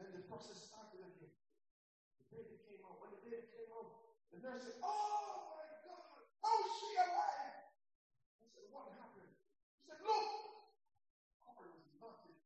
Then 0.00 0.16
the 0.16 0.24
process 0.32 0.67
the 4.48 4.56
nurse 4.56 4.64
said, 4.64 4.80
Oh 4.80 5.52
my 5.52 5.68
God, 5.84 6.24
how 6.40 6.54
is 6.64 6.72
she 6.80 6.96
alive? 6.96 7.68
I 8.40 8.46
said, 8.48 8.64
What 8.72 8.96
happened? 8.96 9.28
He 9.76 9.82
said, 9.84 10.00
Look, 10.00 10.24
was 11.52 11.72
knotted. 12.00 12.40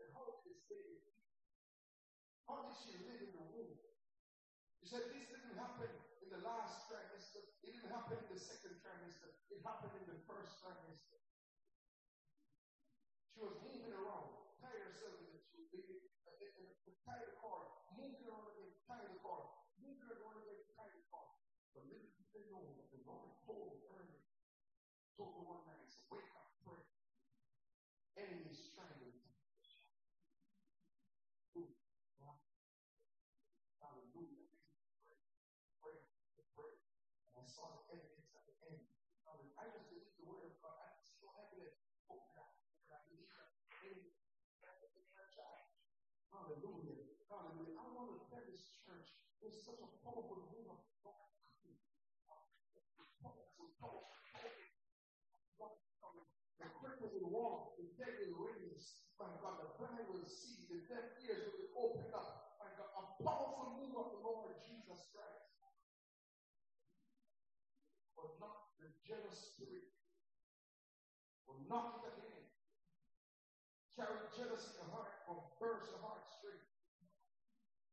And 0.00 0.08
how 0.16 0.24
did 0.24 0.40
this 0.48 0.64
baby 0.72 1.04
how 2.48 2.64
did 2.64 2.76
she 2.80 2.96
live 3.04 3.20
in 3.24 3.32
the 3.36 3.44
womb? 3.52 3.76
He 4.80 4.86
said 4.88 5.12
this 5.12 5.28
didn't 5.28 5.56
happen 5.56 5.88
in 6.24 6.28
the 6.32 6.40
last 6.44 6.88
trimester. 6.88 7.44
It 7.64 7.76
didn't 7.76 7.92
happen 7.92 8.20
in 8.20 8.28
the 8.32 8.40
second 8.40 8.80
trimester. 8.84 9.32
It 9.52 9.64
happened 9.64 9.96
in 10.00 10.04
the 10.08 10.20
first 10.28 10.60
trimester. 10.60 11.20
She 13.32 13.40
was 13.40 13.56
moving 13.64 13.96
around, 13.96 14.32
tie 14.60 14.76
herself 14.76 15.18
in 15.24 15.28
the, 15.34 15.40
the, 15.56 15.64
the, 15.72 15.96
the, 16.84 16.92
tie 17.04 17.20
the 17.20 17.36
cord, 17.36 17.68
moving 17.96 18.24
around 18.24 18.48
again, 18.56 18.72
tie 18.88 19.04
the 19.04 19.18
cord, 19.20 19.44
moving 19.76 20.08
around 20.08 20.40
again, 20.40 20.62
tie 20.72 20.88
the 20.88 21.04
cord. 21.12 21.32
But 21.76 21.84
little 21.90 22.12
did 22.16 22.28
they 22.32 22.44
know 22.48 22.64
that 22.80 22.88
the 22.92 23.00
Lord 23.04 23.28
told 23.44 23.84
her, 23.92 24.04
told 25.14 25.38
the 25.38 25.42
one 25.46 25.62
man, 25.66 25.78
wake 26.10 26.30
up, 26.34 26.50
pray. 26.66 26.82
Enemies 28.18 28.74
trying 28.74 28.98
to 28.98 29.14
Hallelujah. 33.78 34.48
Pray, 35.78 35.98
pray, 36.34 36.46
pray. 36.56 36.74
And 37.30 37.36
I 37.36 37.46
saw 37.46 37.68
the 37.70 37.94
evidence 37.94 38.32
at 38.34 38.42
the. 38.48 38.54
I 39.54 39.70
just 39.70 39.86
believe 39.92 40.08
the 40.18 40.24
word 40.26 40.50
of 40.50 40.56
God. 40.62 40.82
I 40.82 40.90
see 40.98 41.20
no 41.22 41.30
evidence. 41.36 41.78
Oh, 42.10 42.26
God. 42.34 42.50
I 42.90 42.98
believe 43.06 43.28
that. 43.30 43.54
Hallelujah. 46.34 46.98
Hallelujah. 47.30 47.78
I 47.78 47.86
want 47.94 48.10
to 48.18 48.18
tell 48.26 48.42
this 48.44 48.82
church 48.82 49.06
there's 49.40 49.62
such 49.62 49.78
a 49.80 49.88
powerful 50.02 50.50
move 50.50 50.66
of 50.66 50.82
God 51.04 51.30
coming. 51.56 51.78
The 56.58 56.66
cripple 56.74 57.10
will 57.14 57.30
walk, 57.30 57.76
the 57.76 57.83
dead 57.98 58.32
will. 58.34 58.54
My 59.18 59.30
God, 59.38 59.62
the 59.62 59.70
blind 59.78 60.10
will 60.10 60.26
see, 60.26 60.66
the 60.66 60.82
deaf 60.90 61.06
ears 61.22 61.46
will 61.46 61.58
be 61.62 61.70
opened 61.78 62.10
up. 62.12 62.58
My 62.58 62.66
God, 62.74 62.90
a 62.98 63.02
powerful 63.22 63.78
move 63.78 63.94
of 63.94 64.10
the 64.10 64.20
Lord 64.26 64.58
Jesus 64.66 65.06
Christ. 65.14 65.54
But 68.18 68.34
not 68.42 68.74
the 68.82 68.90
jealous 69.06 69.54
spirit. 69.54 69.86
Will 71.46 71.62
knock 71.70 72.02
it 72.02 72.10
again. 72.10 72.44
Carry 73.94 74.26
jealousy 74.34 74.74
in 74.74 74.82
your 74.82 74.90
heart, 74.90 75.14
will 75.30 75.54
burst 75.62 75.94
your 75.94 76.02
heart 76.02 76.26
straight. 76.26 76.66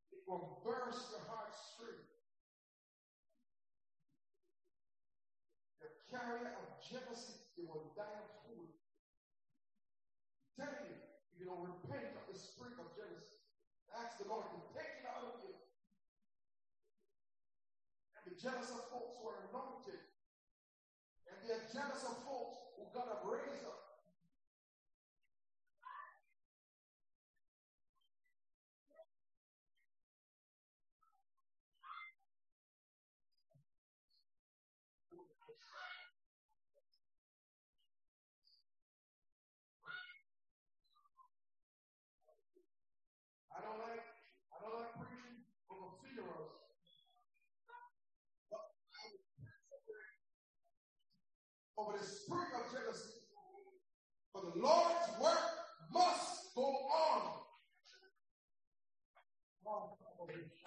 It 0.09 0.25
will 0.25 0.65
burst 0.65 1.13
your 1.13 1.21
heart 1.29 1.53
straight. 1.53 2.09
The 5.85 5.93
carrier 6.09 6.57
of 6.57 6.81
jealousy, 6.81 7.37
it 7.55 7.69
will 7.69 7.93
die 7.93 8.17
of 8.17 8.29
food. 8.49 8.73
Tell 10.61 10.77
you, 10.85 10.93
if 10.93 11.41
you 11.41 11.49
don't 11.49 11.65
repent 11.65 12.13
of 12.21 12.29
the 12.29 12.37
spirit 12.37 12.77
of 12.77 12.93
jealousy, 12.93 13.41
ask 13.97 14.21
the 14.21 14.29
Lord 14.29 14.45
to 14.53 14.61
take 14.77 15.01
it 15.01 15.09
out 15.09 15.25
of 15.25 15.41
you. 15.41 15.57
And 18.13 18.21
be 18.21 18.29
jealous 18.41 18.73
of 18.73 18.89
folks 18.89 19.21
who 19.21 19.29
are 19.29 19.37
anointed. 19.53 20.01
And 21.29 21.37
they 21.45 21.53
are 21.53 21.69
jealous 21.69 22.01
of 22.09 22.25
folks 22.25 22.73
who 22.73 22.89
God 22.89 23.05
have 23.13 23.21
raised 23.29 23.61
up. 23.69 23.77
I 43.53 43.61
don't 43.61 43.77
like 43.85 44.01
I 44.49 44.57
don't 44.65 44.73
like 44.81 44.97
preaching 44.97 45.45
over 45.69 45.93
funerals. 46.01 46.61
Over 51.81 51.97
the 51.97 52.05
spirit 52.05 52.53
of 52.53 52.69
jealousy. 52.69 53.25
For 54.31 54.45
the 54.45 54.53
Lord's 54.61 55.09
work 55.17 55.49
must 55.91 56.53
go 56.53 56.61
on. 56.61 57.41
Hallelujah. 59.65 60.61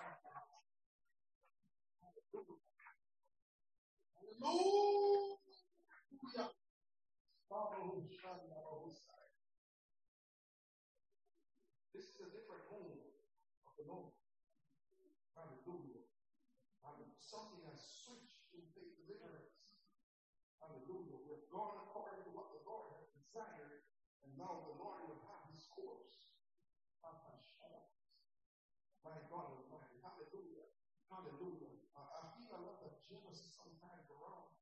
This 11.95 12.11
is 12.11 12.19
a 12.27 12.29
different 12.35 12.67
move 12.75 13.07
of 13.71 13.73
the 13.79 13.87
Lord. 13.87 14.11
Hallelujah. 15.39 16.11
Hallelujah. 16.83 17.23
Something 17.23 17.63
has 17.71 17.79
switched 18.03 18.51
in 18.51 18.67
faith 18.75 18.99
deliverance. 19.07 19.55
Hallelujah. 20.59 21.21
We've 21.29 21.45
gone 21.53 21.77
according 21.85 22.25
to 22.25 22.31
what 22.33 22.49
the 22.57 22.65
Lord 22.65 22.97
has 22.97 23.13
desired, 23.13 23.85
and 24.25 24.33
now 24.41 24.65
the 24.65 24.73
Lord 24.81 25.05
will 25.05 25.21
have 25.29 25.45
his 25.53 25.69
course. 25.69 26.33
My 29.05 29.21
God 29.29 29.53
Almighty. 29.53 30.01
Hallelujah. 30.01 30.73
Hallelujah. 31.13 31.73
Uh, 31.93 32.09
I 32.17 32.21
feel 32.41 32.57
a 32.57 32.61
lot 32.65 32.81
of 32.81 32.97
jealousy 33.05 33.53
sometimes 33.53 34.09
around. 34.09 34.57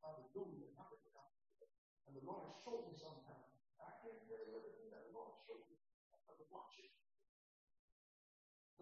Hallelujah. 0.00 0.72
Hallelujah. 0.72 1.68
And 2.08 2.12
the 2.16 2.24
Lord 2.24 2.48
showed 2.64 2.88
me 2.88 2.96
sometimes. 2.96 3.52
I 3.76 3.92
can't 4.00 4.24
tell 4.24 4.40
you 4.48 4.56
everything 4.56 4.88
that 4.96 5.04
the 5.06 5.12
Lord 5.12 5.36
showed 5.44 5.68
me. 5.68 5.76
I 6.08 6.16
have 6.24 6.40
to 6.40 6.48
watch 6.48 6.72
it. 6.80 6.88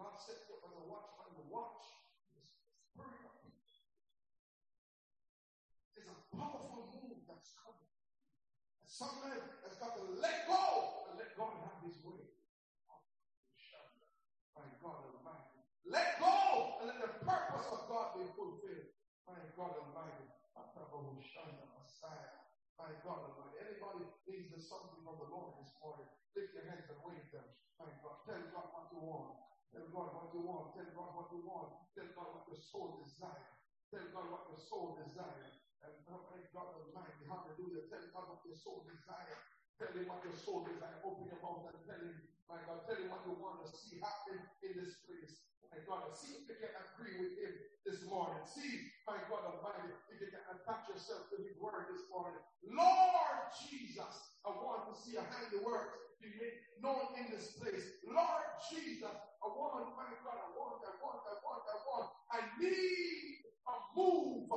God 0.01 0.17
me 0.17 0.57
up 0.97 1.13
as 1.29 1.37
a 1.37 1.45
watch 1.53 1.85
the 2.33 2.41
spirit 2.41 3.21
of. 3.21 3.37
It's 5.93 6.09
a 6.09 6.17
powerful 6.33 6.89
move 6.89 7.21
that's 7.29 7.53
coming. 7.61 7.85
And 8.81 8.89
some 8.89 9.13
man 9.21 9.37
has 9.69 9.77
got 9.77 10.01
to 10.01 10.17
let 10.17 10.49
go 10.49 10.65
and 11.05 11.21
let 11.21 11.37
God 11.37 11.53
have 11.53 11.85
his 11.85 12.01
way. 12.01 12.33
My 14.57 14.65
God 14.81 15.05
Almighty. 15.05 15.69
Let 15.85 16.17
go 16.17 16.81
and 16.81 16.97
let 16.97 17.05
the 17.05 17.13
purpose 17.21 17.69
of 17.69 17.85
God 17.93 18.17
be 18.17 18.25
fulfilled. 18.33 18.89
My 19.29 19.37
God 19.53 19.77
Almighty. 19.85 20.33
My 20.57 20.65
God 23.05 23.21
Almighty. 23.29 23.61
Anybody 23.61 24.09
needs 24.25 24.49
the 24.49 24.61
something 24.65 25.05
from 25.05 25.21
the 25.21 25.29
Lord 25.29 25.61
this 25.61 25.77
morning, 25.85 26.09
lift 26.33 26.57
your 26.57 26.65
hands 26.73 26.89
and 26.89 26.97
wave 27.05 27.29
them. 27.37 27.45
My 27.77 27.93
God. 28.01 28.25
Tell 28.25 28.41
God 28.49 28.73
what 28.73 28.89
you 28.97 29.05
want. 29.05 29.40
Tell 29.71 29.87
God 29.95 30.09
what 30.19 30.29
you 30.35 30.43
want. 30.43 30.75
Tell 30.75 30.91
God 30.95 31.11
what 31.15 31.29
you 31.31 31.41
want. 31.47 31.71
Tell 31.95 32.11
God 32.19 32.29
what 32.35 32.45
your 32.51 32.59
soul 32.59 32.99
desire. 33.07 33.55
Tell 33.91 34.07
God 34.11 34.27
what 34.31 34.45
your 34.51 34.59
soul 34.59 34.99
desire. 34.99 35.47
And 35.87 35.95
uh, 36.11 36.19
my 36.27 36.43
God 36.51 36.75
Almighty, 36.75 37.23
hallelujah. 37.25 37.87
Tell 37.87 38.07
God 38.11 38.27
what 38.35 38.43
your 38.43 38.59
soul 38.59 38.83
desire. 38.85 39.39
Tell 39.79 39.95
him 39.95 40.11
what 40.11 40.27
your 40.27 40.35
soul 40.35 40.67
desire. 40.67 40.99
Open 41.07 41.31
your 41.31 41.41
mouth 41.41 41.71
and 41.71 41.81
tell 41.87 42.03
him, 42.03 42.19
my 42.51 42.59
God, 42.67 42.83
tell 42.85 42.99
him 42.99 43.09
what 43.15 43.23
you 43.25 43.39
want 43.39 43.63
to 43.63 43.69
see 43.71 44.03
happen 44.03 44.43
in 44.67 44.75
this 44.75 45.07
place. 45.07 45.47
My 45.71 45.79
God, 45.87 46.11
see 46.19 46.43
if 46.43 46.51
you 46.51 46.59
can 46.59 46.75
agree 46.75 47.15
with 47.23 47.39
him 47.39 47.55
this 47.87 48.03
morning. 48.11 48.43
See, 48.43 48.91
my 49.07 49.23
God 49.31 49.55
Almighty, 49.55 49.95
if 50.11 50.19
you 50.19 50.29
can 50.35 50.43
attach 50.51 50.91
yourself 50.91 51.31
to 51.31 51.39
his 51.47 51.55
word 51.63 51.95
this 51.95 52.11
morning. 52.11 52.43
Lord 52.67 53.39
Jesus, 53.55 54.35
I 54.43 54.51
want 54.51 54.91
to 54.91 54.95
see 54.99 55.15
a 55.15 55.23
handiwork 55.23 56.19
be 56.19 56.35
made 56.37 56.59
known 56.83 57.15
in 57.17 57.31
this 57.31 57.55
place. 57.57 58.03
Lord 58.03 58.51
Jesus, 58.69 59.15
I 59.41 59.49
want, 59.49 59.97
my 59.97 60.11
God, 60.21 60.37
I 60.37 60.49
want, 60.53 60.85
I 60.85 60.93
want, 61.01 61.23
I 61.25 61.35
want, 61.41 61.65
I 61.65 61.77
want. 61.89 62.09
I 62.33 62.39
need 62.61 63.41
a 63.69 63.75
move 63.97 64.49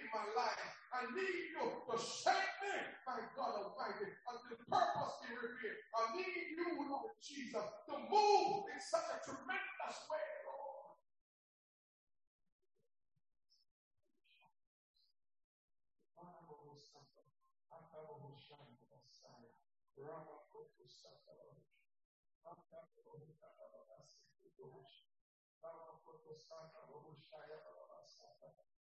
in 0.00 0.06
my 0.12 0.26
life. 0.36 0.72
I 0.94 1.04
need 1.12 1.52
you 1.52 1.66
to 1.90 1.96
shape 2.00 2.54
me, 2.64 2.76
my 3.04 3.20
God 3.36 3.52
Almighty, 3.60 4.14
until 4.14 4.58
purpose 4.70 5.14
be 5.26 5.30
revealed. 5.36 5.80
I 5.92 6.02
need 6.16 6.56
you, 6.56 6.68
Lord 6.88 7.12
Jesus, 7.20 7.66
to 7.90 7.94
move 7.98 8.70
in 8.70 8.80
such 8.80 9.08
a 9.12 9.18
tremendous 9.26 9.98
way, 10.08 10.28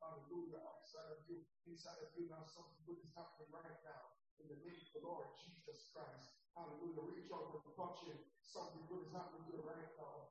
Hallelujah. 0.01 0.59
Outside 0.67 1.07
of 1.15 1.23
you, 1.31 1.47
inside 1.63 2.01
of 2.03 2.11
you, 2.17 2.27
now 2.27 2.43
something 2.43 2.83
good 2.83 2.99
is 2.99 3.15
happening 3.15 3.47
right 3.55 3.79
now. 3.87 4.19
In 4.43 4.51
the 4.51 4.59
name 4.59 4.75
of 4.75 4.91
the 4.91 5.01
Lord 5.07 5.31
Jesus 5.39 5.87
Christ. 5.95 6.35
Hallelujah. 6.51 7.07
Reach 7.15 7.31
out 7.31 7.55
and 7.55 7.63
touch 7.71 7.99
him. 8.03 8.19
Something 8.43 8.83
good 8.91 9.07
is 9.07 9.13
happening 9.15 9.47
here 9.47 9.63
right 9.63 9.91
now. 9.95 10.27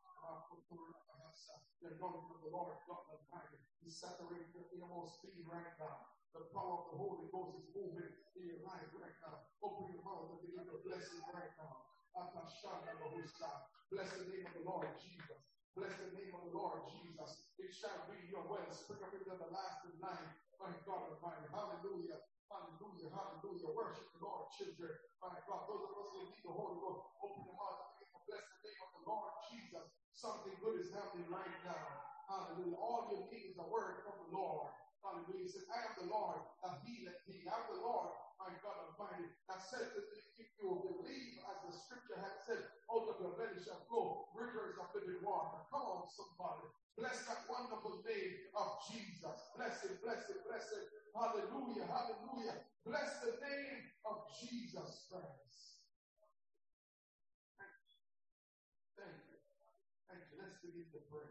The 1.80 1.88
anointing 1.96 2.32
of 2.36 2.40
the 2.44 2.52
Lord 2.52 2.76
God 2.84 3.04
Almighty 3.08 3.56
is 3.88 3.96
saturating 3.96 4.52
your 4.52 4.68
innermost 4.76 5.24
being 5.24 5.48
right 5.48 5.72
now. 5.80 6.12
The 6.36 6.44
power 6.52 6.84
of 6.84 6.92
the 6.92 6.98
Holy 7.00 7.24
Ghost 7.32 7.56
is 7.56 7.72
moving 7.72 8.12
in 8.36 8.44
your 8.44 8.60
life 8.60 8.92
right 8.92 9.16
now. 9.24 9.48
Open 9.64 9.88
your 9.88 10.04
mouth 10.04 10.36
and 10.36 10.44
begin 10.44 10.68
to 10.68 10.76
bless 10.84 11.08
it 11.08 11.24
right 11.32 11.56
now. 11.56 11.88
Bless 13.90 14.14
the 14.22 14.30
name 14.30 14.46
of 14.46 14.54
the 14.54 14.62
Lord 14.62 14.86
Jesus. 15.02 15.42
Bless 15.74 15.90
the 15.98 16.14
name 16.14 16.30
of 16.30 16.46
the 16.46 16.54
Lord 16.54 16.86
Jesus. 16.94 17.50
It 17.58 17.74
shall 17.74 18.06
be 18.06 18.22
your 18.30 18.46
well. 18.46 18.70
Spring 18.70 19.02
up 19.02 19.10
into 19.10 19.34
the 19.34 19.50
last 19.50 19.82
of 19.82 19.98
night. 19.98 20.30
My 20.62 20.70
God 20.86 21.10
Almighty. 21.10 21.50
Hallelujah. 21.50 22.22
Hallelujah. 22.46 23.10
Hallelujah. 23.10 23.70
Worship 23.74 24.06
the 24.14 24.22
Lord, 24.22 24.46
children. 24.54 24.94
My 25.18 25.34
God. 25.42 25.66
Those 25.66 25.90
of 25.90 25.94
us 25.98 26.08
who 26.14 26.22
need 26.22 26.38
the 26.46 26.54
Holy 26.54 26.78
Ghost, 26.78 27.02
open 27.18 27.42
your 27.50 27.58
mouth 27.58 27.82
and 27.82 27.90
begin 27.98 28.14
to 28.14 28.20
bless 28.30 28.44
the 28.46 28.58
name 28.62 28.78
of 28.78 28.90
the 28.94 29.02
Lord 29.10 29.30
Jesus. 29.50 29.86
Something 30.14 30.54
good 30.62 30.76
is 30.78 30.94
happening 30.94 31.26
right 31.26 31.54
now. 31.66 31.86
Hallelujah. 32.30 32.78
All 32.78 33.10
you 33.10 33.26
need 33.26 33.50
is 33.50 33.58
a 33.58 33.66
word 33.66 34.06
from 34.06 34.22
the 34.22 34.30
Lord. 34.30 34.70
Hallelujah. 35.02 35.42
He 35.42 35.50
said, 35.50 35.66
I 35.66 35.90
am 35.90 35.94
the 35.98 36.08
Lord 36.14 36.38
that 36.62 36.78
healeth 36.86 37.26
thee. 37.26 37.42
I 37.42 37.58
am 37.58 37.66
the 37.74 37.82
Lord, 37.82 38.14
my 38.38 38.54
God 38.62 38.86
Almighty, 38.86 39.26
that 39.50 39.58
said 39.66 39.82
that 39.98 40.06
if 40.38 40.46
you 40.62 40.62
will 40.62 41.02
believe, 41.02 41.42
as 41.42 41.58
the 41.66 41.72
scripture 41.74 42.22
has 42.22 42.38
said, 42.46 42.62
of 42.90 43.22
your 43.22 43.34
belly 43.38 43.60
shall 43.62 43.86
flow 43.86 44.32
rivers 44.34 44.74
of 44.82 44.90
living 44.94 45.22
water. 45.22 45.62
Come 45.70 45.86
on, 45.86 46.10
somebody. 46.10 46.66
Bless 46.98 47.22
that 47.30 47.46
wonderful 47.46 48.02
name 48.02 48.50
of 48.58 48.82
Jesus. 48.90 49.38
Bless 49.54 49.84
it, 49.86 50.02
bless 50.02 50.26
it, 50.26 50.42
bless 50.42 50.66
it. 50.74 50.84
Hallelujah, 51.14 51.86
hallelujah. 51.86 52.66
Bless 52.82 53.22
the 53.22 53.38
name 53.38 53.94
of 54.02 54.26
Jesus 54.34 55.06
Christ. 55.06 55.86
Thank 58.98 59.22
you. 59.30 59.38
Thank 60.10 60.24
you. 60.30 60.36
Let's 60.42 60.58
begin 60.58 60.90
to 60.90 61.00
pray. 61.06 61.30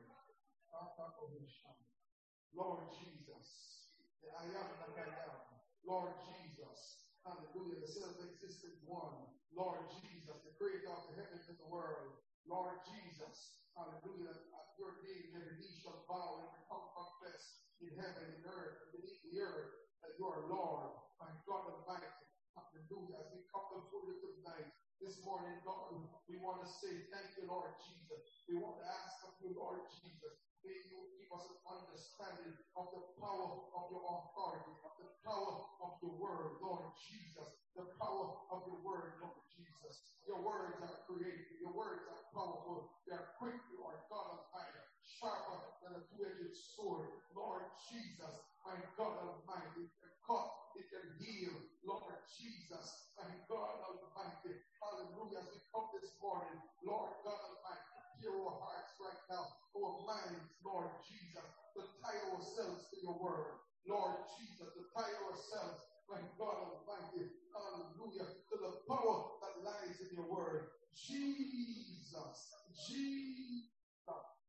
Lord 2.59 2.91
Jesus, 2.91 3.87
the 4.19 4.27
I 4.35 4.43
am 4.51 4.67
that 4.83 4.91
I 4.99 5.07
am. 5.31 5.39
Lord 5.87 6.11
Jesus, 6.27 7.08
hallelujah, 7.29 7.77
the 7.77 7.91
self-existent 7.93 8.73
one. 8.89 9.29
Lord 9.53 9.85
Jesus, 10.01 10.41
the 10.41 10.57
creator 10.57 10.89
of 10.89 11.05
the 11.13 11.21
heavens 11.21 11.45
and 11.45 11.61
the 11.61 11.69
world. 11.69 12.17
Lord 12.49 12.81
Jesus, 12.89 13.61
hallelujah, 13.77 14.33
at 14.33 14.67
your 14.81 14.97
name 15.05 15.37
every 15.37 15.61
knee 15.61 15.77
shall 15.77 16.01
bow 16.09 16.41
and 16.41 16.49
every 16.49 16.65
confess 16.65 17.69
in 17.85 17.93
heaven 18.01 18.25
and 18.33 18.45
earth 18.49 18.81
and 18.81 18.89
beneath 18.97 19.21
the 19.29 19.45
earth 19.45 19.69
that 20.01 20.17
you 20.17 20.25
are 20.25 20.49
Lord, 20.49 20.89
my 21.21 21.29
God 21.45 21.69
Almighty. 21.69 22.09
Hallelujah. 22.57 23.21
As 23.21 23.29
we 23.29 23.45
come 23.53 23.69
before 23.77 24.09
you 24.09 24.17
tonight, 24.41 24.73
this 24.97 25.21
morning, 25.21 25.61
God, 25.61 25.95
we 26.25 26.41
want 26.41 26.65
to 26.65 26.67
say 26.67 27.07
thank 27.13 27.37
you, 27.37 27.45
Lord 27.45 27.71
Jesus. 27.85 28.43
We 28.49 28.57
want 28.57 28.81
to 28.81 28.85
ask 28.89 29.21
of 29.29 29.37
you, 29.39 29.53
Lord 29.53 29.85
Jesus, 30.01 30.48
may 30.69 30.85
you 30.85 31.01
give 31.17 31.33
us 31.33 31.49
an 31.49 31.57
understanding 31.65 32.53
of 32.77 32.93
the 32.93 33.01
power 33.17 33.65
of 33.73 33.83
your 33.89 34.05
authority, 34.05 34.69
of 34.85 34.93
the 35.01 35.09
power 35.25 35.65
of 35.81 35.97
your 35.97 36.13
word, 36.21 36.61
Lord 36.61 36.93
Jesus, 36.93 37.57
the 37.73 37.89
power 37.97 38.37
of 38.53 38.69
your 38.69 38.77
word, 38.85 39.17
Lord 39.17 39.41
Jesus. 39.49 40.13
Your 40.29 40.45
words 40.45 40.77
are 40.85 41.09
creative, 41.09 41.57
your 41.57 41.73
words 41.73 42.05
are 42.05 42.21
powerful, 42.37 43.01
they 43.09 43.17
are 43.17 43.33
quick, 43.41 43.57
Lord 43.81 43.97
God 44.13 44.45
Almighty, 44.45 44.85
sharper 45.01 45.57
than 45.81 45.97
a 45.97 46.05
two-edged 46.05 46.53
sword, 46.53 47.17
Lord 47.33 47.65
Jesus, 47.89 48.29
my 48.61 48.77
God 48.93 49.25
Almighty, 49.25 49.89
can 49.89 50.13
cut, 50.21 50.53
it 50.77 50.85
can 50.93 51.17
heal, 51.17 51.65
Lord 51.81 52.13
Jesus, 52.29 53.09
my 53.17 53.25
God 53.49 53.73
Almighty, 53.89 54.53
hallelujah, 54.77 55.41
as 55.41 55.49
we 55.49 55.65
come 55.73 55.89
this 55.97 56.13
morning, 56.21 56.61
Lord 56.85 57.17
God 57.25 57.41
Almighty, 57.41 57.89
hear 58.21 58.37
our 58.37 58.53
hearts 58.61 58.93
right 59.01 59.23
now, 59.33 59.58
Oh, 59.75 59.85
our 59.85 60.01
minds, 60.05 60.49
Lord 60.65 60.89
Jesus, 61.05 61.45
to 61.77 61.81
tie 62.01 62.19
ourselves 62.33 62.89
to 62.89 62.95
your 63.01 63.17
word. 63.21 63.61
Lord 63.87 64.17
Jesus, 64.37 64.73
to 64.73 64.81
tie 64.93 65.13
ourselves, 65.29 65.81
my 66.09 66.21
God 66.37 66.57
Almighty, 66.57 67.29
hallelujah, 67.53 68.27
to 68.49 68.55
the 68.57 68.73
power 68.89 69.37
that 69.41 69.61
lies 69.63 69.97
in 70.01 70.17
your 70.17 70.29
word. 70.29 70.73
Jesus, 70.93 72.53
Jesus, 72.75 73.69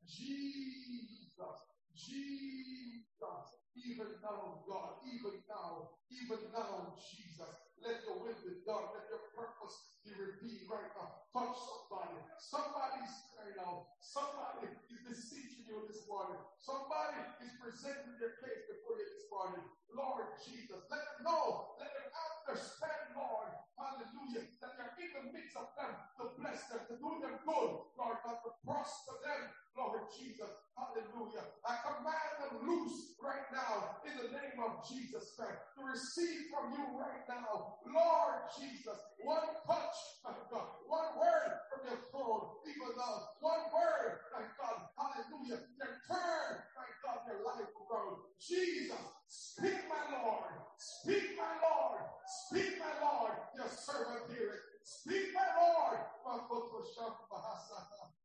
Jesus, 0.09 1.59
Jesus, 1.95 3.45
even 3.77 4.09
now, 4.25 4.65
God, 4.67 5.05
even 5.07 5.41
now, 5.49 5.91
even 6.11 6.41
now, 6.53 6.97
Jesus, 6.99 7.55
let 7.81 8.05
your 8.05 8.21
will 8.21 8.37
be 8.45 8.61
done, 8.69 8.93
let 8.93 9.09
your 9.09 9.25
purpose 9.33 9.97
be 10.05 10.13
revealed 10.13 10.69
right 10.69 10.93
now. 10.97 11.25
Touch 11.33 11.57
somebody. 11.57 12.21
Somebody's 12.37 13.15
crying 13.33 13.61
out. 13.65 13.97
Somebody 14.05 14.69
is 14.93 15.01
beseeching 15.05 15.65
you 15.65 15.85
this 15.89 16.05
morning. 16.05 16.41
Somebody 16.61 17.21
is 17.41 17.53
presenting 17.57 18.17
their 18.21 18.37
case 18.45 18.69
before 18.69 19.01
you 19.01 19.09
this 19.17 19.29
morning. 19.33 19.65
Lord 19.97 20.29
Jesus, 20.45 20.85
let 20.93 21.03
them 21.03 21.21
know, 21.25 21.77
let 21.81 21.91
them 21.91 22.09
understand, 22.13 23.17
Lord, 23.17 23.51
hallelujah, 23.75 24.45
that 24.61 24.73
you're 24.77 24.95
in 25.01 25.11
the 25.17 25.25
midst 25.35 25.57
of 25.57 25.73
them 25.75 25.93
to 26.21 26.25
bless 26.37 26.69
them, 26.71 26.85
to 26.87 26.95
do 27.01 27.11
them 27.25 27.41
good, 27.43 27.71
Lord 27.97 28.19
God, 28.23 28.39
to 28.45 28.51
prosper 28.63 29.17
them, 29.25 29.43
Lord 29.81 30.05
Jesus, 30.13 30.53
hallelujah. 30.77 31.41
I 31.65 31.81
command 31.81 32.33
them 32.37 32.69
loose 32.69 33.17
right 33.17 33.49
now 33.49 33.97
in 34.05 34.13
the 34.21 34.29
name 34.29 34.61
of 34.61 34.85
Jesus 34.85 35.33
Christ 35.33 35.57
to 35.73 35.81
receive 35.89 36.53
from 36.53 36.77
you 36.77 36.85
right 37.01 37.25
now, 37.25 37.81
Lord 37.89 38.45
Jesus, 38.61 39.01
one 39.25 39.49
touch, 39.65 39.97
my 40.21 40.37
God, 40.53 40.85
one 40.85 41.17
word 41.17 41.65
from 41.73 41.81
your 41.89 42.01
throne, 42.13 42.61
even 42.69 42.93
though 42.93 43.25
one 43.41 43.73
word, 43.73 44.21
my 44.37 44.45
God, 44.61 44.85
hallelujah, 45.01 45.65
can 45.81 45.93
turn, 46.05 46.61
my 46.77 46.89
God, 47.01 47.25
your 47.25 47.41
life 47.41 47.73
around. 47.89 48.21
Jesus, 48.37 49.01
speak, 49.33 49.81
my 49.89 50.05
Lord, 50.13 50.53
speak, 50.77 51.41
my 51.41 51.57
Lord, 51.65 52.05
speak, 52.29 52.77
my 52.77 52.93
Lord, 53.01 53.33
your 53.57 53.73
servant 53.73 54.29
hear 54.29 54.61
it. 54.61 54.65
Speak, 54.85 55.33
my 55.33 55.49
Lord, 55.57 56.01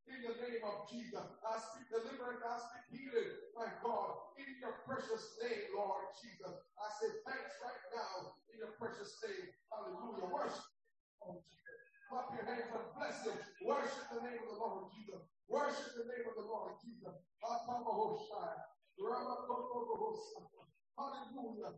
in 0.09 0.19
the 0.25 0.35
name 0.41 0.63
of 0.65 0.87
Jesus. 0.89 1.25
I 1.45 1.55
speak 1.59 1.87
deliverance, 1.91 2.41
I 2.45 2.57
speak 2.61 2.85
healing, 2.93 3.31
my 3.57 3.69
God, 3.83 4.35
in 4.39 4.49
your 4.61 4.75
precious 4.87 5.37
name, 5.43 5.73
Lord 5.77 6.09
Jesus. 6.19 6.53
I 6.79 6.87
say 7.01 7.09
thanks 7.27 7.53
right 7.61 7.83
now 7.95 8.35
in 8.53 8.61
your 8.63 8.73
precious 8.79 9.13
name. 9.25 9.49
Hallelujah. 9.71 10.27
Worship. 10.31 10.67
Oh, 11.23 11.39
Jesus. 11.47 11.79
Clap 12.09 12.27
your 12.35 12.45
hands 12.47 12.69
and 12.73 12.87
bless 12.97 13.17
him. 13.27 13.37
Worship 13.65 14.05
the 14.13 14.21
name 14.25 14.41
of 14.43 14.49
the 14.55 14.59
Lord 14.61 14.89
Jesus. 14.95 15.21
Worship 15.49 15.91
the 15.97 16.07
name 16.09 16.25
of 16.27 16.35
the 16.37 16.47
Lord 16.47 16.73
Jesus. 16.83 17.15
Hallelujah. 20.97 21.75